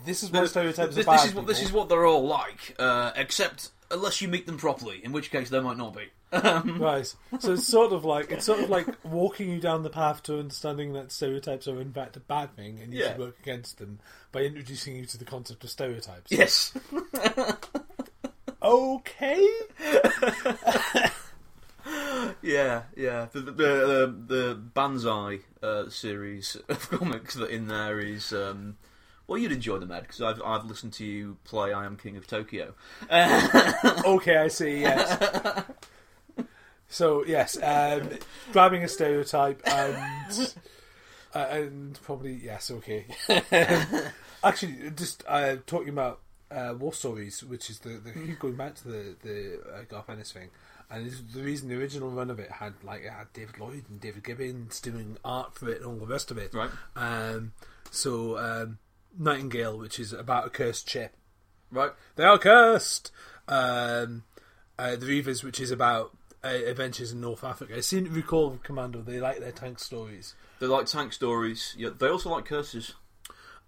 This 0.05 0.23
is 0.23 0.31
what 0.31 0.49
stereotypes 0.51 0.95
this, 0.97 1.07
this 1.07 1.25
is 1.25 1.35
what 1.35 1.47
this 1.47 1.63
is 1.63 1.73
what 1.73 1.89
they're 1.89 2.05
all 2.05 2.27
like, 2.27 2.75
uh, 2.79 3.13
except 3.17 3.71
unless 3.95 4.21
you 4.21 4.29
meet 4.29 4.45
them 4.45 4.59
properly, 4.59 5.01
in 5.03 5.13
which 5.13 5.31
case 5.31 5.49
they 5.49 5.61
might 5.61 5.79
not 5.79 5.95
be. 5.95 6.09
Right. 6.33 7.07
So 7.39 7.53
it's 7.53 7.67
sort 7.67 7.93
of 7.93 8.05
like 8.05 8.31
it's 8.33 8.45
sort 8.45 8.59
of 8.61 8.69
like 8.69 8.89
walking 9.05 9.49
you 9.51 9.61
down 9.61 9.85
the 9.85 9.91
path 9.91 10.23
to 10.25 10.39
understanding 10.41 10.93
that 10.95 11.13
stereotypes 11.13 11.69
are 11.69 11.81
in 11.81 11.93
fact 11.93 12.17
a 12.17 12.21
bad 12.21 12.55
thing, 12.57 12.81
and 12.83 12.93
you 12.93 13.01
Yeah. 13.01 13.09
should 13.13 13.19
work 13.21 13.39
against 13.41 13.79
them 13.79 14.01
by 14.33 14.41
introducing 14.41 14.97
you 14.97 15.07
to 15.07 15.17
the 15.17 15.25
concept 15.25 15.63
of 15.65 15.71
stereotypes. 15.71 16.31
Yes. 16.31 16.73
Okay. 18.63 19.47
Yeah, 22.41 22.83
yeah. 22.97 23.27
The 23.33 23.41
the 23.41 23.53
the, 23.53 24.15
the 24.27 24.55
Banzai 24.55 25.41
uh, 25.63 25.89
series 25.91 26.57
of 26.69 26.89
comics 26.91 27.35
that 27.35 27.51
in 27.51 27.67
there 27.69 27.99
is. 28.01 28.33
Um, 28.33 28.77
well, 29.27 29.39
you'd 29.39 29.53
enjoy 29.53 29.79
them, 29.79 29.91
Ed, 29.91 30.03
because 30.03 30.21
I've 30.21 30.43
I've 30.43 30.65
listened 30.65 30.93
to 30.95 31.05
you 31.05 31.37
play 31.45 31.73
"I 31.73 31.85
Am 31.85 31.97
King 31.97 32.17
of 32.17 32.27
Tokyo." 32.27 32.75
Okay, 33.11 34.37
I 34.37 34.49
see. 34.49 34.81
Yes. 34.81 35.65
So 36.89 37.25
yes, 37.25 37.61
um, 37.61 38.09
grabbing 38.53 38.85
a 38.85 38.89
stereotype 38.89 39.61
and 39.67 40.55
uh, 41.35 41.39
and 41.51 42.01
probably 42.03 42.35
yes, 42.35 42.71
okay. 42.71 43.07
Actually, 44.45 44.91
just 44.95 45.25
uh, 45.27 45.57
talking 45.67 45.89
about 45.89 46.21
uh, 46.53 46.75
war 46.79 46.93
stories, 46.93 47.43
which 47.43 47.69
is 47.69 47.81
the, 47.81 47.99
the 47.99 48.13
going 48.39 48.55
back 48.55 48.77
to 48.77 48.89
the 48.89 49.17
the 49.23 49.61
uh, 49.75 49.83
Garth 49.89 50.09
Ennis 50.09 50.31
thing, 50.31 50.51
and 50.89 51.11
the 51.33 51.43
reason 51.43 51.69
the 51.69 51.77
original 51.77 52.11
run 52.11 52.31
of 52.31 52.39
it 52.39 52.51
had 52.51 52.75
like 52.85 53.03
it 53.03 53.11
had 53.11 53.33
David 53.33 53.59
Lloyd 53.59 53.85
and 53.89 54.01
David 54.01 54.23
Gibbons 54.23 54.81
doing 54.81 55.17
art 55.25 55.55
for 55.55 55.69
it 55.71 55.79
and 55.79 55.87
all 55.87 55.97
the 55.97 56.07
rest 56.07 56.31
of 56.31 56.39
it. 56.39 56.55
Right. 56.55 56.71
Um, 56.95 57.55
so 57.91 58.39
um, 58.39 58.79
Nightingale, 59.19 59.79
which 59.79 59.99
is 59.99 60.13
about 60.13 60.47
a 60.47 60.51
cursed 60.51 60.89
ship, 60.89 61.15
Right. 61.71 61.93
they 62.17 62.25
are 62.25 62.39
cursed. 62.39 63.11
Um, 63.49 64.25
uh, 64.79 64.97
the 64.97 65.07
Reavers, 65.07 65.43
which 65.45 65.61
is 65.61 65.71
about 65.71 66.17
uh, 66.43 66.49
adventures 66.49 67.13
in 67.13 67.21
North 67.21 67.45
Africa. 67.45 67.77
I 67.77 67.81
seem 67.81 68.05
to 68.05 68.11
recall 68.11 68.59
Commando. 68.63 69.03
They 69.03 69.21
like 69.21 69.39
their 69.41 69.53
tank 69.53 69.79
stories. 69.79 70.35
They 70.61 70.67
like 70.67 70.87
tank 70.87 71.13
stories. 71.13 71.75
Yeah, 71.77 71.91
they 71.99 72.09
also 72.09 72.31
like 72.31 72.45
curses. 72.45 72.95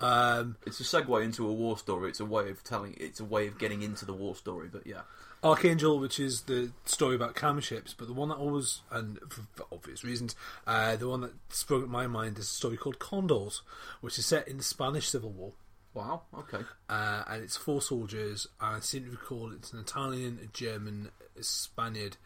Um, 0.01 0.57
It's 0.67 0.81
a 0.81 0.83
segue 0.83 1.25
into 1.25 1.49
a 1.49 1.53
war 1.53 1.79
story. 1.79 2.11
It's 2.11 2.21
a 2.21 2.25
way 2.27 2.51
of 2.51 2.63
telling. 2.63 2.95
It's 2.99 3.21
a 3.21 3.25
way 3.25 3.47
of 3.47 3.59
getting 3.59 3.83
into 3.83 4.05
the 4.05 4.13
war 4.13 4.35
story. 4.35 4.69
But 4.71 4.87
yeah, 4.87 5.03
Archangel, 5.47 5.99
which 5.99 6.19
is 6.19 6.43
the 6.43 6.73
story 6.85 7.15
about 7.15 7.35
camera 7.35 7.63
ships, 7.63 7.95
but 7.97 8.07
the 8.07 8.13
one 8.15 8.29
that 8.29 8.37
always, 8.37 8.81
and 8.91 9.19
for, 9.29 9.43
for 9.55 9.67
obvious 9.73 10.05
reasons, 10.05 10.35
uh, 10.67 10.97
the 10.97 11.09
one 11.09 11.21
that 11.23 11.33
sprung 11.49 11.83
to 11.83 11.87
my 11.87 12.07
mind 12.07 12.39
is 12.39 12.45
a 12.45 12.49
story 12.49 12.77
called 12.77 12.99
Condors, 12.99 13.63
which 14.01 14.19
is 14.19 14.27
set 14.27 14.49
in 14.49 14.57
the 14.59 14.63
Spanish 14.63 15.09
Civil 15.09 15.31
War. 15.31 15.53
wow. 15.95 16.23
Okay. 16.37 16.65
Uh, 16.89 17.23
and 17.29 17.43
it's 17.43 17.57
four 17.57 17.81
soldiers. 17.81 18.47
I 18.61 18.81
seem 18.81 19.05
to 19.05 19.11
recall 19.11 19.53
it's 19.53 19.73
an 19.73 19.81
Italian, 19.81 20.39
a 20.43 20.47
German, 20.47 21.11
a 21.39 21.43
Spaniard, 21.43 22.17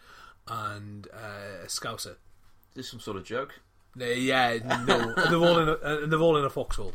and 0.49 1.07
uh, 1.13 1.65
a 1.65 1.67
Scouser. 1.67 2.17
Is 2.71 2.75
this 2.75 2.91
some 2.91 3.01
sort 3.01 3.17
of 3.17 3.25
joke? 3.25 3.61
They, 3.97 4.19
yeah, 4.21 4.59
no, 4.87 5.15
they're 5.15 5.39
all 5.39 5.59
in 5.59 5.69
a, 5.69 5.73
uh, 5.73 6.07
they're 6.07 6.21
all 6.21 6.37
in 6.37 6.45
a 6.45 6.51
foxhole, 6.51 6.95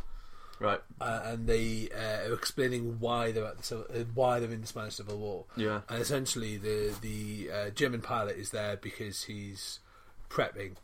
Right. 0.58 0.80
uh, 1.00 1.20
and 1.24 1.46
they 1.46 1.88
uh, 1.94 2.30
are 2.30 2.34
explaining 2.34 2.98
why 2.98 3.30
they're 3.32 3.44
at 3.44 3.58
the 3.58 3.62
civil, 3.64 3.84
uh, 3.94 4.04
why 4.14 4.40
they're 4.40 4.50
in 4.52 4.62
the 4.62 4.66
Spanish 4.66 4.94
Civil 4.94 5.18
War. 5.18 5.44
Yeah. 5.56 5.82
And 5.88 6.00
essentially, 6.00 6.56
the 6.56 6.94
the 7.00 7.50
uh, 7.52 7.70
German 7.70 8.00
pilot 8.00 8.36
is 8.36 8.50
there 8.50 8.76
because 8.76 9.24
he's 9.24 9.80
prepping, 10.30 10.76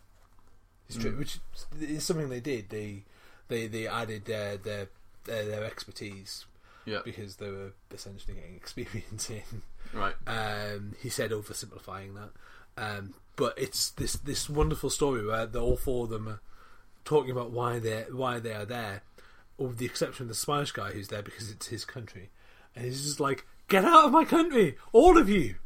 he's 0.88 0.98
Mm. 0.98 1.02
tri- 1.02 1.10
which 1.18 1.38
is 1.80 2.04
something 2.04 2.28
they 2.28 2.40
did. 2.40 2.68
They 2.68 3.04
they 3.48 3.66
they 3.66 3.86
added 3.86 4.26
their 4.26 4.56
their 4.58 4.88
their, 5.24 5.44
their 5.46 5.64
expertise 5.64 6.44
Yeah. 6.84 7.00
because 7.04 7.36
they 7.36 7.50
were 7.50 7.72
essentially 7.92 8.34
getting 8.34 8.56
experience 8.62 9.30
in. 9.30 9.62
Right. 9.94 10.14
Um, 10.26 10.94
he 11.00 11.08
said 11.08 11.30
oversimplifying 11.30 12.14
that, 12.14 12.30
um, 12.76 13.14
but 13.36 13.54
it's 13.58 13.90
this 13.90 14.14
this 14.14 14.50
wonderful 14.50 14.90
story 14.90 15.24
where 15.24 15.46
the, 15.46 15.60
all 15.60 15.76
four 15.76 16.04
of 16.04 16.10
them 16.10 16.28
are 16.28 16.40
talking 17.04 17.30
about 17.30 17.50
why 17.50 17.78
they 17.78 18.04
why 18.12 18.38
they 18.38 18.52
are 18.54 18.64
there, 18.64 19.02
with 19.68 19.78
the 19.78 19.86
exception 19.86 20.24
of 20.24 20.28
the 20.28 20.34
Spanish 20.34 20.72
guy 20.72 20.92
who's 20.92 21.08
there 21.08 21.22
because 21.22 21.50
it's 21.50 21.68
his 21.68 21.84
country, 21.84 22.30
and 22.74 22.84
he's 22.84 23.02
just 23.04 23.20
like, 23.20 23.46
"Get 23.68 23.84
out 23.84 24.04
of 24.06 24.12
my 24.12 24.24
country, 24.24 24.76
all 24.92 25.18
of 25.18 25.28
you! 25.28 25.56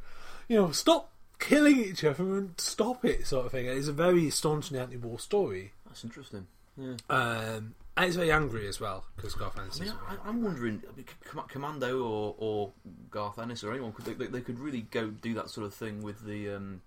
You 0.49 0.57
know, 0.57 0.71
stop 0.73 1.13
killing 1.39 1.79
each 1.79 2.05
other 2.05 2.37
and 2.39 2.59
stop 2.61 3.05
it," 3.05 3.27
sort 3.27 3.47
of 3.47 3.53
thing. 3.53 3.69
And 3.69 3.79
it's 3.79 3.89
a 3.89 3.93
very 3.93 4.31
staunchly 4.31 4.79
anti-war 4.79 5.19
story, 5.19 5.73
That's 5.87 6.05
interesting. 6.05 6.47
Yeah. 6.79 6.97
um, 7.09 7.75
and 7.97 8.07
it's 8.07 8.17
very 8.17 8.31
angry 8.31 8.69
as 8.69 8.79
well 8.79 9.07
because 9.17 9.35
Garth 9.35 9.59
Ennis 9.59 9.81
I 9.81 9.85
mean, 9.85 9.93
is- 9.95 9.99
I, 10.09 10.29
I'm 10.29 10.43
wondering, 10.43 10.83
I 10.93 10.95
mean, 10.95 11.07
Commando 11.49 12.03
or, 12.03 12.35
or 12.37 12.73
Garth 13.11 13.39
Ennis 13.39 13.65
or 13.65 13.71
anyone 13.73 13.93
could 13.93 14.05
they, 14.05 14.13
they, 14.13 14.27
they 14.27 14.41
could 14.43 14.59
really 14.59 14.83
go 14.83 15.07
do 15.09 15.33
that 15.35 15.49
sort 15.49 15.67
of 15.67 15.73
thing 15.73 16.03
with 16.03 16.27
the 16.27 16.51
um, 16.51 16.83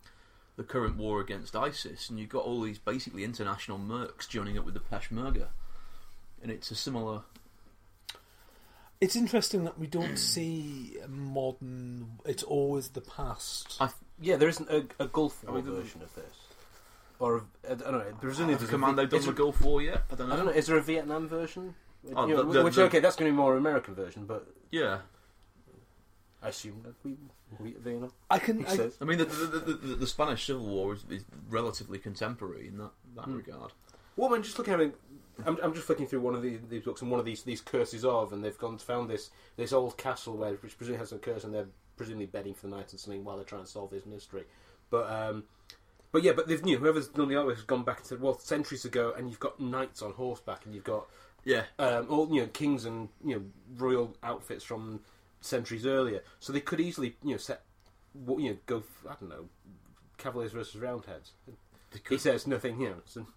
the 0.57 0.64
current 0.64 0.97
war 0.97 1.22
against 1.22 1.55
ISIS, 1.55 2.10
and 2.10 2.20
you've 2.20 2.30
got 2.30 2.43
all 2.43 2.62
these 2.62 2.78
basically 2.78 3.24
international 3.24 3.80
mercs 3.80 4.28
joining 4.30 4.57
up 4.60 4.66
with 4.66 4.74
the 4.76 4.80
Peshmerga, 4.82 5.47
and 6.42 6.52
it's 6.52 6.72
a 6.72 6.76
similar. 6.76 7.22
It's 9.02 9.16
interesting 9.16 9.64
that 9.64 9.80
we 9.80 9.88
don't 9.88 10.18
see 10.34 10.98
modern. 11.08 12.20
It's 12.26 12.44
always 12.44 12.90
the 12.90 13.02
past. 13.02 13.78
I 13.80 13.90
Yeah, 14.22 14.36
there 14.38 14.50
isn't 14.50 14.70
a, 14.70 14.86
a 15.00 15.08
Gulf 15.08 15.44
War 15.44 15.58
I 15.58 15.62
mean, 15.62 15.74
version 15.74 16.02
of 16.02 16.14
this, 16.16 16.36
or 17.20 17.38
a, 17.38 17.72
I 17.72 17.76
don't 17.76 17.92
know. 17.92 18.04
Presumably, 18.20 18.54
have 18.54 18.62
there's 18.62 18.70
Commando 18.72 19.04
a, 19.04 19.06
V- 19.06 19.10
done 19.12 19.20
is 19.20 19.26
the 19.26 19.32
there- 19.32 19.38
Gulf 19.38 19.62
War 19.62 19.82
yet? 19.82 20.04
I 20.12 20.16
don't 20.16 20.28
know. 20.30 20.34
I 20.34 20.38
don't 20.38 20.46
know. 20.48 20.52
Is 20.52 20.68
there 20.68 20.78
a 20.78 20.82
Vietnam 20.82 21.28
version? 21.28 21.76
Oh, 22.16 22.28
You 22.28 22.36
know, 22.36 22.44
the- 22.44 22.54
the- 22.60 22.64
which 22.64 22.76
the- 22.76 22.84
okay, 22.84 23.00
that's 23.00 23.16
going 23.16 23.30
to 23.30 23.34
be 23.34 23.38
more 23.38 23.56
American 23.58 23.94
version, 23.96 24.26
but 24.26 24.48
Yeah, 24.72 25.00
I 26.42 26.50
assume 26.50 26.82
that 26.84 26.96
we 27.04 27.18
we 27.60 27.76
Vietnam. 27.80 28.12
I 28.30 28.40
can. 28.40 28.66
I. 28.66 28.90
I 29.02 29.06
mean 29.06 29.18
the 29.18 29.26
the, 29.26 29.46
the, 29.46 29.74
the, 29.74 29.96
the 29.96 30.08
Spanish 30.08 30.46
Civil 30.46 30.66
War 30.66 30.94
is, 30.94 31.06
is 31.10 31.26
relatively 31.50 32.00
contemporary 32.00 32.68
in 32.68 32.78
that 32.78 32.92
that 33.16 33.26
hmm. 33.26 33.38
regard. 33.38 33.72
Well, 34.16 34.34
I'm 34.34 34.44
just 34.44 34.58
look 34.58 34.68
at. 34.68 34.80
it, 34.82 34.96
I'm, 35.46 35.58
I'm 35.62 35.74
just 35.74 35.86
flicking 35.86 36.08
through 36.08 36.22
one 36.22 36.36
of 36.36 36.42
these, 36.42 36.60
these 36.70 36.84
books, 36.84 37.02
and 37.02 37.10
one 37.12 37.20
of 37.20 37.26
these 37.26 37.44
these 37.44 37.62
curses 37.62 38.06
of, 38.06 38.34
and 38.34 38.44
they've 38.44 38.58
gone 38.58 38.78
to 38.78 38.86
found 38.86 39.10
this 39.10 39.30
this 39.58 39.74
old 39.74 39.98
castle 39.98 40.38
where 40.38 40.54
which 40.54 40.78
presumably 40.78 41.00
has 41.00 41.10
some 41.10 41.20
curse, 41.20 41.44
and 41.44 41.54
they're 41.54 41.68
presumably 41.98 42.26
bedding 42.26 42.54
for 42.54 42.68
the 42.68 42.76
night 42.76 42.92
and 42.92 43.00
something 43.00 43.24
while 43.24 43.36
they're 43.36 43.46
trying 43.46 43.64
to 43.64 43.70
solve 43.70 43.92
this 43.92 44.06
mystery. 44.06 44.44
But 44.90 45.10
um, 45.10 45.44
but 46.12 46.24
yeah, 46.24 46.32
but 46.34 46.48
they've 46.48 46.66
you 46.66 46.76
know, 46.76 46.80
whoever's 46.80 47.08
done 47.08 47.30
the 47.30 47.36
artwork 47.36 47.56
has 47.56 47.64
gone 47.64 47.84
back 47.84 47.98
and 48.00 48.08
said, 48.08 48.22
well, 48.22 48.40
centuries 48.40 48.86
ago, 48.86 49.14
and 49.16 49.30
you've 49.30 49.40
got 49.40 49.60
knights 49.60 50.02
on 50.02 50.14
horseback, 50.14 50.66
and 50.66 50.74
you've 50.74 50.84
got 50.84 51.06
Yeah, 51.44 51.64
um, 51.78 52.08
all 52.10 52.34
you 52.34 52.42
know 52.42 52.48
kings 52.48 52.86
and 52.86 53.10
you 53.24 53.36
know 53.36 53.42
royal 53.78 54.16
outfits 54.24 54.64
from 54.64 55.02
centuries 55.42 55.86
earlier. 55.86 56.22
So 56.40 56.52
they 56.52 56.60
could 56.60 56.80
easily 56.80 57.16
you 57.24 57.32
know 57.32 57.38
set 57.38 57.62
you 58.16 58.50
know 58.50 58.58
go 58.66 58.84
I 59.10 59.14
don't 59.20 59.30
know 59.30 59.46
cavaliers 60.18 60.52
versus 60.52 60.82
roundheads. 60.82 61.32
He 62.08 62.18
says 62.18 62.46
nothing 62.46 62.80
you 62.82 62.90
know. 62.90 63.02
So 63.06 63.28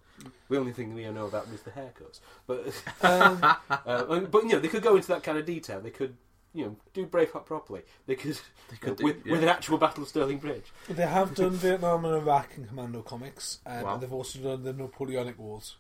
the 0.49 0.59
only 0.59 0.73
thing 0.73 0.95
we 0.95 1.09
know 1.11 1.27
about 1.27 1.47
is 1.55 1.63
the 1.63 1.71
haircuts, 1.71 2.21
but 2.47 2.67
um, 3.03 3.39
uh, 3.71 4.21
but 4.21 4.43
you 4.45 4.51
know 4.51 4.59
they 4.59 4.69
could 4.69 4.83
go 4.83 4.97
into 4.97 5.09
that 5.09 5.23
kind 5.23 5.39
of 5.39 5.47
detail. 5.47 5.81
They 5.81 5.91
could 5.91 6.17
you 6.55 6.65
know 6.67 6.77
do 6.95 7.07
Braveheart 7.07 7.47
properly. 7.47 7.83
They 8.07 8.15
could, 8.17 8.39
They 8.71 8.77
could 8.77 8.97
do- 8.97 9.05
with, 9.05 9.25
yeah. 9.25 9.33
with 9.33 9.43
an 9.43 9.49
actual 9.49 9.79
Battle 9.79 10.03
of 10.03 10.09
Stirling 10.09 10.39
Bridge. 10.39 10.67
they 10.89 11.07
have 11.07 11.35
done 11.35 11.53
Vietnam 11.53 12.05
and 12.05 12.15
Iraq 12.15 12.51
in 12.57 12.67
Commando 12.67 13.03
comics, 13.03 13.59
um, 13.67 13.83
Wow. 13.83 13.95
and 13.95 14.03
they've 14.03 14.13
also 14.13 14.39
done 14.39 14.63
the 14.65 14.73
Napoleonic 14.73 15.39
Wars. 15.39 15.77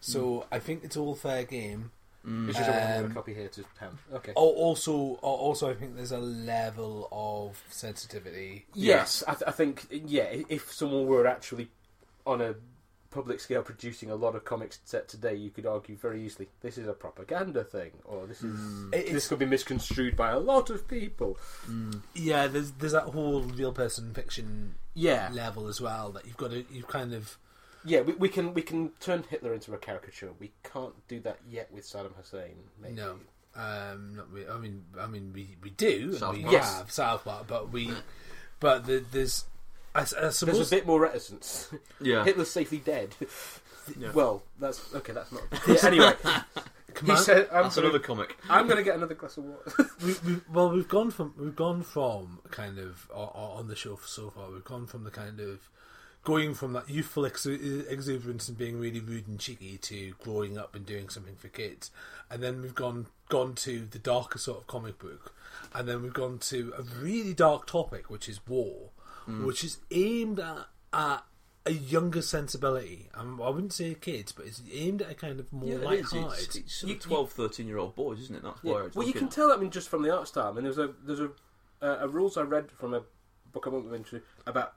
So 0.00 0.46
I 0.52 0.58
think 0.58 0.84
it's 0.84 0.96
all 0.96 1.14
fair 1.14 1.44
game. 1.44 1.90
It's 2.28 2.58
just 2.58 2.68
a 2.68 2.98
Um, 3.04 3.14
copy 3.14 3.34
here 3.34 3.48
to 3.48 3.64
pound. 3.78 3.98
Okay. 4.12 4.32
Al- 4.36 4.42
Also, 4.42 4.92
also, 5.22 5.70
I 5.70 5.74
think 5.74 5.94
there's 5.94 6.10
a 6.10 6.18
level 6.18 7.08
of 7.12 7.62
sensitivity. 7.70 8.66
Yes, 8.74 9.22
I, 9.28 9.32
th- 9.34 9.44
I 9.46 9.52
think 9.52 9.86
yeah. 9.90 10.42
If 10.48 10.72
someone 10.72 11.06
were 11.06 11.26
actually 11.28 11.68
on 12.26 12.40
a 12.40 12.54
public 13.16 13.40
scale 13.40 13.62
producing 13.62 14.10
a 14.10 14.14
lot 14.14 14.34
of 14.36 14.44
comics 14.44 14.78
set 14.84 15.08
today, 15.08 15.34
you 15.34 15.50
could 15.50 15.66
argue 15.66 15.96
very 15.96 16.24
easily 16.24 16.48
this 16.60 16.78
is 16.78 16.86
a 16.86 16.92
propaganda 16.92 17.64
thing, 17.64 17.90
or 18.04 18.26
this 18.26 18.42
is 18.44 18.56
It- 18.92 19.12
this 19.12 19.26
could 19.28 19.38
be 19.40 19.46
misconstrued 19.46 20.14
by 20.16 20.30
a 20.30 20.38
lot 20.38 20.70
of 20.70 20.86
people. 20.86 21.38
Yeah, 22.14 22.46
there's 22.46 22.72
there's 22.72 22.92
that 22.92 23.04
whole 23.04 23.42
real 23.42 23.72
person 23.72 24.12
fiction 24.14 24.74
Yeah, 24.94 25.30
level 25.32 25.66
as 25.68 25.80
well 25.80 26.12
that 26.12 26.26
you've 26.26 26.36
got 26.36 26.50
to 26.52 26.64
you 26.70 26.82
kind 26.84 27.12
of 27.14 27.38
yeah. 27.84 28.00
We, 28.00 28.12
we 28.14 28.28
can 28.28 28.52
we 28.54 28.62
can 28.62 28.90
turn 29.00 29.22
Hitler 29.28 29.54
into 29.54 29.72
a 29.72 29.78
caricature. 29.78 30.30
We 30.40 30.52
can't 30.64 30.94
do 31.08 31.20
that 31.20 31.38
yet 31.48 31.70
with 31.72 31.84
Saddam 31.84 32.14
Hussein. 32.16 32.56
Maybe. 32.82 32.94
no. 32.94 33.18
Um, 33.54 34.16
not 34.16 34.30
really. 34.30 34.48
I 34.48 34.58
mean, 34.58 34.84
I 35.00 35.06
mean, 35.06 35.32
we 35.32 35.56
we 35.62 35.70
do. 35.70 36.08
and 36.10 36.14
South 36.16 36.34
we 36.36 36.42
Park. 36.42 36.52
Yes. 36.52 36.76
have 36.78 36.90
South 36.90 37.24
Park, 37.24 37.46
but 37.46 37.70
we, 37.72 37.90
but 38.60 38.84
the, 38.86 39.02
there's, 39.12 39.44
I, 39.96 40.00
s- 40.02 40.14
I 40.14 40.28
suppose 40.30 40.56
There's 40.56 40.72
a 40.72 40.76
bit 40.76 40.86
more 40.86 41.00
reticence. 41.00 41.68
yeah. 42.00 42.24
Hitler's 42.24 42.50
safely 42.50 42.78
dead. 42.78 43.14
Yeah. 43.98 44.10
Well, 44.12 44.42
that's 44.58 44.94
okay. 44.94 45.12
That's 45.12 45.32
not. 45.32 45.42
Yeah, 45.68 45.76
anyway, 45.84 46.12
command- 46.94 47.20
said, 47.20 47.48
"I'm 47.52 47.64
That's 47.64 47.76
gonna, 47.76 47.88
another 47.88 48.00
comic. 48.04 48.36
I'm 48.50 48.66
going 48.66 48.78
to 48.78 48.82
get 48.82 48.96
another 48.96 49.14
glass 49.14 49.36
of 49.36 49.44
water." 49.44 49.90
we, 50.04 50.14
we, 50.26 50.40
well, 50.52 50.70
we've 50.70 50.88
gone 50.88 51.10
from 51.10 51.34
we've 51.38 51.54
gone 51.56 51.82
from 51.82 52.40
kind 52.50 52.78
of 52.78 53.08
o- 53.14 53.32
o- 53.34 53.54
on 53.58 53.68
the 53.68 53.76
show 53.76 53.98
so 54.04 54.30
far. 54.30 54.50
We've 54.50 54.64
gone 54.64 54.86
from 54.86 55.04
the 55.04 55.10
kind 55.10 55.38
of 55.40 55.68
going 56.24 56.52
from 56.54 56.72
that 56.72 56.90
youthful 56.90 57.22
exu- 57.22 57.88
exuberance 57.88 58.48
and 58.48 58.58
being 58.58 58.80
really 58.80 58.98
rude 58.98 59.28
and 59.28 59.38
cheeky 59.38 59.78
to 59.78 60.12
growing 60.24 60.58
up 60.58 60.74
and 60.74 60.84
doing 60.84 61.08
something 61.08 61.36
for 61.36 61.46
kids, 61.48 61.90
and 62.28 62.42
then 62.42 62.60
we've 62.62 62.74
gone 62.74 63.06
gone 63.28 63.54
to 63.54 63.86
the 63.88 63.98
darker 64.00 64.38
sort 64.38 64.58
of 64.58 64.66
comic 64.66 64.98
book, 64.98 65.32
and 65.74 65.86
then 65.88 66.02
we've 66.02 66.12
gone 66.12 66.38
to 66.38 66.72
a 66.76 66.82
really 66.82 67.32
dark 67.34 67.66
topic, 67.68 68.10
which 68.10 68.28
is 68.28 68.40
war, 68.48 68.90
which 69.26 69.64
is 69.64 69.78
aimed 69.90 70.40
at, 70.40 70.66
at 70.92 71.22
a 71.64 71.72
younger 71.72 72.22
sensibility. 72.22 73.08
Um, 73.14 73.40
I 73.42 73.48
wouldn't 73.50 73.72
say 73.72 73.94
kids, 73.94 74.30
but 74.32 74.46
it's 74.46 74.62
aimed 74.72 75.02
at 75.02 75.10
a 75.10 75.14
kind 75.14 75.40
of 75.40 75.52
more 75.52 75.68
Yeah, 75.68 75.84
light-hearted. 75.84 76.44
It's, 76.44 76.56
it's 76.56 76.74
sort 76.76 76.90
You- 76.90 76.96
of 76.96 77.02
12, 77.02 77.32
13 77.32 77.66
year 77.66 77.78
old 77.78 77.94
boys, 77.96 78.20
isn't 78.20 78.36
it? 78.36 78.42
That's 78.42 78.60
Yeah. 78.62 78.72
why 78.72 78.82
it's 78.84 78.94
Well, 78.96 79.02
you 79.06 79.12
looking 79.12 79.28
can 79.28 79.34
tell. 79.34 79.52
I 79.52 79.56
mean, 79.56 79.70
just 79.70 79.88
from 79.88 80.02
the 80.02 80.16
art 80.16 80.28
style. 80.28 80.48
I 80.50 80.52
mean, 80.52 80.64
there's 80.64 80.78
a 80.78 80.94
there's 81.04 81.20
a 81.20 81.30
uh, 81.82 81.98
a 82.02 82.08
rules 82.08 82.36
I 82.36 82.42
read 82.42 82.70
from 82.70 82.94
a 82.94 83.02
book 83.52 83.66
I 83.66 83.70
won't 83.70 83.88
go 83.88 83.94
into 83.94 84.22
about 84.46 84.74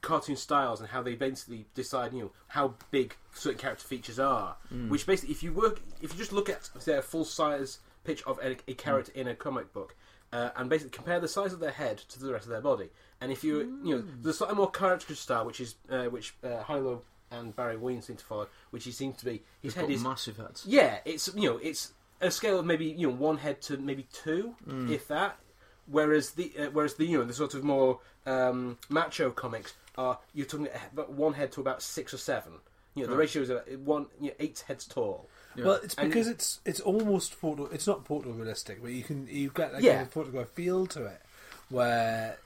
cartoon 0.00 0.36
styles 0.36 0.80
and 0.80 0.88
how 0.90 1.02
they 1.02 1.14
basically 1.14 1.66
decide, 1.74 2.12
you 2.12 2.20
know, 2.22 2.32
how 2.48 2.74
big 2.90 3.14
certain 3.34 3.58
character 3.58 3.86
features 3.86 4.18
are. 4.18 4.56
Which 4.88 5.06
basically, 5.06 5.34
if 5.34 5.42
you 5.42 5.52
work, 5.52 5.80
if 6.00 6.12
you 6.12 6.18
just 6.18 6.32
look 6.32 6.48
at 6.48 6.68
say 6.78 6.96
a 6.96 7.02
full 7.02 7.24
size 7.24 7.78
pitch 8.04 8.22
of 8.24 8.38
a, 8.42 8.56
a 8.68 8.74
character 8.74 9.12
in 9.14 9.28
a 9.28 9.34
comic 9.34 9.72
book. 9.72 9.94
Uh, 10.32 10.48
and 10.56 10.70
basically 10.70 10.88
compare 10.88 11.20
the 11.20 11.28
size 11.28 11.52
of 11.52 11.60
their 11.60 11.72
head 11.72 11.98
to 11.98 12.18
the 12.18 12.32
rest 12.32 12.46
of 12.46 12.50
their 12.50 12.62
body, 12.62 12.88
and 13.22 13.32
if 13.32 13.42
you 13.44 13.78
you 13.82 13.94
know 13.96 14.04
the 14.22 14.32
slightly 14.34 14.56
more 14.56 14.70
character 14.70 15.14
style, 15.14 15.46
which 15.46 15.60
is 15.60 15.76
uh, 15.88 16.04
which 16.04 16.34
uh, 16.44 16.62
Hilo 16.64 17.02
and 17.30 17.56
Barry 17.56 17.78
Ween 17.78 18.02
seem 18.02 18.16
to 18.16 18.24
follow, 18.24 18.48
which 18.70 18.84
he 18.84 18.90
seems 18.92 19.16
to 19.18 19.24
be 19.24 19.42
his 19.62 19.72
They've 19.72 19.82
head 19.82 19.88
got 19.88 19.94
is 19.94 20.02
massive 20.02 20.36
heads. 20.36 20.64
yeah, 20.66 20.98
it's 21.06 21.30
you 21.34 21.48
know 21.50 21.58
it's 21.62 21.92
a 22.20 22.30
scale 22.30 22.58
of 22.58 22.66
maybe 22.66 22.84
you 22.86 23.06
know 23.08 23.14
one 23.14 23.38
head 23.38 23.62
to 23.62 23.76
maybe 23.78 24.06
two, 24.12 24.54
if 24.90 25.08
that. 25.08 25.38
Whereas 25.86 26.32
the 26.32 26.52
uh, 26.58 26.66
whereas 26.72 26.94
the 26.94 27.06
you 27.06 27.18
know 27.18 27.24
the 27.24 27.32
sort 27.34 27.54
of 27.54 27.64
more 27.64 28.00
um, 28.26 28.78
macho 28.88 29.30
comics 29.30 29.74
are 29.98 30.18
you're 30.34 30.46
talking 30.46 30.68
about 30.92 31.10
one 31.12 31.32
head 31.34 31.50
to 31.52 31.60
about 31.60 31.82
six 31.82 32.14
or 32.14 32.18
seven. 32.18 32.52
You 32.94 33.04
know 33.04 33.10
the 33.10 33.16
ratio 33.16 33.42
is 33.42 33.50
uh, 33.50 33.62
one 33.84 34.06
you 34.20 34.28
know, 34.28 34.34
eight 34.38 34.62
heads 34.68 34.86
tall. 34.86 35.28
Yeah. 35.56 35.64
Well, 35.64 35.80
it's 35.82 35.94
And- 35.96 36.08
because 36.08 36.28
it's 36.28 36.60
it's 36.64 36.78
almost 36.80 37.34
photo. 37.34 37.64
It's 37.66 37.86
not 37.86 38.04
photorealistic, 38.06 38.80
but 38.80 38.92
you 38.92 39.02
can 39.02 39.26
you 39.28 39.50
get 39.52 39.72
like 39.74 39.82
Yeah. 39.82 39.94
kind 39.96 40.06
of 40.06 40.12
photograph 40.12 40.48
feel 40.50 40.86
to 40.88 41.06
it, 41.06 41.20
where 41.68 42.38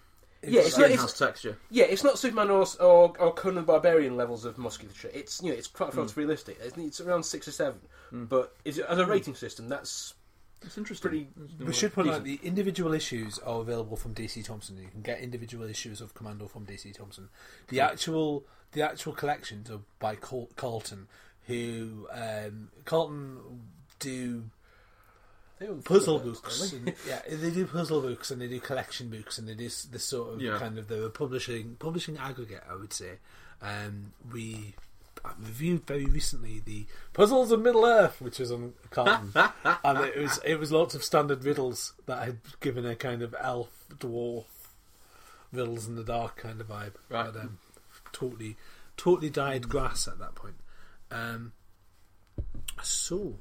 Yeah, 0.42 0.60
it's 0.60 0.78
not- 0.78 0.90
has 0.90 1.12
texture. 1.18 1.58
Yeah, 1.70 1.84
it's 1.86 2.04
not 2.04 2.18
Superman 2.18 2.50
or 2.50 2.66
or, 2.80 3.12
or 3.18 3.32
Conan 3.34 3.64
Barbarian 3.64 4.16
levels 4.16 4.44
of 4.44 4.58
musculature. 4.58 5.10
It's 5.12 5.42
you 5.42 5.50
know 5.50 5.56
it's 5.58 5.66
quite 5.66 5.90
photorealistic. 5.92 6.56
It's, 6.60 6.76
it's 6.78 7.00
around 7.00 7.24
six 7.24 7.48
or 7.48 7.52
seven, 7.52 7.80
but 8.12 8.54
is 8.64 8.78
as 8.78 8.98
a 8.98 9.06
rating 9.06 9.34
system 9.34 9.68
that's 9.68 10.14
It's 10.62 10.78
interesting. 10.78 11.10
pretty. 11.10 11.28
we 11.64 11.72
should 11.72 11.92
point 11.92 12.08
out 12.10 12.24
the 12.24 12.38
individual 12.42 12.92
issues 12.94 13.38
are 13.40 13.60
available 13.60 13.96
from 13.96 14.14
DC 14.14 14.44
Thomson. 14.44 14.76
You 14.78 14.88
can 14.88 15.02
get 15.02 15.20
individual 15.20 15.66
issues 15.68 16.00
of 16.00 16.14
Commando 16.14 16.46
from 16.46 16.66
DC 16.66 16.94
Thomson. 16.96 17.28
The 17.68 17.80
actual 17.80 18.44
the 18.72 18.82
actual 18.82 19.12
collections 19.14 19.70
are 19.70 19.80
by 19.98 20.16
Col- 20.16 20.50
Carlton, 20.56 21.08
who 21.46 22.06
um, 22.12 22.68
Carlton 22.84 23.38
do 23.98 24.44
They 25.58 25.66
puzzle 25.66 26.20
Thunderbirds, 26.20 26.42
books. 26.42 26.72
And, 26.72 26.94
yeah, 27.08 27.22
they 27.30 27.50
do 27.50 27.66
puzzle 27.66 28.02
books 28.02 28.30
and 28.30 28.40
they 28.42 28.48
do 28.48 28.60
collection 28.60 29.08
books 29.08 29.38
and 29.38 29.48
they 29.48 29.54
do 29.54 29.66
s- 29.66 29.84
this 29.84 30.04
sort 30.04 30.34
of 30.34 30.40
Yeah. 30.42 30.58
kind 30.58 30.76
of 30.78 30.88
the 30.88 31.08
publishing 31.10 31.76
publishing 31.78 32.18
aggregate. 32.18 32.62
I 32.68 32.74
would 32.74 32.92
say. 32.92 33.18
Um, 33.62 34.12
we 34.32 34.74
I 35.24 35.30
reviewed 35.38 35.86
very 35.86 36.04
recently 36.04 36.60
the 36.60 36.86
Puzzles 37.14 37.50
of 37.50 37.60
Middle 37.60 37.84
Earth, 37.86 38.20
which 38.20 38.38
was 38.38 38.52
on 38.52 38.74
Carlton, 38.90 39.32
and 39.82 39.98
it 40.04 40.16
was 40.18 40.38
it 40.44 40.56
was 40.60 40.70
lots 40.72 40.94
of 40.94 41.02
standard 41.02 41.42
riddles 41.42 41.94
that 42.04 42.22
had 42.24 42.38
given 42.60 42.84
a 42.84 42.94
kind 42.94 43.22
of 43.22 43.34
elf 43.40 43.70
dwarf 43.98 44.44
riddles 45.52 45.86
in 45.88 45.96
the 45.96 46.04
dark 46.04 46.36
kind 46.36 46.60
of 46.60 46.68
vibe. 46.68 46.92
Right. 47.08 47.32
But, 47.32 47.36
um, 47.40 47.58
totally, 48.12 48.56
totally 48.98 49.30
dyed 49.30 49.68
grass 49.70 50.06
at 50.06 50.18
that 50.18 50.34
point. 50.34 50.56
Um, 51.10 51.52
so, 52.82 53.38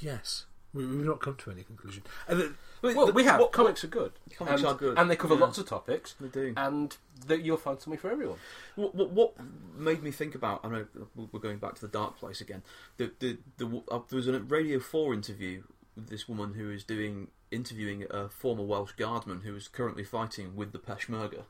yes, 0.00 0.46
we, 0.74 0.84
we've 0.86 1.06
not 1.06 1.20
come 1.20 1.36
to 1.36 1.50
any 1.50 1.62
conclusion. 1.62 2.02
And 2.28 2.38
the, 2.40 2.54
Well, 2.82 3.12
we 3.12 3.24
have 3.24 3.40
What- 3.40 3.52
comics 3.52 3.84
are 3.84 3.88
good. 3.88 4.12
Comics 4.36 4.58
and, 4.60 4.66
are 4.66 4.74
good, 4.74 4.98
and 4.98 5.10
they 5.10 5.16
cover 5.16 5.34
yeah. 5.34 5.40
lots 5.40 5.58
of 5.58 5.66
topics. 5.66 6.14
They 6.20 6.28
do. 6.28 6.52
and 6.56 6.96
that 7.26 7.42
you'll 7.42 7.56
find 7.56 7.80
something 7.80 7.98
for 7.98 8.10
everyone. 8.10 8.38
What, 8.74 8.94
what, 8.94 9.10
what 9.10 9.34
made 9.76 10.02
me 10.02 10.10
think 10.10 10.34
about? 10.34 10.60
I 10.64 10.68
know 10.68 10.86
we're 11.14 11.40
going 11.40 11.58
back 11.58 11.74
to 11.76 11.80
the 11.80 11.88
dark 11.88 12.18
place 12.18 12.40
again. 12.40 12.62
The, 12.96 13.12
the, 13.20 13.38
the, 13.56 13.82
uh, 13.90 14.00
there 14.08 14.16
was 14.16 14.28
a 14.28 14.40
Radio 14.40 14.80
Four 14.80 15.14
interview 15.14 15.62
with 15.94 16.08
this 16.08 16.28
woman 16.28 16.54
who 16.54 16.70
is 16.70 16.84
doing 16.84 17.28
interviewing 17.50 18.04
a 18.10 18.28
former 18.28 18.64
Welsh 18.64 18.92
guardsman 18.92 19.42
who 19.42 19.54
is 19.54 19.68
currently 19.68 20.02
fighting 20.02 20.56
with 20.56 20.72
the 20.72 20.78
Peshmerga, 20.78 21.44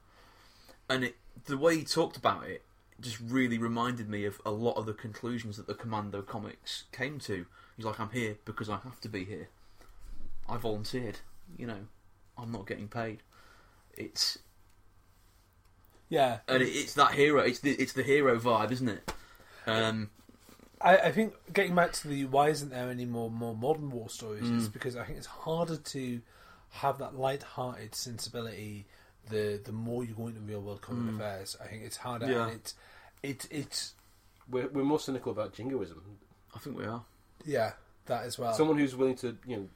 and 0.89 1.03
it, 1.03 1.17
the 1.47 1.57
way 1.57 1.79
he 1.79 1.85
talked 1.85 2.19
about 2.19 2.47
it 2.47 2.63
just 3.01 3.19
really 3.21 3.59
reminded 3.59 4.09
me 4.09 4.25
of 4.25 4.41
a 4.45 4.51
lot 4.51 4.77
of 4.77 4.87
the 4.87 4.93
conclusions 4.93 5.57
that 5.57 5.67
the 5.67 5.75
Commando 5.75 6.23
comics 6.23 6.85
came 6.93 7.19
to. 7.21 7.47
He's 7.77 7.85
like, 7.87 7.99
"I'm 8.01 8.11
here 8.11 8.37
because 8.45 8.69
I 8.69 8.77
have 8.79 9.01
to 9.03 9.09
be 9.09 9.25
here. 9.25 9.49
I 10.49 10.57
volunteered. 10.57 11.19
You 11.57 11.67
know, 11.67 11.87
I'm 12.39 12.53
not 12.53 12.67
getting 12.67 12.89
paid." 12.89 13.23
It's 13.97 14.39
yeah, 16.09 16.39
and 16.49 16.63
it, 16.63 16.67
it's 16.69 16.95
that 16.95 17.13
hero. 17.13 17.41
It's 17.43 17.61
the 17.61 17.73
it's 17.73 17.93
the 17.93 18.03
hero 18.03 18.39
vibe, 18.39 18.71
isn't 18.73 18.89
it? 18.89 19.13
Um, 19.67 20.11
I, 20.81 20.97
I 20.99 21.13
think 21.13 21.35
getting 21.53 21.75
back 21.75 21.93
to 21.95 22.09
the 22.09 22.27
why 22.27 22.51
isn't 22.51 22.71
there 22.71 22.91
any 22.91 23.07
more 23.07 23.31
more 23.31 23.57
modern 23.57 23.91
war 23.91 24.09
stories 24.09 24.45
Mm. 24.45 24.59
is 24.59 24.69
because 24.69 24.97
I 24.97 25.05
think 25.05 25.19
it's 25.19 25.27
harder 25.27 25.77
to 25.79 26.21
have 26.71 26.99
that 26.99 27.15
light-hearted 27.17 27.95
sensibility 27.95 28.85
the 29.31 29.61
the 29.65 29.73
more 29.73 30.05
you 30.05 30.13
go 30.15 30.27
into 30.27 30.41
real 30.41 30.61
world 30.61 30.83
current 30.83 31.09
affairs. 31.15 31.57
I 31.63 31.67
think 31.69 31.83
it's 31.85 31.97
harder 31.97 32.27
Mm. 32.27 32.31
Yeah. 32.33 32.47
and 32.49 32.53
it's 32.53 32.75
it, 33.23 33.47
it's 33.51 33.95
We're, 34.51 34.69
we're 34.69 34.85
more 34.85 35.01
cynical 35.01 35.33
about 35.33 35.55
jingoism. 35.55 36.03
I 36.55 36.59
think 36.59 36.77
we 36.77 36.85
are. 36.85 37.03
Yeah 37.45 37.73
that 38.07 38.25
as 38.25 38.39
well. 38.39 38.53
Someone 38.55 38.79
who's 38.79 38.95
willing 38.95 39.17
to, 39.17 39.37
you 39.47 39.57
know, 39.57 39.69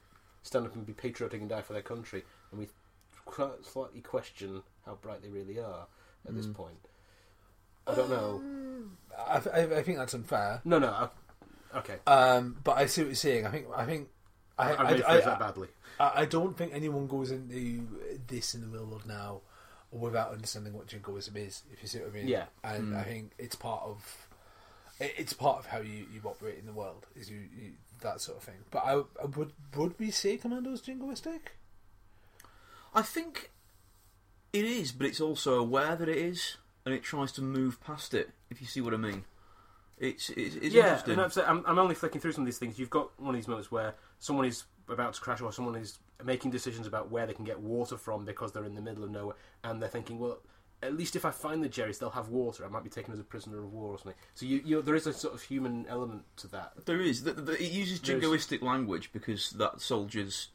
stand 0.42 0.66
up 0.66 0.74
and 0.74 0.86
be 0.86 0.92
patriotic 0.92 1.40
and 1.40 1.48
die 1.48 1.62
for 1.62 1.72
their 1.72 1.82
country, 1.82 2.24
and 2.50 2.60
we 2.60 2.68
slightly 3.62 4.00
question 4.00 4.62
how 4.86 4.94
bright 4.94 5.22
they 5.22 5.28
really 5.28 5.58
are 5.58 5.86
at 6.26 6.34
this 6.34 6.46
hmm. 6.46 6.52
point. 6.52 6.88
I 7.86 7.94
don't 7.94 8.10
know. 8.10 8.40
Um, 8.42 8.96
I, 9.18 9.42
I, 9.52 9.78
I 9.78 9.82
think 9.82 9.98
that's 9.98 10.14
unfair. 10.14 10.60
No, 10.64 10.78
no. 10.78 10.88
I, 10.88 11.78
okay. 11.78 11.96
Um, 12.06 12.56
but 12.62 12.76
I 12.76 12.86
see 12.86 13.02
what 13.02 13.08
you're 13.08 13.14
saying. 13.14 13.46
I 13.46 13.50
think 13.50 13.66
I 13.74 13.84
think 13.84 14.08
I 14.58 14.72
I, 14.72 14.84
I, 14.84 14.90
I, 14.90 15.20
that 15.20 15.38
badly. 15.38 15.68
I, 15.98 16.12
I 16.16 16.24
don't 16.24 16.56
think 16.56 16.72
anyone 16.74 17.06
goes 17.06 17.30
into 17.30 17.86
this 18.26 18.54
in 18.54 18.60
the 18.60 18.66
real 18.66 18.86
world 18.86 19.06
now 19.06 19.40
without 19.90 20.32
understanding 20.32 20.74
what 20.74 20.86
jingoism 20.86 21.36
is. 21.36 21.62
If 21.72 21.82
you 21.82 21.88
see 21.88 21.98
what 22.00 22.10
I 22.10 22.12
mean. 22.12 22.28
Yeah. 22.28 22.44
And 22.62 22.94
I 22.94 23.02
hmm. 23.02 23.08
think 23.08 23.32
it's 23.38 23.56
part 23.56 23.82
of 23.84 24.27
it- 25.01 25.14
it's 25.18 25.32
part 25.32 25.59
of 25.59 25.66
how 25.66 25.78
you, 25.78 26.07
you 26.12 26.20
operate 26.24 26.59
in 26.59 26.66
the 26.66 26.72
world 26.72 27.07
is 27.16 27.30
you, 27.30 27.38
you 27.57 27.72
that 28.01 28.20
sort 28.20 28.38
of 28.38 28.44
thing. 28.44 28.55
But 28.70 28.84
I, 28.84 28.92
I 29.22 29.26
would 29.36 29.53
would 29.76 29.99
we 29.99 30.11
say 30.11 30.36
Commando's 30.36 30.82
jingoistic? 30.82 31.40
I 32.94 33.03
think 33.03 33.51
it 34.53 34.64
is, 34.64 34.92
but 34.92 35.07
it's 35.07 35.20
also 35.20 35.59
aware 35.59 35.94
that 35.96 36.09
it 36.09 36.16
is, 36.16 36.57
and 36.84 36.94
it 36.94 37.03
tries 37.03 37.32
to 37.32 37.42
move 37.42 37.80
past 37.80 38.14
it. 38.14 38.30
If 38.51 38.61
you 38.61 38.66
see 38.66 38.80
what 38.80 38.94
I 38.94 38.96
mean, 38.96 39.24
it's 39.99 40.30
it's, 40.30 40.55
it's 40.57 40.74
yeah, 40.74 40.99
interesting. 40.99 41.12
and 41.18 41.20
I'm, 41.22 41.59
I'm, 41.59 41.64
I'm 41.66 41.78
only 41.78 41.94
flicking 41.94 42.20
through 42.20 42.32
some 42.32 42.42
of 42.42 42.46
these 42.46 42.59
things. 42.59 42.78
You've 42.78 42.90
got 42.90 43.11
one 43.20 43.34
of 43.34 43.40
these 43.40 43.49
moments 43.49 43.70
where 43.70 43.94
someone 44.20 44.46
is 44.46 44.64
about 44.88 45.14
to 45.14 45.20
crash, 45.20 45.40
or 45.42 45.53
someone 45.53 45.76
is 45.76 45.99
making 46.24 46.51
decisions 46.51 46.86
about 46.86 47.11
where 47.11 47.26
they 47.26 47.34
can 47.34 47.44
get 47.44 47.61
water 47.61 47.96
from 47.96 48.24
because 48.24 48.53
they're 48.53 48.64
in 48.64 48.74
the 48.74 48.80
middle 48.80 49.05
of 49.05 49.11
nowhere, 49.11 49.36
and 49.64 49.82
they're 49.82 49.88
thinking, 49.88 50.18
well, 50.18 50.38
at 50.82 50.96
least 50.96 51.16
if 51.16 51.24
I 51.24 51.30
find 51.30 51.62
the 51.62 51.68
Jerrys, 51.68 51.98
they'll 51.98 52.10
have 52.10 52.28
water. 52.28 52.64
I 52.64 52.68
might 52.68 52.84
be 52.84 52.90
taken 52.90 53.12
as 53.12 53.18
a 53.18 53.24
prisoner 53.24 53.58
of 53.58 53.72
war 53.72 53.92
or 53.94 53.98
something. 53.98 54.14
So 54.34 54.46
you, 54.46 54.62
you, 54.64 54.82
there 54.82 54.94
is 54.94 55.06
a 55.06 55.12
sort 55.12 55.34
of 55.34 55.42
human 55.42 55.86
element 55.88 56.22
to 56.38 56.46
that. 56.48 56.72
There 56.86 57.00
is. 57.00 57.24
The, 57.24 57.32
the, 57.32 57.52
it 57.62 57.72
uses 57.72 57.98
jingoistic 58.00 58.62
language 58.62 59.10
because 59.12 59.50
that 59.52 59.80
soldiers 59.80 60.48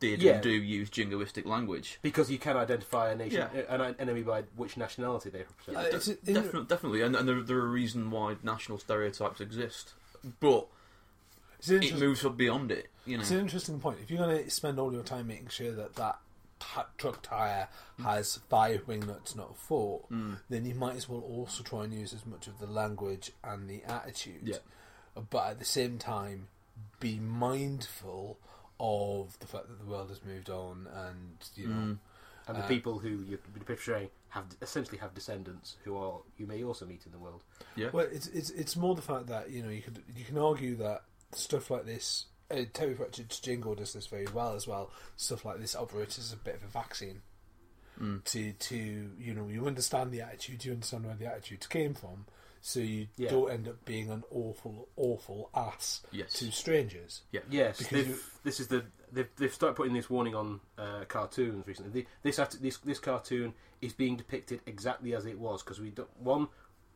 did 0.00 0.22
Yeah. 0.22 0.34
and 0.34 0.42
do 0.42 0.50
use 0.50 0.90
jingoistic 0.90 1.44
language. 1.46 1.98
Because 2.02 2.30
you 2.30 2.38
can 2.38 2.56
identify 2.56 3.10
a 3.10 3.16
nation, 3.16 3.46
Yeah. 3.54 3.74
an 3.82 3.96
enemy 3.98 4.22
by 4.22 4.42
which 4.56 4.76
nationality 4.76 5.30
they 5.30 5.40
represent. 5.40 5.94
It's 5.94 6.08
in- 6.08 6.34
Definitely, 6.34 6.64
definitely, 6.66 7.02
and, 7.02 7.16
and 7.16 7.28
there, 7.28 7.42
there 7.42 7.58
are 7.58 7.68
reasons 7.68 8.12
why 8.12 8.36
national 8.42 8.78
stereotypes 8.78 9.40
exist, 9.40 9.94
but 10.40 10.66
it 11.60 11.70
interest- 11.70 11.96
moves 12.00 12.22
beyond 12.36 12.70
it. 12.70 12.88
You 13.06 13.16
know, 13.16 13.22
it's 13.22 13.30
an 13.32 13.38
interesting 13.40 13.80
point. 13.80 13.98
If 14.02 14.10
you're 14.10 14.24
going 14.24 14.44
to 14.44 14.50
spend 14.50 14.78
all 14.78 14.92
your 14.92 15.02
time 15.02 15.26
making 15.28 15.48
sure 15.48 15.72
that 15.72 15.96
that 15.96 16.18
t- 16.60 16.80
truck 16.96 17.22
tire 17.22 17.68
has 18.02 18.38
five 18.48 18.86
wing 18.86 19.00
nuts, 19.06 19.34
not 19.36 19.56
four, 19.56 20.02
then 20.48 20.64
you 20.64 20.74
might 20.74 20.96
as 20.96 21.08
well 21.08 21.20
also 21.20 21.62
try 21.62 21.84
and 21.84 21.92
use 21.94 22.12
as 22.12 22.24
much 22.26 22.46
of 22.46 22.58
the 22.58 22.66
language 22.66 23.32
and 23.44 23.68
the 23.68 23.82
attitude. 23.84 24.42
Yeah. 24.44 24.56
But 25.30 25.46
at 25.50 25.58
the 25.58 25.64
same 25.64 25.98
time, 25.98 26.48
be 27.00 27.18
mindful 27.18 28.38
of 28.80 29.38
the 29.40 29.46
fact 29.46 29.68
that 29.68 29.78
the 29.80 29.90
world 29.90 30.08
has 30.10 30.22
moved 30.24 30.50
on, 30.50 30.86
and 30.94 31.36
you 31.56 31.66
know, 31.68 31.96
and 32.46 32.56
the 32.56 32.62
uh, 32.64 32.68
people 32.68 32.98
who 32.98 33.24
you're 33.28 33.38
portraying 33.66 34.10
have 34.30 34.44
essentially 34.62 34.98
have 34.98 35.14
descendants 35.14 35.76
who 35.84 35.96
are 35.96 36.18
you 36.36 36.46
may 36.46 36.62
also 36.62 36.86
meet 36.86 37.04
in 37.06 37.12
the 37.12 37.18
world. 37.18 37.42
yeah, 37.76 37.88
Well, 37.92 38.06
it's 38.12 38.28
it's 38.28 38.50
it's 38.50 38.76
more 38.76 38.94
the 38.94 39.02
fact 39.02 39.26
that 39.26 39.50
you 39.50 39.62
know 39.62 39.70
you 39.70 39.82
could 39.82 40.02
you 40.16 40.24
can 40.24 40.38
argue 40.38 40.76
that 40.76 41.02
stuff 41.32 41.70
like 41.70 41.84
this 41.86 42.26
uh, 42.50 42.62
Terry 42.72 42.94
Pratchett's 42.94 43.40
Jingo 43.40 43.74
does 43.74 43.92
this 43.92 44.06
very 44.06 44.26
well 44.32 44.54
as 44.54 44.66
well. 44.66 44.90
Stuff 45.16 45.44
like 45.44 45.60
this 45.60 45.74
operates 45.76 46.18
as 46.18 46.32
a 46.32 46.36
bit 46.36 46.54
of 46.56 46.62
a 46.64 46.66
vaccine 46.68 47.22
Mm. 48.00 48.22
to 48.26 48.52
to 48.52 48.76
you 49.18 49.34
know 49.34 49.48
you 49.48 49.66
understand 49.66 50.12
the 50.12 50.20
attitude, 50.20 50.64
you 50.64 50.70
understand 50.72 51.04
where 51.04 51.16
the 51.16 51.26
attitudes 51.26 51.66
came 51.66 51.94
from, 51.94 52.26
so 52.60 52.78
you 52.78 53.08
Yeah. 53.16 53.30
don't 53.30 53.50
end 53.50 53.66
up 53.66 53.84
being 53.84 54.08
an 54.08 54.22
awful 54.30 54.88
awful 54.94 55.50
ass 55.52 56.02
Yes. 56.12 56.34
to 56.34 56.52
strangers. 56.52 57.22
Yeah. 57.32 57.40
Yes, 57.50 57.78
Because 57.78 58.20
this 58.44 58.60
is 58.60 58.68
the 58.68 58.84
they've, 59.10 59.28
they've 59.36 59.52
started 59.52 59.74
putting 59.74 59.94
this 59.94 60.08
warning 60.08 60.36
on 60.36 60.60
uh, 60.78 61.06
cartoons 61.08 61.66
recently. 61.66 61.90
The, 61.90 62.06
this, 62.22 62.36
this 62.60 62.76
this 62.76 63.00
cartoon 63.00 63.52
is 63.80 63.94
being 63.94 64.16
depicted 64.16 64.60
exactly 64.64 65.12
as 65.12 65.26
it 65.26 65.36
was 65.36 65.64
because 65.64 65.80
we 65.80 65.90
don't, 65.90 66.08
one, 66.20 66.46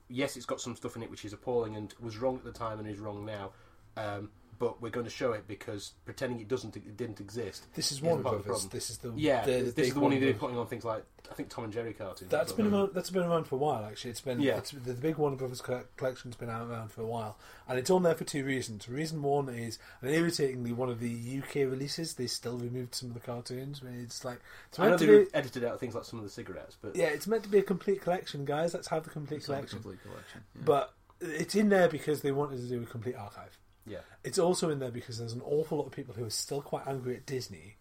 yes, 0.08 0.36
it's 0.36 0.46
got 0.46 0.60
some 0.60 0.76
stuff 0.76 0.94
in 0.94 1.02
it 1.02 1.10
which 1.10 1.24
is 1.24 1.32
appalling 1.32 1.74
and 1.74 1.92
was 1.98 2.16
wrong 2.18 2.36
at 2.36 2.44
the 2.44 2.52
time 2.52 2.78
and 2.78 2.86
is 2.88 3.00
wrong 3.00 3.24
now, 3.26 3.50
um, 3.96 4.30
but 4.62 4.80
we're 4.80 4.90
going 4.90 5.02
to 5.02 5.10
show 5.10 5.32
it 5.32 5.48
because 5.48 5.94
pretending 6.04 6.38
it 6.38 6.46
doesn't 6.46 6.76
it 6.76 6.96
didn't 6.96 7.20
exist. 7.20 7.66
This 7.74 7.90
is 7.90 7.98
part 7.98 8.12
of 8.12 8.22
the 8.22 8.30
problem. 8.30 8.68
This 8.70 8.90
is 8.90 8.98
the 8.98 9.12
Yeah, 9.16 9.44
the, 9.44 9.72
this 9.74 9.88
is 9.88 9.94
the 9.94 9.98
one 9.98 10.20
they're 10.20 10.34
putting 10.34 10.56
on 10.56 10.68
things 10.68 10.84
like 10.84 11.02
I 11.28 11.34
think 11.34 11.48
Tom 11.48 11.64
and 11.64 11.72
Jerry 11.72 11.92
cartoons. 11.94 12.30
That's 12.30 12.52
been 12.52 12.72
around, 12.72 12.90
that's 12.94 13.10
been 13.10 13.24
around 13.24 13.48
for 13.48 13.56
a 13.56 13.58
while. 13.58 13.84
Actually, 13.84 14.12
it's 14.12 14.20
been 14.20 14.40
Yeah. 14.40 14.58
it's, 14.58 14.70
the, 14.70 14.78
the 14.78 14.94
big 14.94 15.16
Warner 15.16 15.34
Brothers 15.34 15.60
co- 15.60 15.82
collection's 15.96 16.36
been 16.36 16.48
out 16.48 16.68
around 16.70 16.92
for 16.92 17.00
a 17.02 17.06
while, 17.06 17.36
and 17.68 17.76
it's 17.76 17.90
on 17.90 18.04
there 18.04 18.14
for 18.14 18.22
two 18.22 18.44
reasons. 18.44 18.88
Reason 18.88 19.20
one 19.20 19.48
is, 19.48 19.80
and 20.00 20.12
irritatingly, 20.14 20.72
one 20.72 20.90
of 20.90 21.00
the 21.00 21.40
UK 21.42 21.56
releases 21.68 22.14
they 22.14 22.28
still 22.28 22.56
removed 22.56 22.94
some 22.94 23.08
of 23.08 23.14
the 23.14 23.20
cartoons. 23.20 23.80
I 23.82 23.90
mean, 23.90 24.00
It's 24.00 24.24
like 24.24 24.38
it's 24.68 24.78
I 24.78 24.90
know 24.90 24.96
they 24.96 25.06
be, 25.24 25.26
edited 25.34 25.64
out 25.64 25.80
things 25.80 25.96
like 25.96 26.04
some 26.04 26.20
of 26.20 26.24
the 26.24 26.30
cigarettes, 26.30 26.76
but 26.80 26.94
yeah, 26.94 27.06
it's 27.06 27.26
meant 27.26 27.42
to 27.42 27.48
be 27.48 27.58
a 27.58 27.62
complete 27.64 28.00
collection, 28.00 28.44
guys. 28.44 28.74
Let's 28.74 28.86
have 28.88 29.02
the 29.02 29.10
complete 29.10 29.44
collection. 29.44 29.80
complete 29.80 30.02
collection. 30.04 30.42
yeah. 30.54 30.62
But 30.64 30.94
it's 31.20 31.56
in 31.56 31.68
there 31.68 31.88
because 31.88 32.22
they 32.22 32.30
wanted 32.30 32.58
to 32.60 32.68
do 32.68 32.80
a 32.80 32.86
complete 32.86 33.16
archive. 33.16 33.58
Yeah, 33.86 33.98
It's 34.24 34.38
also 34.38 34.70
in 34.70 34.78
there 34.78 34.90
because 34.90 35.18
there's 35.18 35.32
an 35.32 35.42
awful 35.44 35.78
lot 35.78 35.86
of 35.86 35.92
people 35.92 36.14
who 36.14 36.24
are 36.24 36.30
still 36.30 36.62
quite 36.62 36.86
angry 36.86 37.16
at 37.16 37.26
Disney, 37.26 37.76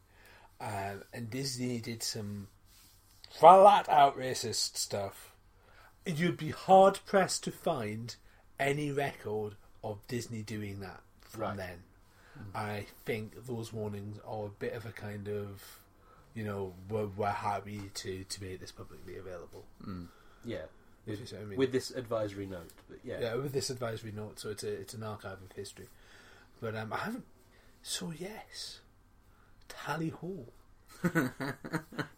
um, 0.59 1.03
and 1.13 1.29
Disney 1.29 1.79
did 1.79 2.01
some 2.03 2.47
flat 3.29 3.87
out 3.89 4.17
racist 4.17 4.77
stuff. 4.77 5.33
You'd 6.05 6.37
be 6.37 6.49
hard 6.51 6.99
pressed 7.05 7.43
to 7.45 7.51
find 7.51 8.15
any 8.59 8.91
record 8.91 9.55
of 9.83 10.05
Disney 10.07 10.41
doing 10.41 10.79
that 10.79 11.01
from 11.21 11.41
Right. 11.41 11.57
then. 11.57 11.83
I 12.55 12.85
think 13.05 13.45
those 13.45 13.71
warnings 13.71 14.17
are 14.25 14.47
a 14.47 14.49
bit 14.49 14.73
of 14.73 14.85
a 14.85 14.91
kind 14.91 15.27
of, 15.27 15.61
you 16.33 16.43
know, 16.43 16.73
we're, 16.89 17.05
we're 17.05 17.27
happy 17.29 17.91
to, 17.93 18.23
to 18.23 18.43
make 18.43 18.59
this 18.59 18.71
publicly 18.71 19.17
available. 19.17 19.65
yeah. 20.43 20.65
If 21.07 21.19
you 21.19 21.25
see 21.25 21.35
what 21.35 21.41
I 21.41 21.45
mean. 21.45 21.57
With 21.57 21.71
this 21.71 21.91
advisory 21.91 22.45
note, 22.45 22.69
but 22.89 22.99
yeah, 23.03 23.19
Yeah, 23.19 23.35
with 23.35 23.53
this 23.53 23.69
advisory 23.69 24.11
note, 24.11 24.39
so 24.39 24.49
it's 24.49 24.63
a, 24.63 24.71
it's 24.71 24.93
an 24.93 25.03
archive 25.03 25.39
of 25.41 25.51
history. 25.55 25.87
But 26.61 26.75
um, 26.75 26.93
I 26.93 26.97
haven't. 26.97 27.25
So 27.81 28.13
yes, 28.17 28.79
tally 29.67 30.09
ho. 30.09 30.45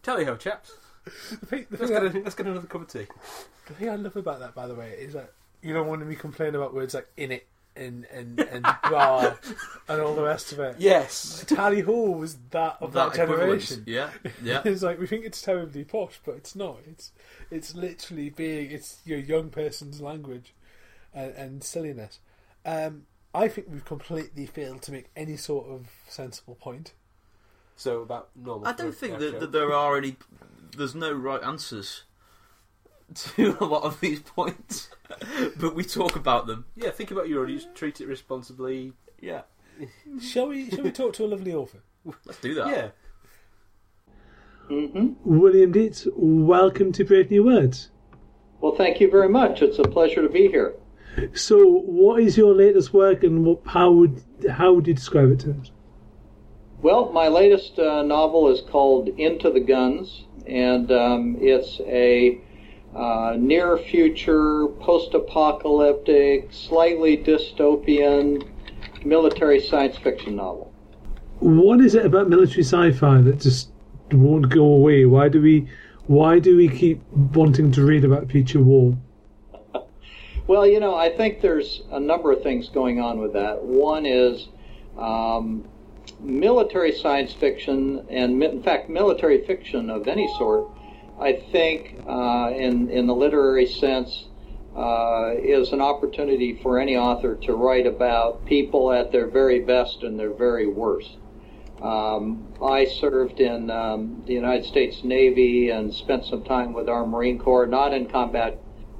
Tally 0.02 0.24
ho, 0.26 0.36
chaps. 0.36 0.72
The 1.04 1.46
thing, 1.46 1.66
the, 1.70 1.78
Let's 1.78 1.90
get, 1.90 2.02
a, 2.02 2.18
let's 2.20 2.34
get 2.34 2.46
another 2.46 2.66
cup 2.66 2.82
of 2.82 2.88
tea. 2.88 3.06
the 3.66 3.74
thing 3.74 3.88
I 3.88 3.96
love 3.96 4.16
about 4.16 4.40
that, 4.40 4.54
by 4.54 4.66
the 4.66 4.74
way, 4.74 4.90
is 4.90 5.14
that 5.14 5.32
you 5.62 5.72
don't 5.72 5.86
want 5.86 6.06
me 6.06 6.14
complain 6.14 6.54
about 6.54 6.74
words 6.74 6.92
like 6.92 7.08
in 7.16 7.32
it 7.32 7.46
and 7.76 8.06
and 8.12 8.38
and 8.40 8.62
bar 8.62 9.38
and 9.88 10.00
all 10.00 10.14
the 10.14 10.22
rest 10.22 10.52
of 10.52 10.60
it. 10.60 10.76
Yes. 10.78 11.44
Tally 11.46 11.80
Hall 11.80 12.14
was 12.14 12.36
that 12.50 12.78
of 12.80 12.92
that, 12.92 13.14
equivalence. 13.14 13.68
generation. 13.68 13.84
Yeah, 13.86 14.10
yeah. 14.42 14.62
it's 14.64 14.82
like 14.82 14.98
we 14.98 15.06
think 15.06 15.24
it's 15.24 15.42
terribly 15.42 15.84
posh, 15.84 16.20
but 16.24 16.36
it's 16.36 16.54
not. 16.54 16.78
It's 16.86 17.12
it's 17.50 17.74
literally 17.74 18.30
being 18.30 18.70
it's 18.70 19.00
your 19.04 19.18
young 19.18 19.50
person's 19.50 20.00
language 20.00 20.54
and, 21.12 21.34
and 21.34 21.64
silliness. 21.64 22.20
Um, 22.64 23.06
I 23.34 23.48
think 23.48 23.66
we've 23.70 23.84
completely 23.84 24.46
failed 24.46 24.82
to 24.82 24.92
make 24.92 25.06
any 25.16 25.36
sort 25.36 25.66
of 25.66 25.88
sensible 26.08 26.54
point. 26.54 26.92
So 27.76 28.02
about 28.02 28.28
normal. 28.36 28.68
I 28.68 28.72
don't 28.72 28.94
think 28.94 29.18
that, 29.18 29.40
that 29.40 29.52
there 29.52 29.72
are 29.72 29.96
any. 29.96 30.16
There's 30.76 30.94
no 30.94 31.12
right 31.12 31.42
answers 31.42 32.04
to 33.14 33.56
a 33.60 33.64
lot 33.64 33.82
of 33.82 34.00
these 34.00 34.20
points, 34.20 34.90
but 35.56 35.74
we 35.74 35.84
talk 35.84 36.16
about 36.16 36.46
them. 36.46 36.64
Yeah, 36.76 36.90
think 36.90 37.10
about 37.10 37.28
your 37.28 37.42
audience. 37.42 37.66
Treat 37.74 38.00
it 38.00 38.08
responsibly. 38.08 38.92
Yeah, 39.20 39.42
Shall 40.20 40.48
we? 40.48 40.70
Shall 40.70 40.84
we 40.84 40.90
talk 40.90 41.14
to 41.14 41.24
a 41.24 41.28
lovely 41.28 41.54
author? 41.54 41.78
let's 42.24 42.40
do 42.40 42.54
that. 42.54 42.68
Yeah. 42.68 42.88
William 45.24 45.72
Dietz, 45.72 46.06
welcome 46.14 46.90
to 46.92 47.04
Brave 47.04 47.30
New 47.30 47.44
Words. 47.44 47.90
Well, 48.60 48.74
thank 48.74 48.98
you 48.98 49.10
very 49.10 49.28
much. 49.28 49.60
It's 49.60 49.78
a 49.78 49.82
pleasure 49.82 50.22
to 50.22 50.28
be 50.28 50.48
here. 50.48 50.74
So, 51.34 51.66
what 51.66 52.22
is 52.22 52.36
your 52.36 52.54
latest 52.54 52.94
work, 52.94 53.22
and 53.24 53.44
what, 53.44 53.60
how 53.66 53.92
would 53.92 54.22
how 54.50 54.72
would 54.72 54.86
you 54.86 54.94
describe 54.94 55.30
it 55.32 55.40
to 55.40 55.50
us? 55.60 55.70
Well, 56.80 57.12
my 57.12 57.28
latest 57.28 57.78
uh, 57.78 58.02
novel 58.02 58.48
is 58.48 58.60
called 58.62 59.08
Into 59.08 59.50
the 59.50 59.60
Guns, 59.60 60.24
and 60.46 60.90
um, 60.90 61.36
it's 61.40 61.80
a 61.80 62.40
uh, 62.94 63.36
near 63.38 63.76
future, 63.76 64.68
post 64.80 65.14
apocalyptic, 65.14 66.48
slightly 66.52 67.16
dystopian 67.16 68.48
military 69.04 69.60
science 69.60 69.96
fiction 69.96 70.36
novel. 70.36 70.72
What 71.40 71.80
is 71.80 71.94
it 71.94 72.06
about 72.06 72.28
military 72.28 72.62
sci-fi 72.62 73.20
that 73.22 73.40
just 73.40 73.70
won't 74.12 74.48
go 74.48 74.64
away? 74.64 75.04
Why 75.04 75.28
do 75.28 75.40
we 75.40 75.68
why 76.06 76.38
do 76.38 76.56
we 76.56 76.68
keep 76.68 77.02
wanting 77.12 77.72
to 77.72 77.84
read 77.84 78.04
about 78.04 78.30
future 78.30 78.60
war? 78.60 78.96
Well, 80.46 80.66
you 80.66 80.78
know, 80.78 80.94
I 80.94 81.08
think 81.08 81.40
there's 81.40 81.84
a 81.90 81.98
number 81.98 82.30
of 82.30 82.42
things 82.42 82.68
going 82.68 83.00
on 83.00 83.18
with 83.18 83.32
that. 83.32 83.62
One 83.64 84.04
is 84.04 84.48
um, 84.98 85.66
military 86.20 86.92
science 86.92 87.32
fiction, 87.32 88.04
and 88.10 88.38
mi- 88.38 88.48
in 88.50 88.62
fact, 88.62 88.90
military 88.90 89.42
fiction 89.46 89.88
of 89.88 90.06
any 90.06 90.28
sort. 90.36 90.68
I 91.20 91.32
think, 91.52 92.02
uh, 92.06 92.52
in 92.54 92.90
in 92.90 93.06
the 93.06 93.14
literary 93.14 93.66
sense, 93.66 94.26
uh, 94.76 95.32
is 95.38 95.72
an 95.72 95.80
opportunity 95.80 96.58
for 96.62 96.78
any 96.78 96.96
author 96.96 97.36
to 97.36 97.54
write 97.54 97.86
about 97.86 98.44
people 98.46 98.92
at 98.92 99.12
their 99.12 99.28
very 99.28 99.60
best 99.60 100.02
and 100.02 100.18
their 100.18 100.32
very 100.32 100.66
worst. 100.66 101.16
Um, 101.82 102.46
I 102.62 102.86
served 102.86 103.40
in 103.40 103.70
um, 103.70 104.22
the 104.26 104.32
United 104.32 104.64
States 104.64 105.04
Navy 105.04 105.70
and 105.70 105.92
spent 105.92 106.24
some 106.24 106.42
time 106.42 106.72
with 106.72 106.88
our 106.88 107.06
Marine 107.06 107.38
Corps, 107.38 107.66
not 107.66 107.92
in 107.92 108.06
combat 108.06 108.58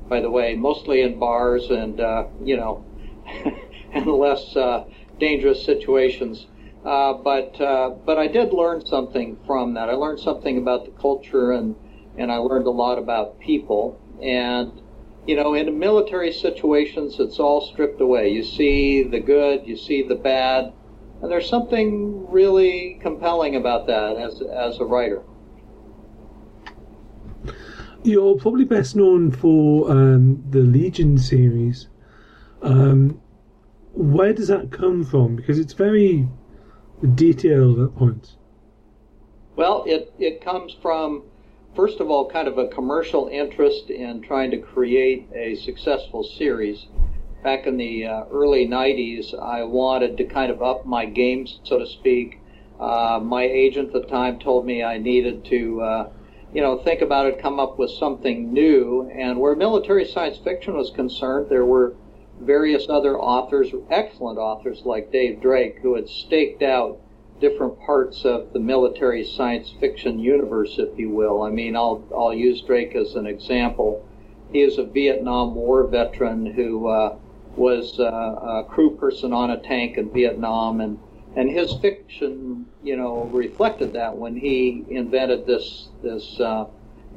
by 0.09 0.21
the 0.21 0.31
way, 0.31 0.55
mostly 0.55 1.03
in 1.03 1.19
bars 1.19 1.71
and 1.71 2.01
uh, 2.01 2.25
you 2.43 2.57
know, 2.57 2.85
and 3.93 4.07
less 4.07 4.55
uh, 4.57 4.85
dangerous 5.19 5.65
situations. 5.65 6.47
Uh, 6.85 7.15
but 7.15 7.59
uh, 7.61 7.91
but 8.05 8.19
I 8.19 8.27
did 8.27 8.53
learn 8.53 8.85
something 8.85 9.39
from 9.47 9.75
that. 9.75 9.89
I 9.89 9.95
learned 9.95 10.21
something 10.21 10.59
about 10.59 10.85
the 10.85 10.91
culture 10.93 11.53
and 11.53 11.75
and 12.19 12.31
I 12.31 12.37
learned 12.37 12.67
a 12.67 12.71
lot 12.71 12.99
about 12.99 13.41
people. 13.41 14.01
And 14.23 14.81
you 15.27 15.37
know, 15.37 15.55
in 15.55 15.79
military 15.79 16.33
situations, 16.33 17.19
it's 17.19 17.39
all 17.39 17.73
stripped 17.73 18.01
away. 18.01 18.29
You 18.29 18.45
see 18.45 19.03
the 19.03 19.21
good, 19.21 19.67
you 19.67 19.77
see 19.77 20.03
the 20.03 20.15
bad, 20.15 20.73
and 21.23 21.31
there's 21.31 21.49
something 21.49 22.31
really 22.31 22.99
compelling 23.01 23.57
about 23.57 23.87
that 23.87 24.17
as 24.17 24.43
as 24.43 24.79
a 24.81 24.85
writer. 24.85 25.23
You're 28.03 28.37
probably 28.37 28.65
best 28.65 28.97
known 28.97 29.31
for 29.31 29.91
um, 29.91 30.45
the 30.51 30.59
Legion 30.59 31.17
series. 31.17 31.89
Um, 32.61 33.21
where 33.95 34.35
does 34.35 34.49
that 34.49 34.71
come 34.71 35.05
from? 35.05 35.37
Because 35.37 35.59
it's 35.59 35.73
very 35.73 36.29
detailed 37.15 37.81
at 37.81 37.97
points. 37.97 38.37
Well, 39.57 39.85
it, 39.87 40.12
it 40.19 40.45
comes 40.45 40.77
from, 40.83 41.23
first 41.75 42.01
of 42.01 42.11
all, 42.11 42.29
kind 42.29 42.49
of 42.49 42.59
a 42.59 42.68
commercial 42.68 43.29
interest 43.29 43.91
in 43.91 44.22
trying 44.22 44.51
to 44.51 44.59
create 44.59 45.29
a 45.35 45.57
successful 45.57 46.22
series. 46.22 46.87
Back 47.43 47.66
in 47.66 47.77
the 47.77 48.07
uh, 48.07 48.25
early 48.31 48.66
90s, 48.66 49.39
I 49.39 49.64
wanted 49.64 50.16
to 50.18 50.25
kind 50.25 50.51
of 50.51 50.62
up 50.62 50.87
my 50.87 51.05
game, 51.05 51.47
so 51.64 51.79
to 51.79 51.87
speak. 51.87 52.41
Uh, 52.81 53.20
my 53.22 53.43
agent 53.43 53.95
at 53.95 54.03
the 54.03 54.09
time 54.09 54.39
told 54.39 54.66
me 54.66 54.83
I 54.83 54.99
needed 54.99 55.45
to, 55.47 55.81
uh, 55.83 56.11
you 56.53 56.62
know, 56.62 56.79
think 56.79 57.03
about 57.03 57.27
it, 57.27 57.41
come 57.41 57.61
up 57.61 57.79
with 57.79 57.91
something 57.91 58.53
new. 58.53 59.11
And 59.14 59.39
where 59.39 59.55
military 59.55 60.07
science 60.07 60.39
fiction 60.39 60.75
was 60.77 60.91
concerned, 60.91 61.49
there 61.51 61.66
were 61.66 61.95
various 62.41 62.87
other 62.89 63.18
authors, 63.18 63.68
excellent 63.91 64.39
authors 64.39 64.83
like 64.85 65.12
Dave 65.12 65.41
Drake, 65.41 65.79
who 65.83 65.95
had 65.95 66.09
staked 66.09 66.62
out 66.62 67.01
different 67.45 67.79
parts 67.81 68.25
of 68.25 68.51
the 68.55 68.59
military 68.59 69.23
science 69.23 69.75
fiction 69.79 70.19
universe, 70.19 70.77
if 70.79 70.99
you 70.99 71.11
will. 71.11 71.43
I 71.43 71.51
mean, 71.51 71.77
I'll 71.77 72.03
I'll 72.17 72.33
use 72.33 72.63
Drake 72.63 72.95
as 72.95 73.17
an 73.17 73.27
example. 73.27 74.03
He 74.51 74.63
is 74.63 74.79
a 74.79 74.85
Vietnam 74.85 75.55
War 75.55 75.87
veteran 75.87 76.47
who 76.47 76.89
uh, 76.89 77.19
was 77.55 78.01
uh, 78.01 78.05
a 78.05 78.65
crew 78.67 78.97
person 78.97 79.35
on 79.35 79.51
a 79.51 79.59
tank 79.59 79.99
in 79.99 80.11
Vietnam, 80.11 80.81
and 80.81 80.99
and 81.37 81.51
his 81.51 81.75
fiction, 81.83 82.65
you 82.83 82.97
know, 82.97 83.25
reflected 83.25 83.93
that 83.93 84.17
when 84.17 84.37
he 84.37 84.83
invented 84.89 85.47
this 85.47 85.89
this 86.03 86.41
uh, 86.41 86.65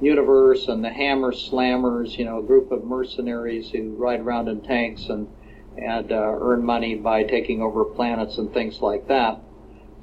universe 0.02 0.68
and 0.68 0.84
the 0.84 0.90
Hammer's 0.90 1.50
Slammers, 1.50 2.18
you 2.18 2.26
know, 2.26 2.40
a 2.40 2.44
group 2.44 2.72
of 2.74 2.84
mercenaries 2.84 3.70
who 3.72 3.96
ride 3.96 4.20
around 4.20 4.50
in 4.50 4.60
tanks 4.60 5.06
and 5.08 5.30
and 5.78 6.12
uh, 6.12 6.36
earn 6.42 6.66
money 6.66 6.96
by 6.96 7.24
taking 7.24 7.62
over 7.62 7.86
planets 7.86 8.38
and 8.40 8.52
things 8.52 8.82
like 8.82 9.08
that. 9.08 9.40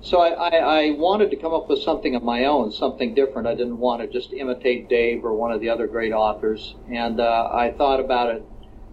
So 0.04 0.20
I, 0.20 0.28
I, 0.32 0.56
I 0.56 0.90
wanted 0.90 1.30
to 1.30 1.36
come 1.36 1.54
up 1.54 1.70
with 1.70 1.78
something 1.78 2.14
of 2.14 2.22
my 2.22 2.44
own, 2.44 2.70
something 2.72 3.14
different. 3.14 3.48
I 3.48 3.54
didn't 3.54 3.78
want 3.78 4.02
to 4.02 4.06
just 4.06 4.34
imitate 4.34 4.90
Dave 4.90 5.24
or 5.24 5.32
one 5.34 5.50
of 5.50 5.62
the 5.62 5.70
other 5.70 5.86
great 5.86 6.12
authors. 6.12 6.74
And 6.92 7.20
uh, 7.20 7.48
I 7.50 7.72
thought 7.78 8.00
about 8.00 8.28
it 8.36 8.44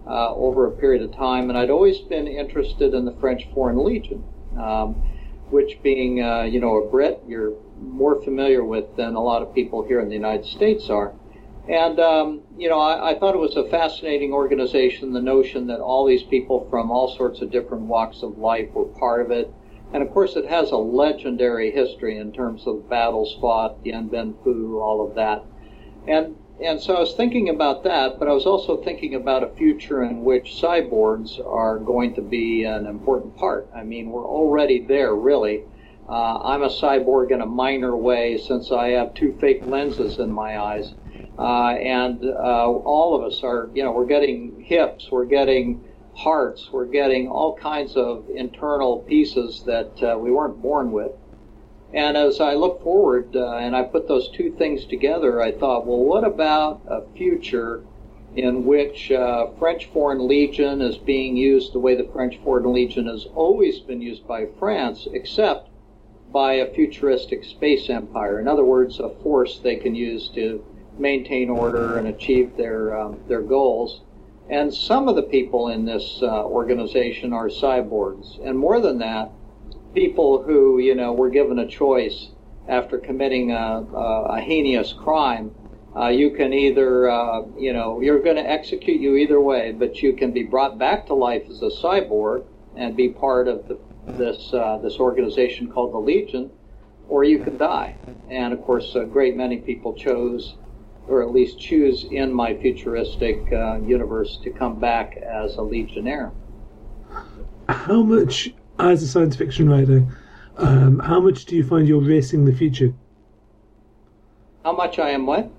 uh, 0.08 0.34
over 0.34 0.68
a 0.68 0.72
period 0.72 1.02
of 1.02 1.14
time, 1.14 1.50
and 1.50 1.58
I'd 1.58 1.70
always 1.70 2.00
been 2.00 2.28
interested 2.28 2.94
in 2.94 3.04
the 3.04 3.12
French 3.20 3.46
Foreign 3.54 3.84
Legion, 3.84 4.24
um, 4.58 4.94
which 5.50 5.84
being, 5.84 6.24
uh, 6.24 6.44
you 6.44 6.62
know, 6.62 6.78
a 6.78 6.90
Brit, 6.90 7.22
you're 7.28 7.56
more 7.78 8.24
familiar 8.24 8.64
with 8.64 8.96
than 8.96 9.16
a 9.16 9.22
lot 9.22 9.42
of 9.42 9.54
people 9.54 9.86
here 9.86 10.00
in 10.00 10.08
the 10.08 10.16
United 10.16 10.46
States 10.46 10.90
are. 10.90 11.14
And, 11.68 12.00
um, 12.00 12.42
you 12.58 12.70
know, 12.70 12.80
I, 12.80 13.12
I 13.12 13.20
thought 13.20 13.36
it 13.36 13.40
was 13.40 13.58
a 13.58 13.70
fascinating 13.70 14.32
organization, 14.32 15.12
the 15.12 15.22
notion 15.22 15.68
that 15.68 15.82
all 15.82 16.06
these 16.06 16.24
people 16.24 16.70
from 16.70 16.90
all 16.90 17.14
sorts 17.18 17.42
of 17.42 17.52
different 17.52 17.84
walks 17.84 18.24
of 18.24 18.38
life 18.38 18.72
were 18.72 18.86
part 18.86 19.26
of 19.26 19.32
it 19.32 19.54
and 19.94 20.04
of 20.04 20.12
course, 20.12 20.36
it 20.36 20.48
has 20.48 20.72
a 20.72 20.78
legendary 20.78 21.72
history 21.72 22.18
in 22.18 22.32
terms 22.32 22.66
of 22.66 22.90
battles 22.90 23.38
fought, 23.42 23.84
Dien 23.84 24.08
Bien 24.08 24.34
Phu, 24.46 24.82
all 24.82 25.08
of 25.08 25.16
that. 25.16 25.44
And 26.08 26.36
and 26.64 26.80
so 26.80 26.96
I 26.96 27.00
was 27.00 27.16
thinking 27.16 27.50
about 27.50 27.84
that, 27.86 28.20
but 28.20 28.28
I 28.28 28.34
was 28.34 28.46
also 28.46 28.78
thinking 28.78 29.16
about 29.16 29.44
a 29.44 29.50
future 29.56 30.04
in 30.04 30.24
which 30.24 30.62
cyborgs 30.62 31.44
are 31.44 31.80
going 31.80 32.14
to 32.16 32.22
be 32.22 32.66
an 32.66 32.86
important 32.86 33.36
part. 33.36 33.68
I 33.76 33.84
mean, 33.84 34.12
we're 34.12 34.28
already 34.28 34.86
there, 34.86 35.16
really. 35.16 35.64
Uh, 36.08 36.38
I'm 36.44 36.62
a 36.62 36.70
cyborg 36.70 37.32
in 37.32 37.42
a 37.42 37.48
minor 37.48 37.96
way 37.96 38.38
since 38.38 38.72
I 38.72 38.90
have 38.90 39.16
two 39.16 39.36
fake 39.42 39.64
lenses 39.66 40.20
in 40.20 40.32
my 40.32 40.60
eyes. 40.60 40.94
Uh, 41.40 41.70
and 41.70 42.24
uh, 42.24 42.70
all 42.70 43.16
of 43.16 43.24
us 43.24 43.42
are, 43.44 43.72
you 43.74 43.84
know, 43.84 43.92
we're 43.92 44.06
getting 44.06 44.62
hips, 44.62 45.10
we're 45.10 45.26
getting 45.26 45.84
hearts, 46.24 46.70
we're 46.72 46.86
getting 46.86 47.28
all 47.28 47.56
kinds 47.56 47.96
of 47.96 48.26
internal 48.36 49.00
pieces 49.00 49.64
that 49.66 49.92
uh, 50.04 50.18
we 50.18 50.32
weren't 50.32 50.62
born 50.62 50.92
with. 50.92 51.12
And 51.94 52.16
as 52.16 52.40
I 52.40 52.54
look 52.54 52.84
forward 52.84 53.36
uh, 53.36 53.58
and 53.58 53.76
I 53.76 53.84
put 53.84 54.08
those 54.08 54.30
two 54.30 54.56
things 54.58 54.86
together, 54.86 55.42
I 55.42 55.52
thought, 55.52 55.86
well, 55.86 56.00
what 56.00 56.24
about 56.24 56.82
a 56.88 57.02
future 57.18 57.84
in 58.36 58.66
which 58.66 59.12
uh, 59.12 59.48
French 59.60 59.88
Foreign 59.88 60.28
Legion 60.28 60.82
is 60.82 60.98
being 60.98 61.36
used 61.36 61.74
the 61.74 61.80
way 61.80 61.96
the 61.96 62.10
French 62.14 62.40
Foreign 62.44 62.72
Legion 62.72 63.08
has 63.08 63.26
always 63.36 63.80
been 63.80 64.02
used 64.02 64.26
by 64.26 64.46
France, 64.58 65.08
except 65.12 65.70
by 66.32 66.54
a 66.54 66.74
futuristic 66.74 67.44
space 67.44 67.90
empire. 67.90 68.40
In 68.40 68.48
other 68.48 68.64
words, 68.64 69.00
a 69.00 69.10
force 69.22 69.60
they 69.60 69.76
can 69.76 69.96
use 69.96 70.30
to 70.36 70.64
maintain 70.98 71.50
order 71.50 71.98
and 71.98 72.08
achieve 72.08 72.56
their 72.56 72.98
um, 72.98 73.20
their 73.28 73.42
goals. 73.42 74.02
And 74.52 74.74
some 74.74 75.08
of 75.08 75.16
the 75.16 75.24
people 75.24 75.70
in 75.70 75.86
this 75.86 76.20
uh, 76.22 76.44
organization 76.44 77.32
are 77.32 77.48
cyborgs. 77.48 78.38
And 78.46 78.60
more 78.60 78.82
than 78.82 79.00
that, 79.00 79.32
people 79.94 80.44
who, 80.44 80.80
you 80.80 80.94
know, 80.94 81.14
were 81.14 81.30
given 81.30 81.58
a 81.58 81.68
choice 81.68 82.32
after 82.68 82.98
committing 82.98 83.52
a, 83.52 83.56
a, 83.56 84.26
a 84.36 84.42
heinous 84.42 84.92
crime. 84.92 85.52
Uh, 85.96 86.10
you 86.10 86.32
can 86.32 86.52
either, 86.52 87.10
uh, 87.10 87.44
you 87.58 87.72
know, 87.72 88.02
you're 88.02 88.22
going 88.22 88.36
to 88.36 88.50
execute 88.50 89.00
you 89.00 89.16
either 89.16 89.40
way, 89.40 89.72
but 89.72 90.02
you 90.02 90.14
can 90.14 90.32
be 90.32 90.44
brought 90.44 90.78
back 90.78 91.08
to 91.08 91.14
life 91.14 91.44
as 91.50 91.62
a 91.62 91.70
cyborg 91.82 92.46
and 92.76 92.96
be 92.96 93.08
part 93.10 93.48
of 93.48 93.68
the, 93.70 93.80
this 94.18 94.54
uh, 94.54 94.78
this 94.84 94.98
organization 95.00 95.70
called 95.70 95.94
the 95.94 95.98
Legion, 95.98 96.52
or 97.08 97.24
you 97.24 97.40
can 97.40 97.58
die. 97.58 97.96
And 98.30 98.54
of 98.54 98.62
course, 98.62 98.96
a 98.96 99.06
great 99.06 99.36
many 99.36 99.58
people 99.58 99.94
chose 99.94 100.56
or 101.08 101.22
at 101.22 101.32
least 101.32 101.60
choose 101.60 102.06
in 102.12 102.34
my 102.34 102.54
futuristic 102.56 103.52
uh, 103.52 103.80
universe 103.82 104.40
to 104.44 104.50
come 104.50 104.80
back 104.80 105.18
as 105.18 105.56
a 105.58 105.62
legionnaire. 105.62 106.32
How 107.68 108.02
much, 108.02 108.54
as 108.80 109.04
a 109.04 109.08
science 109.08 109.36
fiction 109.36 109.70
writer, 109.70 110.06
um, 110.58 111.00
how 111.00 111.20
much 111.20 111.46
do 111.46 111.56
you 111.56 111.64
find 111.64 111.88
you're 111.88 112.02
racing 112.02 112.46
the 112.46 112.54
future? 112.54 112.94
How 114.64 114.74
much 114.74 115.00
I 115.00 115.10
am 115.10 115.26
what? 115.26 115.50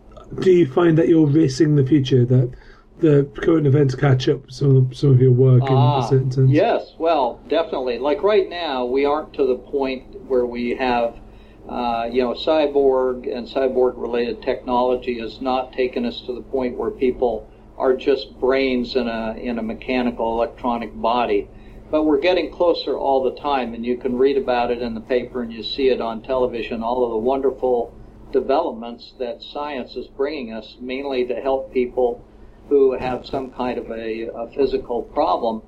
Do 0.40 0.50
you 0.50 0.66
find 0.66 0.96
that 0.98 1.08
you're 1.08 1.26
racing 1.26 1.76
the 1.76 1.84
future, 1.84 2.24
that 2.24 2.52
the 3.00 3.28
current 3.42 3.66
events 3.66 3.94
catch 3.94 4.28
up 4.28 4.50
some 4.50 4.76
of, 4.76 4.96
some 4.96 5.10
of 5.10 5.20
your 5.20 5.32
work 5.32 5.62
in 5.62 5.74
Ah, 5.76 6.04
a 6.04 6.08
certain 6.08 6.30
sense? 6.30 6.50
Yes, 6.50 6.94
well, 6.98 7.40
definitely. 7.48 7.98
Like 7.98 8.22
right 8.22 8.48
now, 8.48 8.84
we 8.84 9.04
aren't 9.04 9.34
to 9.34 9.46
the 9.46 9.56
point 9.56 10.22
where 10.26 10.46
we 10.46 10.70
have, 10.76 11.16
uh, 11.68 12.08
you 12.10 12.22
know, 12.22 12.34
cyborg 12.34 13.32
and 13.34 13.46
cyborg 13.46 13.94
related 13.96 14.42
technology 14.42 15.20
has 15.20 15.40
not 15.40 15.72
taken 15.72 16.04
us 16.04 16.20
to 16.22 16.34
the 16.34 16.42
point 16.42 16.76
where 16.76 16.90
people 16.90 17.48
are 17.78 17.94
just 17.94 18.38
brains 18.38 18.96
in 18.96 19.08
a 19.08 19.34
in 19.34 19.58
a 19.58 19.62
mechanical 19.62 20.32
electronic 20.34 20.94
body. 21.00 21.48
But 21.90 22.04
we're 22.04 22.20
getting 22.20 22.50
closer 22.50 22.96
all 22.96 23.22
the 23.22 23.38
time, 23.40 23.74
and 23.74 23.84
you 23.84 23.96
can 23.96 24.16
read 24.16 24.38
about 24.38 24.70
it 24.70 24.80
in 24.80 24.94
the 24.94 25.00
paper 25.00 25.42
and 25.42 25.52
you 25.52 25.62
see 25.62 25.88
it 25.88 26.00
on 26.00 26.22
television. 26.22 26.82
All 26.82 27.04
of 27.04 27.10
the 27.10 27.18
wonderful 27.18 27.94
developments 28.32 29.12
that 29.18 29.42
science 29.42 29.94
is 29.94 30.06
bringing 30.08 30.52
us, 30.52 30.76
mainly 30.80 31.26
to 31.26 31.34
help 31.34 31.72
people 31.72 32.24
who 32.68 32.92
have 32.92 33.26
some 33.26 33.50
kind 33.50 33.78
of 33.78 33.90
a, 33.90 34.28
a 34.34 34.50
physical 34.54 35.02
problem. 35.02 35.62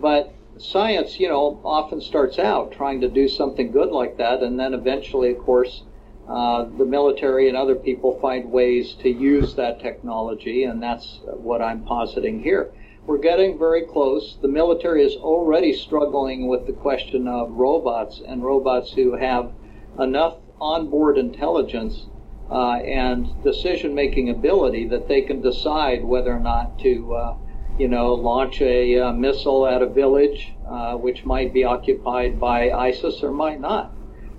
But 0.00 0.32
science, 0.58 1.18
you 1.20 1.28
know, 1.28 1.60
often 1.64 2.00
starts 2.00 2.38
out 2.38 2.72
trying 2.72 3.00
to 3.00 3.08
do 3.08 3.28
something 3.28 3.70
good 3.70 3.90
like 3.90 4.16
that, 4.18 4.42
and 4.42 4.58
then 4.58 4.74
eventually, 4.74 5.32
of 5.32 5.38
course, 5.38 5.82
uh, 6.28 6.64
the 6.76 6.84
military 6.84 7.48
and 7.48 7.56
other 7.56 7.76
people 7.76 8.18
find 8.20 8.50
ways 8.50 8.94
to 8.94 9.08
use 9.08 9.54
that 9.54 9.80
technology, 9.80 10.64
and 10.64 10.82
that's 10.82 11.20
what 11.24 11.62
I'm 11.62 11.84
positing 11.84 12.42
here. 12.42 12.72
We're 13.06 13.18
getting 13.18 13.56
very 13.58 13.82
close. 13.82 14.36
The 14.42 14.48
military 14.48 15.04
is 15.04 15.14
already 15.14 15.72
struggling 15.72 16.48
with 16.48 16.66
the 16.66 16.72
question 16.72 17.28
of 17.28 17.52
robots 17.52 18.20
and 18.26 18.42
robots 18.42 18.92
who 18.92 19.16
have 19.16 19.52
enough 20.00 20.38
onboard 20.60 21.16
intelligence 21.16 22.06
uh, 22.50 22.78
and 22.78 23.28
decision 23.44 23.94
making 23.94 24.30
ability 24.30 24.88
that 24.88 25.06
they 25.06 25.22
can 25.22 25.40
decide 25.40 26.04
whether 26.04 26.32
or 26.32 26.40
not 26.40 26.78
to, 26.80 27.14
uh, 27.14 27.36
you 27.78 27.88
know, 27.88 28.14
launch 28.14 28.60
a 28.62 28.98
uh, 28.98 29.12
missile 29.12 29.66
at 29.66 29.82
a 29.82 29.86
village 29.86 30.54
uh, 30.68 30.94
which 30.94 31.24
might 31.24 31.52
be 31.52 31.64
occupied 31.64 32.40
by 32.40 32.70
ISIS 32.70 33.22
or 33.22 33.30
might 33.30 33.60
not. 33.60 33.92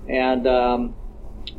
And 0.08 0.46
um, 0.46 0.94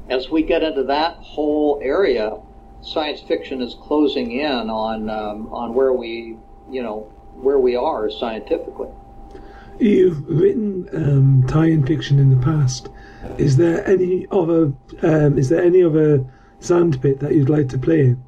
as 0.09 0.29
we 0.29 0.43
get 0.43 0.63
into 0.63 0.83
that 0.83 1.15
whole 1.15 1.79
area, 1.81 2.37
science 2.81 3.21
fiction 3.21 3.61
is 3.61 3.75
closing 3.75 4.31
in 4.31 4.69
on 4.69 5.09
um, 5.09 5.47
on 5.53 5.73
where 5.73 5.93
we, 5.93 6.37
you 6.69 6.81
know, 6.81 7.11
where 7.35 7.59
we 7.59 7.75
are 7.75 8.09
scientifically. 8.09 8.89
You've 9.79 10.27
written 10.27 10.89
um, 10.93 11.47
tie-in 11.47 11.85
fiction 11.85 12.19
in 12.19 12.29
the 12.29 12.45
past. 12.45 12.89
Is 13.37 13.55
there 13.55 13.87
any 13.87 14.27
other? 14.31 14.73
Um, 15.01 15.37
is 15.37 15.49
there 15.49 15.63
any 15.63 15.83
other 15.83 16.25
sandpit 16.59 17.19
that 17.19 17.33
you'd 17.33 17.49
like 17.49 17.69
to 17.69 17.77
play 17.77 18.01
in? 18.01 18.23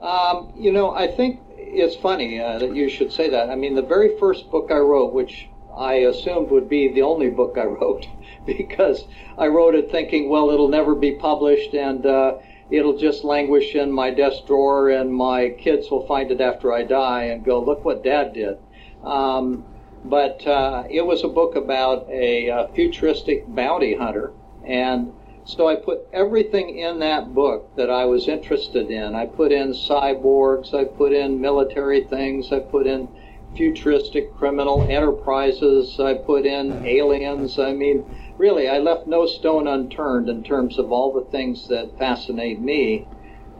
Um, 0.00 0.52
you 0.56 0.72
know, 0.72 0.92
I 0.92 1.06
think 1.08 1.40
it's 1.72 1.96
funny 1.96 2.40
uh, 2.40 2.58
that 2.58 2.74
you 2.74 2.88
should 2.88 3.12
say 3.12 3.30
that. 3.30 3.50
I 3.50 3.54
mean, 3.54 3.74
the 3.74 3.82
very 3.82 4.18
first 4.18 4.50
book 4.50 4.70
I 4.70 4.78
wrote, 4.78 5.12
which 5.12 5.48
I 5.76 5.94
assumed 5.94 6.50
would 6.50 6.68
be 6.68 6.92
the 6.92 7.02
only 7.02 7.30
book 7.30 7.56
I 7.56 7.64
wrote, 7.78 8.06
because 8.46 9.04
I 9.38 9.46
wrote 9.46 9.74
it 9.74 9.90
thinking, 9.90 10.28
well, 10.28 10.50
it'll 10.50 10.68
never 10.68 10.94
be 10.94 11.12
published 11.12 11.74
and 11.74 12.04
uh, 12.04 12.38
it'll 12.70 12.96
just 12.96 13.24
languish 13.24 13.74
in 13.74 13.90
my 13.90 14.10
desk 14.10 14.46
drawer, 14.46 14.90
and 14.90 15.12
my 15.12 15.50
kids 15.50 15.90
will 15.90 16.06
find 16.06 16.30
it 16.30 16.40
after 16.40 16.72
I 16.72 16.82
die 16.84 17.24
and 17.24 17.44
go, 17.44 17.60
look 17.60 17.84
what 17.84 18.04
Dad 18.04 18.32
did. 18.32 18.58
Um, 19.04 19.64
but 20.04 20.46
uh, 20.46 20.84
it 20.88 21.02
was 21.04 21.24
a 21.24 21.28
book 21.28 21.56
about 21.56 22.08
a, 22.08 22.50
uh 22.50 22.68
futuristic 22.68 23.44
bounty 23.54 23.94
hunter, 23.94 24.32
and 24.64 25.12
so 25.50 25.66
I 25.66 25.74
put 25.74 26.06
everything 26.12 26.78
in 26.78 27.00
that 27.00 27.34
book 27.34 27.74
that 27.76 27.90
I 27.90 28.04
was 28.04 28.28
interested 28.28 28.88
in. 28.88 29.16
I 29.16 29.26
put 29.26 29.50
in 29.50 29.72
cyborgs, 29.72 30.72
I 30.72 30.84
put 30.84 31.12
in 31.12 31.40
military 31.40 32.04
things, 32.04 32.52
I 32.52 32.60
put 32.60 32.86
in 32.86 33.08
futuristic 33.56 34.32
criminal 34.36 34.86
enterprises, 34.88 35.98
I 35.98 36.14
put 36.14 36.46
in 36.46 36.86
aliens. 36.86 37.58
I 37.58 37.72
mean, 37.72 38.04
really, 38.38 38.68
I 38.68 38.78
left 38.78 39.08
no 39.08 39.26
stone 39.26 39.66
unturned 39.66 40.28
in 40.28 40.44
terms 40.44 40.78
of 40.78 40.92
all 40.92 41.12
the 41.12 41.28
things 41.32 41.66
that 41.66 41.98
fascinate 41.98 42.60
me. 42.60 43.08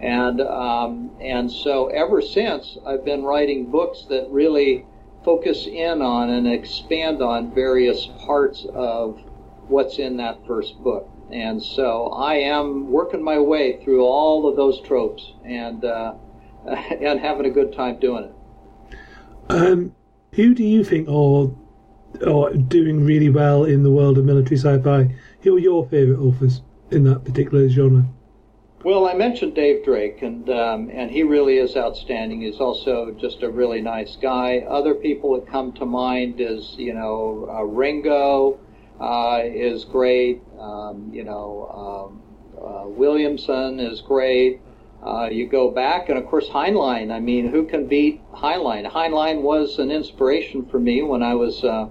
And 0.00 0.40
um, 0.40 1.10
and 1.20 1.50
so 1.50 1.88
ever 1.88 2.22
since, 2.22 2.78
I've 2.86 3.04
been 3.04 3.24
writing 3.24 3.70
books 3.70 4.06
that 4.08 4.28
really 4.30 4.86
focus 5.24 5.66
in 5.66 6.00
on 6.00 6.30
and 6.30 6.46
expand 6.46 7.20
on 7.20 7.52
various 7.52 8.06
parts 8.24 8.64
of 8.72 9.20
what's 9.66 9.98
in 9.98 10.16
that 10.18 10.46
first 10.46 10.80
book. 10.82 11.10
And 11.32 11.62
so 11.62 12.06
I 12.08 12.34
am 12.36 12.90
working 12.90 13.22
my 13.22 13.38
way 13.38 13.82
through 13.82 14.04
all 14.04 14.48
of 14.48 14.56
those 14.56 14.80
tropes 14.82 15.32
and 15.44 15.84
uh, 15.84 16.14
and 16.66 17.20
having 17.20 17.46
a 17.46 17.50
good 17.50 17.72
time 17.72 17.98
doing 17.98 18.24
it. 18.24 18.34
Um, 19.48 19.94
who 20.32 20.54
do 20.54 20.64
you 20.64 20.84
think 20.84 21.08
are 21.08 21.50
are 22.26 22.52
doing 22.54 23.04
really 23.04 23.28
well 23.28 23.64
in 23.64 23.82
the 23.82 23.90
world 23.90 24.18
of 24.18 24.24
military 24.24 24.56
sci-fi? 24.56 25.14
Who 25.42 25.56
are 25.56 25.60
your 25.60 25.86
favourite 25.88 26.20
authors 26.20 26.62
in 26.90 27.04
that 27.04 27.24
particular 27.24 27.68
genre? 27.68 28.04
Well, 28.82 29.06
I 29.06 29.12
mentioned 29.14 29.54
Dave 29.54 29.84
Drake, 29.84 30.22
and 30.22 30.48
um, 30.48 30.90
and 30.90 31.10
he 31.10 31.22
really 31.22 31.58
is 31.58 31.76
outstanding. 31.76 32.40
He's 32.40 32.60
also 32.60 33.10
just 33.20 33.42
a 33.42 33.50
really 33.50 33.82
nice 33.82 34.16
guy. 34.16 34.60
Other 34.60 34.94
people 34.94 35.34
that 35.34 35.46
come 35.50 35.72
to 35.74 35.84
mind 35.84 36.40
is 36.40 36.76
you 36.78 36.94
know 36.94 37.46
uh, 37.50 37.62
Ringo 37.62 38.58
uh, 39.00 39.40
is 39.44 39.84
great. 39.84 40.42
Um, 40.58 41.10
you 41.12 41.24
know 41.24 42.10
um, 42.12 42.22
uh, 42.62 42.88
Williamson 42.88 43.80
is 43.80 44.00
great. 44.00 44.60
Uh, 45.04 45.28
you 45.30 45.48
go 45.48 45.70
back, 45.70 46.10
and 46.10 46.18
of 46.18 46.26
course 46.26 46.46
Heinlein. 46.48 47.10
I 47.10 47.20
mean, 47.20 47.48
who 47.48 47.64
can 47.64 47.86
beat 47.86 48.20
Heinlein? 48.32 48.90
Heinlein 48.90 49.40
was 49.40 49.78
an 49.78 49.90
inspiration 49.90 50.66
for 50.66 50.78
me 50.78 51.02
when 51.02 51.22
I 51.22 51.34
was 51.34 51.64
uh, 51.64 51.88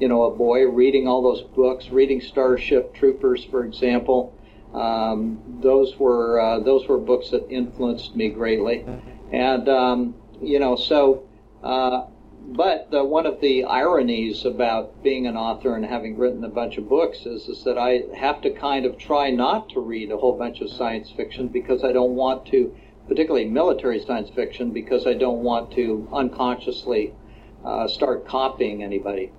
you 0.00 0.08
know 0.08 0.24
a 0.24 0.34
boy 0.34 0.66
reading 0.66 1.06
all 1.06 1.22
those 1.22 1.42
books, 1.54 1.90
reading 1.90 2.20
Starship 2.20 2.94
Troopers, 2.94 3.44
for 3.44 3.64
example. 3.64 4.34
Um, 4.74 5.60
those 5.62 5.96
were 5.98 6.40
uh, 6.40 6.60
those 6.60 6.88
were 6.88 6.98
books 6.98 7.30
that 7.30 7.48
influenced 7.48 8.16
me 8.16 8.28
greatly, 8.28 8.84
and 9.32 9.68
um, 9.68 10.14
you 10.42 10.58
know 10.58 10.76
so. 10.76 11.24
But 12.50 12.90
the, 12.90 13.04
one 13.04 13.26
of 13.26 13.42
the 13.42 13.64
ironies 13.64 14.46
about 14.46 15.02
being 15.02 15.26
an 15.26 15.36
author 15.36 15.76
and 15.76 15.84
having 15.84 16.16
written 16.16 16.42
a 16.44 16.48
bunch 16.48 16.78
of 16.78 16.88
books 16.88 17.26
is, 17.26 17.46
is 17.46 17.62
that 17.64 17.76
I 17.76 18.04
have 18.16 18.40
to 18.40 18.50
kind 18.50 18.86
of 18.86 18.96
try 18.96 19.30
not 19.30 19.68
to 19.70 19.80
read 19.80 20.10
a 20.10 20.16
whole 20.16 20.36
bunch 20.36 20.62
of 20.62 20.70
science 20.70 21.10
fiction 21.10 21.48
because 21.48 21.84
I 21.84 21.92
don't 21.92 22.14
want 22.14 22.46
to, 22.46 22.74
particularly 23.06 23.44
military 23.44 24.00
science 24.00 24.30
fiction, 24.30 24.70
because 24.70 25.06
I 25.06 25.12
don't 25.12 25.42
want 25.42 25.72
to 25.72 26.08
unconsciously 26.10 27.12
uh, 27.66 27.86
start 27.86 28.26
copying 28.26 28.82
anybody. 28.82 29.30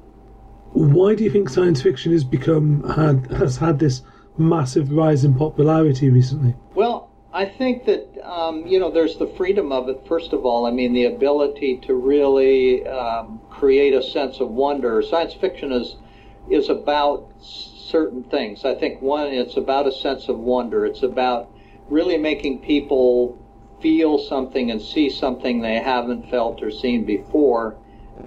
Why 0.73 1.15
do 1.15 1.23
you 1.23 1.31
think 1.31 1.49
science 1.49 1.81
fiction 1.81 2.11
has 2.11 2.23
become 2.23 2.87
had 2.91 3.25
has 3.31 3.57
had 3.57 3.79
this 3.79 4.03
massive 4.37 4.91
rise 4.91 5.25
in 5.25 5.33
popularity 5.33 6.11
recently? 6.11 6.53
Well, 6.75 7.08
I 7.39 7.45
think 7.45 7.85
that 7.85 8.05
um, 8.21 8.67
you 8.67 8.81
know 8.81 8.91
there's 8.91 9.15
the 9.15 9.27
freedom 9.37 9.71
of 9.71 9.87
it. 9.87 10.01
First 10.09 10.33
of 10.33 10.45
all, 10.45 10.65
I 10.65 10.71
mean 10.71 10.91
the 10.91 11.05
ability 11.05 11.79
to 11.87 11.93
really 11.93 12.85
um, 12.85 13.39
create 13.49 13.93
a 13.93 14.03
sense 14.03 14.41
of 14.41 14.49
wonder. 14.49 15.01
Science 15.01 15.35
fiction 15.35 15.71
is 15.71 15.95
is 16.51 16.67
about 16.67 17.31
certain 17.39 18.23
things. 18.23 18.65
I 18.65 18.75
think 18.75 19.01
one, 19.01 19.27
it's 19.27 19.55
about 19.55 19.87
a 19.87 19.91
sense 19.93 20.27
of 20.27 20.37
wonder. 20.37 20.85
It's 20.85 21.01
about 21.01 21.49
really 21.87 22.17
making 22.17 22.59
people 22.59 23.37
feel 23.81 24.17
something 24.17 24.69
and 24.69 24.81
see 24.81 25.09
something 25.09 25.61
they 25.61 25.79
haven't 25.79 26.29
felt 26.29 26.61
or 26.61 26.69
seen 26.69 27.05
before. 27.05 27.77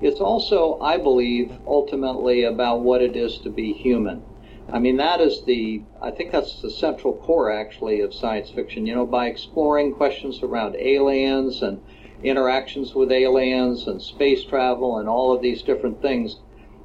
It's 0.01 0.21
also, 0.21 0.81
I 0.81 0.97
believe, 0.97 1.53
ultimately 1.67 2.45
about 2.45 2.81
what 2.81 3.03
it 3.03 3.15
is 3.15 3.37
to 3.41 3.51
be 3.51 3.75
human. 3.75 4.23
I 4.71 4.79
mean, 4.79 4.97
that 4.99 5.21
is 5.21 5.45
the, 5.45 5.83
I 6.01 6.11
think 6.11 6.33
that's 6.33 6.61
the 6.63 6.71
central 6.71 7.15
core 7.15 7.51
actually 7.51 8.01
of 8.01 8.15
science 8.15 8.51
fiction. 8.51 8.87
You 8.87 8.95
know, 8.95 9.07
by 9.07 9.27
exploring 9.27 9.95
questions 9.95 10.43
around 10.43 10.77
aliens 10.77 11.63
and 11.63 11.81
interactions 12.23 12.95
with 12.95 13.11
aliens 13.11 13.87
and 13.87 14.01
space 14.01 14.45
travel 14.45 14.99
and 14.99 15.09
all 15.09 15.33
of 15.33 15.43
these 15.43 15.63
different 15.63 16.01
things, 16.01 16.37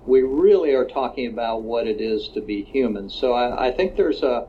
we 0.05 0.21
really 0.21 0.73
are 0.73 0.85
talking 0.85 1.27
about 1.27 1.63
what 1.63 1.85
it 1.85 2.01
is 2.01 2.29
to 2.29 2.41
be 2.41 2.63
human. 2.63 3.09
So 3.09 3.33
I, 3.33 3.67
I 3.67 3.71
think 3.71 3.95
there's 3.95 4.23
a, 4.23 4.47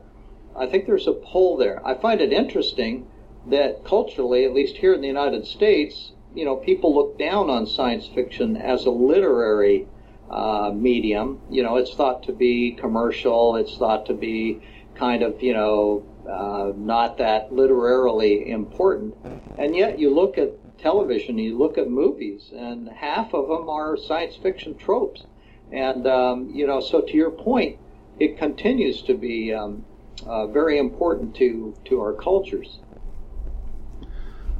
I 0.55 0.65
think 0.65 0.85
there's 0.85 1.07
a 1.07 1.13
pull 1.13 1.57
there. 1.57 1.85
I 1.85 1.95
find 1.95 2.21
it 2.21 2.33
interesting 2.33 3.07
that 3.47 3.85
culturally, 3.85 4.45
at 4.45 4.53
least 4.53 4.77
here 4.77 4.93
in 4.93 5.01
the 5.01 5.07
United 5.07 5.45
States, 5.45 6.13
you 6.33 6.45
know, 6.45 6.55
people 6.55 6.93
look 6.93 7.17
down 7.17 7.49
on 7.49 7.65
science 7.65 8.07
fiction 8.07 8.57
as 8.57 8.85
a 8.85 8.91
literary 8.91 9.87
uh, 10.29 10.71
medium. 10.73 11.41
You 11.49 11.63
know, 11.63 11.77
it's 11.77 11.93
thought 11.93 12.23
to 12.23 12.33
be 12.33 12.71
commercial. 12.71 13.55
It's 13.55 13.75
thought 13.77 14.05
to 14.07 14.13
be 14.13 14.61
kind 14.95 15.23
of, 15.23 15.41
you 15.41 15.53
know, 15.53 16.05
uh, 16.29 16.73
not 16.75 17.17
that 17.17 17.51
literarily 17.51 18.49
important. 18.49 19.15
And 19.57 19.75
yet 19.75 19.99
you 19.99 20.13
look 20.13 20.37
at 20.37 20.51
television, 20.77 21.37
you 21.37 21.57
look 21.57 21.77
at 21.77 21.89
movies, 21.89 22.51
and 22.55 22.87
half 22.89 23.33
of 23.33 23.47
them 23.47 23.69
are 23.69 23.97
science 23.97 24.35
fiction 24.35 24.77
tropes. 24.77 25.25
And, 25.71 26.07
um, 26.07 26.49
you 26.53 26.65
know, 26.67 26.79
so 26.79 27.01
to 27.01 27.13
your 27.13 27.31
point, 27.31 27.79
it 28.19 28.37
continues 28.37 29.01
to 29.03 29.13
be 29.13 29.53
um, 29.53 29.85
uh, 30.25 30.47
very 30.47 30.77
important 30.77 31.35
to, 31.35 31.75
to 31.85 32.01
our 32.01 32.13
cultures. 32.13 32.79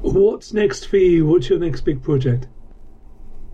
What's 0.01 0.53
next 0.53 0.85
for 0.85 0.97
you? 0.97 1.25
What's 1.25 1.49
your 1.49 1.59
next 1.59 1.81
big 1.81 2.01
project? 2.01 2.47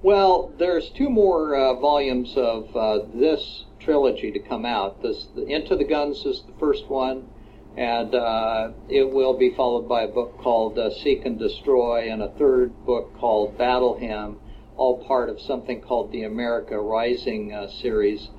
Well, 0.05 0.53
there's 0.59 0.89
two 0.89 1.09
more 1.09 1.55
uh, 1.55 1.73
volumes 1.79 2.37
of 2.37 2.75
uh, 2.75 2.99
this 3.15 3.65
trilogy 3.79 4.31
to 4.33 4.37
come 4.37 4.63
out. 4.63 5.01
This 5.01 5.25
the 5.33 5.47
Into 5.47 5.75
the 5.75 5.83
Guns 5.83 6.23
is 6.27 6.43
the 6.43 6.53
first 6.59 6.87
one, 6.87 7.27
and 7.75 8.13
uh, 8.13 8.69
it 8.87 9.11
will 9.11 9.35
be 9.35 9.55
followed 9.55 9.89
by 9.89 10.03
a 10.03 10.07
book 10.07 10.37
called 10.37 10.77
uh, 10.77 10.91
Seek 10.91 11.25
and 11.25 11.39
Destroy, 11.39 12.11
and 12.11 12.21
a 12.21 12.29
third 12.37 12.85
book 12.85 13.17
called 13.17 13.57
Battle 13.57 13.97
Hymn, 13.97 14.37
all 14.77 15.03
part 15.03 15.27
of 15.27 15.41
something 15.41 15.81
called 15.81 16.11
the 16.11 16.21
America 16.21 16.79
Rising 16.79 17.51
uh, 17.51 17.67
series. 17.67 18.29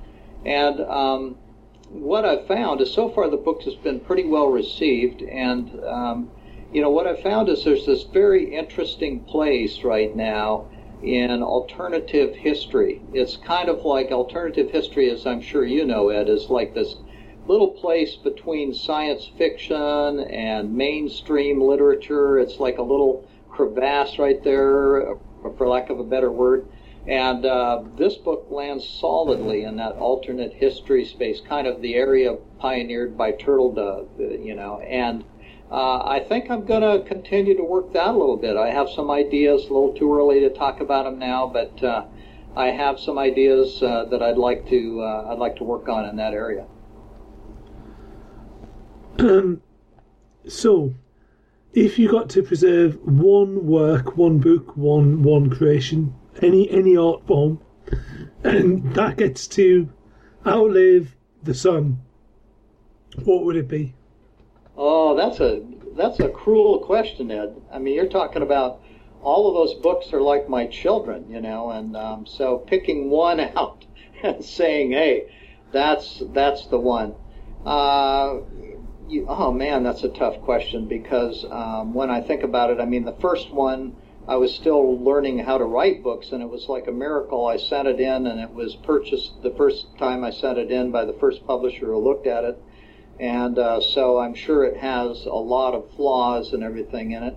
And 0.45 0.81
um, 0.83 1.37
what 1.89 2.25
I've 2.25 2.47
found 2.47 2.81
is 2.81 2.95
so 2.95 3.09
far 3.09 3.29
the 3.29 3.37
book 3.37 3.63
has 3.63 3.75
been 3.75 3.99
pretty 3.99 4.25
well 4.25 4.47
received, 4.47 5.21
and 5.21 5.85
um, 5.85 6.31
you 6.73 6.81
know 6.81 6.91
what 6.91 7.09
I've 7.09 7.25
found 7.25 7.49
is 7.49 7.65
there's 7.65 7.87
this 7.87 8.05
very 8.05 8.55
interesting 8.55 9.25
place 9.25 9.83
right 9.83 10.15
now 10.15 10.69
in 11.03 11.43
alternative 11.43 12.35
history. 12.35 13.03
It's 13.13 13.37
kind 13.37 13.69
of 13.69 13.85
like 13.85 14.11
alternative 14.11 14.71
history, 14.71 15.11
as 15.11 15.27
I'm 15.27 15.41
sure 15.41 15.65
you 15.65 15.85
know, 15.85 16.09
Ed, 16.09 16.29
is 16.29 16.49
like 16.49 16.75
this 16.75 16.97
little 17.47 17.69
place 17.69 18.17
between 18.17 18.75
science 18.75 19.31
fiction 19.39 20.21
and 20.21 20.75
mainstream 20.75 21.61
literature. 21.61 22.39
It's 22.39 22.59
like 22.59 22.79
a 22.79 22.83
little 22.83 23.29
crevasse 23.51 24.19
right 24.19 24.43
there, 24.43 25.17
for 25.57 25.69
lack 25.69 25.91
of 25.91 26.01
a 26.01 26.05
better 26.05 26.31
word. 26.31 26.67
And 27.07 27.47
uh, 27.47 27.85
this 27.97 28.17
book 28.17 28.49
lands 28.51 28.87
solidly 28.89 29.63
in 29.63 29.77
that 29.77 29.93
alternate 29.93 30.53
history 30.55 31.05
space, 31.05 31.41
kind 31.41 31.69
of 31.69 31.81
the 31.81 31.95
area 31.95 32.37
pioneered 32.59 33.17
by 33.17 33.33
Turtledove, 33.33 34.45
you 34.45 34.57
know. 34.57 34.81
And 34.81 35.25
uh, 35.71 36.05
I 36.05 36.21
think 36.21 36.51
I'm 36.51 36.65
going 36.65 36.83
to 36.83 37.09
continue 37.09 37.57
to 37.57 37.65
work 37.65 37.93
that 37.93 38.09
a 38.09 38.13
little 38.13 38.37
bit. 38.37 38.57
I 38.57 38.71
have 38.71 38.89
some 38.89 39.11
ideas, 39.11 39.65
a 39.65 39.73
little 39.73 39.93
too 39.93 40.15
early 40.15 40.41
to 40.41 40.51
talk 40.51 40.81
about 40.81 41.05
them 41.05 41.19
now, 41.19 41.49
but 41.49 41.83
uh, 41.83 42.05
I 42.57 42.69
have 42.69 43.01
some 43.01 43.19
ideas 43.19 43.83
uh, 43.83 44.05
that 44.11 44.23
I'd 44.23 44.39
like 44.39 44.69
to 44.71 45.01
uh, 45.03 45.33
I'd 45.33 45.39
like 45.39 45.57
to 45.57 45.65
work 45.65 45.89
on 45.89 46.09
in 46.09 46.17
that 46.17 46.33
area. 46.33 46.67
Um, 49.19 49.61
so, 50.49 50.95
if 51.75 51.99
you 51.99 52.11
got 52.11 52.31
to 52.31 52.43
preserve 52.43 53.03
one 53.03 53.67
work, 53.67 54.17
one 54.17 54.39
book, 54.39 54.77
one 54.77 55.23
one 55.25 55.51
creation, 55.51 56.15
any 56.41 56.71
any 56.71 56.97
art 56.97 57.27
form, 57.27 57.61
and 58.45 58.95
that 58.95 59.17
gets 59.17 59.49
to 59.49 59.93
outlive 60.47 61.17
the 61.43 61.55
sun, 61.55 62.01
what 63.25 63.45
would 63.45 63.57
it 63.57 63.69
be? 63.69 63.95
Oh, 64.77 65.15
that's 65.15 65.41
a 65.41 65.63
that's 65.97 66.21
a 66.21 66.29
cruel 66.29 66.79
question, 66.81 67.31
Ed. 67.31 67.57
I 67.73 67.79
mean, 67.79 67.95
you're 67.95 68.09
talking 68.09 68.43
about 68.43 68.81
all 69.23 69.49
of 69.49 69.55
those 69.55 69.75
books 69.81 70.13
are 70.13 70.21
like 70.21 70.49
my 70.49 70.67
children, 70.67 71.31
you 71.31 71.41
know, 71.41 71.71
and 71.71 71.97
um, 71.97 72.27
so 72.27 72.59
picking 72.59 73.09
one 73.09 73.41
out 73.57 73.87
and 74.23 74.45
saying, 74.45 74.93
"Hey, 74.93 75.29
that's 75.73 76.23
that's 76.35 76.67
the 76.67 76.79
one." 76.79 77.15
Uh, 77.65 78.41
you, 79.09 79.25
oh 79.29 79.51
man, 79.51 79.83
that's 79.83 80.05
a 80.05 80.11
tough 80.11 80.41
question 80.43 80.87
because 80.87 81.47
um, 81.51 81.95
when 81.95 82.11
I 82.11 82.21
think 82.21 82.43
about 82.43 82.71
it, 82.71 82.79
I 82.79 82.85
mean, 82.85 83.05
the 83.05 83.17
first 83.21 83.51
one 83.51 83.97
I 84.29 84.37
was 84.37 84.55
still 84.55 84.99
learning 85.03 85.39
how 85.39 85.57
to 85.57 85.65
write 85.65 86.03
books, 86.03 86.33
and 86.33 86.43
it 86.43 86.51
was 86.51 86.69
like 86.69 86.87
a 86.87 86.93
miracle. 86.93 87.47
I 87.47 87.57
sent 87.57 87.89
it 87.89 87.99
in, 87.99 88.27
and 88.27 88.41
it 88.41 88.53
was 88.53 88.77
purchased 88.77 89.43
the 89.43 89.51
first 89.53 89.87
time 89.99 90.23
I 90.23 90.31
sent 90.31 90.59
it 90.59 90.71
in 90.71 90.91
by 90.91 91.07
the 91.07 91.15
first 91.15 91.47
publisher 91.47 91.87
who 91.87 91.99
looked 91.99 92.27
at 92.27 92.45
it 92.45 92.63
and 93.19 93.59
uh, 93.59 93.81
so 93.81 94.19
I'm 94.19 94.35
sure 94.35 94.65
it 94.65 94.77
has 94.77 95.25
a 95.25 95.31
lot 95.31 95.75
of 95.75 95.91
flaws 95.97 96.53
and 96.53 96.63
everything 96.63 97.13
in 97.13 97.23
it. 97.23 97.37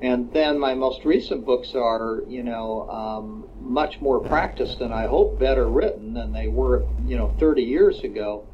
And 0.00 0.32
then 0.32 0.60
my 0.60 0.74
most 0.74 1.04
recent 1.04 1.44
books 1.44 1.74
are, 1.74 2.22
you 2.28 2.44
know, 2.44 2.88
um, 2.88 3.48
much 3.60 4.00
more 4.00 4.20
practiced 4.20 4.80
and 4.80 4.94
I 4.94 5.06
hope 5.06 5.40
better 5.40 5.68
written 5.68 6.14
than 6.14 6.32
they 6.32 6.46
were, 6.46 6.86
you 7.04 7.16
know, 7.16 7.34
30 7.40 7.62
years 7.62 8.00
ago. 8.04 8.46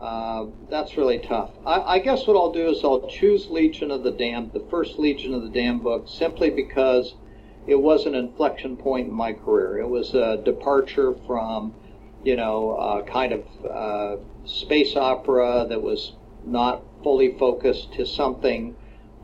Uh, 0.00 0.46
that's 0.70 0.96
really 0.96 1.18
tough. 1.18 1.50
I, 1.66 1.80
I, 1.80 1.98
guess 1.98 2.24
what 2.26 2.36
I'll 2.36 2.52
do 2.52 2.68
is 2.68 2.84
I'll 2.84 3.08
choose 3.08 3.48
Legion 3.48 3.90
of 3.90 4.04
the 4.04 4.12
Damned, 4.12 4.52
the 4.52 4.64
first 4.70 4.96
Legion 4.96 5.34
of 5.34 5.42
the 5.42 5.48
Damned 5.48 5.82
book, 5.82 6.06
simply 6.08 6.50
because 6.50 7.14
it 7.66 7.74
was 7.74 8.06
an 8.06 8.14
inflection 8.14 8.76
point 8.76 9.08
in 9.08 9.14
my 9.14 9.32
career. 9.32 9.78
It 9.78 9.88
was 9.88 10.14
a 10.14 10.40
departure 10.44 11.14
from, 11.26 11.74
you 12.24 12.36
know, 12.36 12.76
uh, 12.76 13.02
kind 13.02 13.32
of 13.32 13.44
uh, 13.68 14.22
space 14.48 14.96
opera 14.96 15.66
that 15.68 15.82
was 15.82 16.14
not 16.44 16.82
fully 17.02 17.36
focused 17.38 17.92
to 17.94 18.06
something 18.06 18.74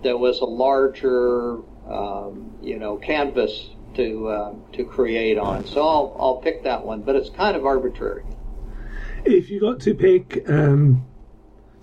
that 0.02 0.18
was 0.18 0.40
a 0.40 0.44
larger, 0.44 1.58
um, 1.90 2.54
you 2.62 2.78
know, 2.78 2.96
canvas 2.96 3.70
to 3.94 4.28
uh, 4.28 4.54
to 4.72 4.84
create 4.84 5.38
on. 5.38 5.66
So 5.66 5.80
I'll 5.80 6.16
I'll 6.18 6.36
pick 6.36 6.62
that 6.64 6.84
one, 6.84 7.02
but 7.02 7.16
it's 7.16 7.30
kind 7.30 7.56
of 7.56 7.64
arbitrary. 7.64 8.24
If 9.24 9.48
you 9.48 9.60
got 9.60 9.80
to 9.80 9.94
pick 9.94 10.44
um, 10.48 11.06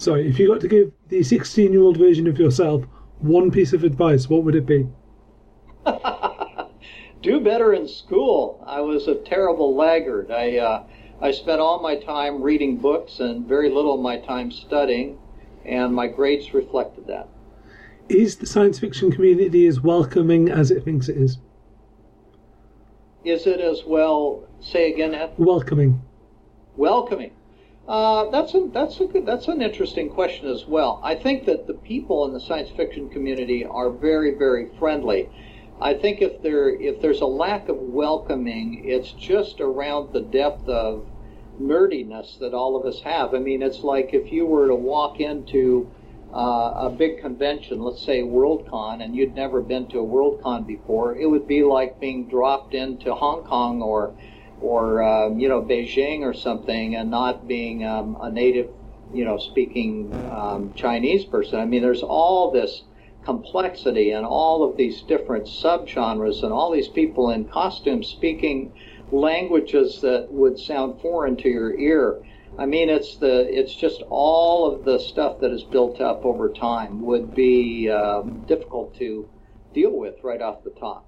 Sorry, 0.01 0.27
if 0.27 0.39
you 0.39 0.47
got 0.47 0.61
to 0.61 0.67
give 0.67 0.91
the 1.09 1.21
16 1.21 1.71
year 1.71 1.83
old 1.83 1.95
version 1.95 2.25
of 2.25 2.39
yourself 2.39 2.85
one 3.19 3.51
piece 3.51 3.71
of 3.71 3.83
advice, 3.83 4.27
what 4.27 4.43
would 4.43 4.55
it 4.55 4.65
be? 4.65 4.87
do 7.21 7.39
better 7.39 7.71
in 7.71 7.87
school. 7.87 8.63
I 8.65 8.81
was 8.81 9.07
a 9.07 9.13
terrible 9.13 9.75
laggard. 9.75 10.31
I 10.31 10.57
uh, 10.57 10.83
I 11.21 11.31
spent 11.31 11.61
all 11.61 11.79
my 11.79 11.97
time 11.97 12.41
reading 12.41 12.77
books 12.77 13.19
and 13.19 13.45
very 13.45 13.69
little 13.69 13.93
of 13.93 14.01
my 14.01 14.17
time 14.17 14.51
studying, 14.51 15.19
and 15.63 15.93
my 15.93 16.07
grades 16.07 16.51
reflected 16.51 17.05
that. 17.07 17.27
Is 18.09 18.37
the 18.37 18.47
science 18.47 18.79
fiction 18.79 19.11
community 19.11 19.67
as 19.67 19.81
welcoming 19.81 20.49
as 20.49 20.71
it 20.71 20.83
thinks 20.83 21.09
it 21.09 21.17
is? 21.17 21.37
Is 23.23 23.45
it 23.45 23.59
as 23.59 23.83
well? 23.85 24.47
Say 24.61 24.91
again, 24.91 25.13
Ed? 25.13 25.33
Welcoming. 25.37 26.01
Welcoming. 26.75 27.33
Uh, 27.87 28.29
that's 28.31 28.55
a 28.55 28.67
that's 28.73 28.99
a 28.99 29.05
good 29.05 29.25
that's 29.25 29.47
an 29.47 29.61
interesting 29.61 30.09
question 30.09 30.47
as 30.47 30.65
well. 30.65 30.99
I 31.03 31.13
think 31.13 31.45
that 31.45 31.67
the 31.67 31.73
people 31.73 32.25
in 32.25 32.33
the 32.33 32.39
science 32.39 32.69
fiction 32.71 33.09
community 33.09 33.63
are 33.65 33.91
very 33.91 34.35
very 34.35 34.69
friendly. 34.79 35.29
I 35.81 35.95
think 35.95 36.21
if 36.21 36.43
there 36.43 36.69
if 36.69 37.01
there's 37.01 37.21
a 37.21 37.25
lack 37.25 37.67
of 37.67 37.77
welcoming, 37.77 38.83
it's 38.85 39.11
just 39.13 39.59
around 39.59 40.13
the 40.13 40.21
depth 40.21 40.69
of 40.69 41.07
nerdiness 41.59 42.37
that 42.39 42.53
all 42.53 42.75
of 42.75 42.85
us 42.85 43.01
have. 43.01 43.33
I 43.33 43.39
mean, 43.39 43.63
it's 43.63 43.79
like 43.79 44.13
if 44.13 44.31
you 44.31 44.45
were 44.45 44.67
to 44.67 44.75
walk 44.75 45.19
into 45.19 45.91
uh, 46.33 46.87
a 46.87 46.95
big 46.95 47.19
convention, 47.19 47.81
let's 47.81 48.05
say 48.05 48.21
Worldcon, 48.21 49.03
and 49.03 49.15
you'd 49.15 49.35
never 49.35 49.59
been 49.61 49.87
to 49.87 49.99
a 49.99 50.05
Worldcon 50.05 50.67
before, 50.67 51.15
it 51.15 51.25
would 51.25 51.47
be 51.47 51.63
like 51.63 51.99
being 51.99 52.27
dropped 52.29 52.75
into 52.75 53.13
Hong 53.15 53.43
Kong 53.43 53.81
or 53.81 54.13
or 54.61 55.01
um, 55.01 55.39
you 55.39 55.49
know 55.49 55.63
Beijing 55.63 56.21
or 56.21 56.35
something, 56.35 56.95
and 56.95 57.09
not 57.09 57.47
being 57.47 57.83
um, 57.83 58.17
a 58.21 58.29
native, 58.31 58.69
you 59.11 59.25
know, 59.25 59.39
speaking 59.39 60.15
um, 60.29 60.73
Chinese 60.75 61.25
person. 61.25 61.59
I 61.59 61.65
mean, 61.65 61.81
there's 61.81 62.03
all 62.03 62.51
this 62.51 62.83
complexity 63.23 64.11
and 64.11 64.25
all 64.25 64.63
of 64.63 64.77
these 64.77 65.01
different 65.03 65.45
subgenres 65.45 66.43
and 66.43 66.51
all 66.51 66.71
these 66.71 66.87
people 66.87 67.29
in 67.29 67.45
costumes 67.45 68.07
speaking 68.07 68.73
languages 69.11 70.01
that 70.01 70.27
would 70.31 70.57
sound 70.57 70.99
foreign 71.01 71.35
to 71.37 71.49
your 71.49 71.77
ear. 71.77 72.21
I 72.57 72.65
mean, 72.65 72.89
it's 72.89 73.17
the 73.17 73.47
it's 73.49 73.73
just 73.73 74.01
all 74.09 74.71
of 74.71 74.83
the 74.83 74.99
stuff 74.99 75.39
that 75.39 75.51
is 75.51 75.63
built 75.63 76.01
up 76.01 76.25
over 76.25 76.49
time 76.49 77.01
would 77.03 77.33
be 77.33 77.89
um, 77.89 78.43
difficult 78.47 78.95
to 78.97 79.29
deal 79.73 79.91
with 79.91 80.15
right 80.23 80.41
off 80.41 80.63
the 80.63 80.71
top. 80.71 81.07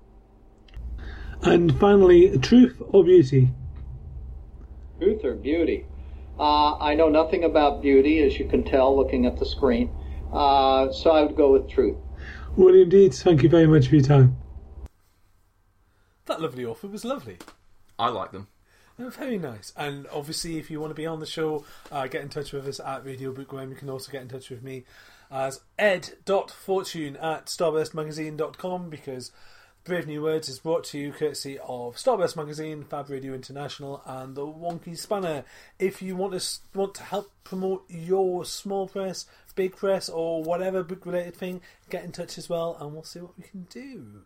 And 1.42 1.78
finally, 1.78 2.38
truth 2.38 2.82
or 2.88 3.04
beauty? 3.04 3.50
Truth 5.00 5.26
or 5.26 5.36
beauty? 5.36 5.86
Uh, 6.40 6.78
I 6.78 6.96
know 6.96 7.10
nothing 7.10 7.44
about 7.44 7.82
beauty, 7.82 8.24
as 8.24 8.40
you 8.40 8.46
can 8.46 8.64
tell 8.64 8.96
looking 8.96 9.26
at 9.26 9.38
the 9.38 9.46
screen. 9.46 9.90
Uh, 10.34 10.92
so 10.92 11.12
I 11.12 11.22
would 11.22 11.36
go 11.36 11.52
with 11.54 11.70
truth. 11.70 11.98
William 12.56 12.90
Dietz, 12.90 13.22
thank 13.22 13.44
you 13.44 13.50
very 13.50 13.68
much 13.68 13.88
for 13.88 13.96
your 13.96 14.04
time. 14.04 14.36
That 16.26 16.42
lovely 16.42 16.66
author 16.66 16.88
was 16.88 17.06
lovely. 17.06 17.38
I 18.00 18.10
like 18.10 18.32
them. 18.32 18.48
They 18.98 19.04
were 19.04 19.10
very 19.10 19.38
nice. 19.38 19.74
And 19.76 20.08
obviously, 20.12 20.58
if 20.58 20.70
you 20.70 20.80
want 20.80 20.92
to 20.92 20.96
be 20.96 21.06
on 21.06 21.20
the 21.20 21.26
show, 21.26 21.66
uh, 21.92 22.08
get 22.08 22.22
in 22.22 22.30
touch 22.30 22.54
with 22.54 22.68
us 22.68 22.80
at 22.80 23.06
Radio 23.06 23.32
Bookworm. 23.32 23.70
You 23.70 23.76
can 23.76 23.90
also 23.90 24.12
get 24.12 24.22
in 24.22 24.28
touch 24.28 24.50
with 24.50 24.64
me 24.64 24.86
as 25.32 25.62
ed.fortune 25.80 27.18
at 27.18 27.48
starburstmagazine.com 27.48 28.90
because 28.90 29.32
Brave 29.84 30.08
New 30.08 30.22
Words 30.22 30.48
is 30.48 30.60
brought 30.60 30.86
to 30.86 30.98
you 30.98 31.12
courtesy 31.12 31.60
of 31.60 31.96
Starburst 31.96 32.38
Magazine, 32.38 32.86
Fab 32.86 33.10
Radio 33.10 33.34
International, 33.34 34.02
and 34.06 34.34
the 34.34 34.46
Wonky 34.46 34.98
Spanner. 34.98 35.44
If 35.78 36.02
you 36.02 36.16
want 36.16 36.40
to 36.40 36.60
want 36.74 36.96
to 36.96 37.04
help 37.04 37.32
promote 37.44 37.84
your 37.90 38.46
small 38.46 38.88
press, 38.88 39.26
big 39.56 39.76
press, 39.76 40.10
or 40.10 40.44
whatever 40.44 40.84
book 40.84 41.06
related 41.06 41.36
thing, 41.36 41.62
get 41.90 42.04
in 42.04 42.12
touch 42.12 42.38
as 42.38 42.50
well, 42.50 42.78
and 42.80 42.94
we'll 42.94 43.04
see 43.04 43.20
what 43.20 43.38
we 43.38 43.44
can 43.44 43.64
do. 43.70 44.22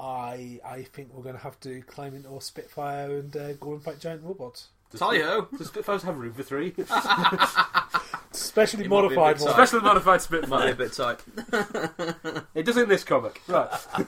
I 0.00 0.60
I 0.64 0.82
think 0.82 1.12
we're 1.12 1.22
going 1.22 1.36
to 1.36 1.42
have 1.42 1.60
to 1.60 1.80
climb 1.82 2.14
into 2.14 2.34
a 2.36 2.40
Spitfire 2.40 3.16
and 3.18 3.36
uh, 3.36 3.52
go 3.54 3.72
and 3.72 3.82
fight 3.82 4.00
giant 4.00 4.22
robots, 4.24 4.68
Tally-ho! 4.96 5.48
Does 5.56 5.68
Spitfires 5.68 6.02
have 6.04 6.16
room 6.18 6.32
for 6.34 6.42
three? 6.42 6.74
especially 8.32 8.84
It 8.84 8.88
might 8.90 9.08
be 9.08 9.14
a 9.14 9.16
modified 9.18 9.36
bit 9.36 9.44
ones. 9.44 9.54
Specially 9.54 9.80
modified 9.82 10.20
Might 10.30 10.30
be 10.30 10.38
Spitfire. 10.38 10.72
a 10.72 10.74
bit 10.74 10.92
tight. 10.92 12.44
It 12.54 12.64
does 12.66 12.76
in 12.76 12.88
this 12.88 13.02
comic. 13.04 13.40
Right. 13.48 13.68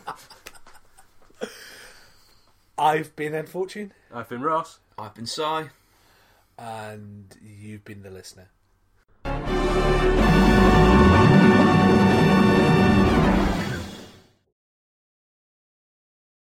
I've 2.78 3.16
been 3.16 3.34
Ed 3.34 3.48
Fortune, 3.48 3.92
I've 4.12 4.28
been 4.28 4.42
Ross. 4.42 4.78
I've 4.98 5.14
been 5.14 5.26
Si. 5.26 5.42
and 6.58 7.36
you've 7.42 7.84
been 7.84 8.02
the 8.02 8.10
listener. 8.10 8.48
Thank 9.76 10.30
you. 10.30 10.35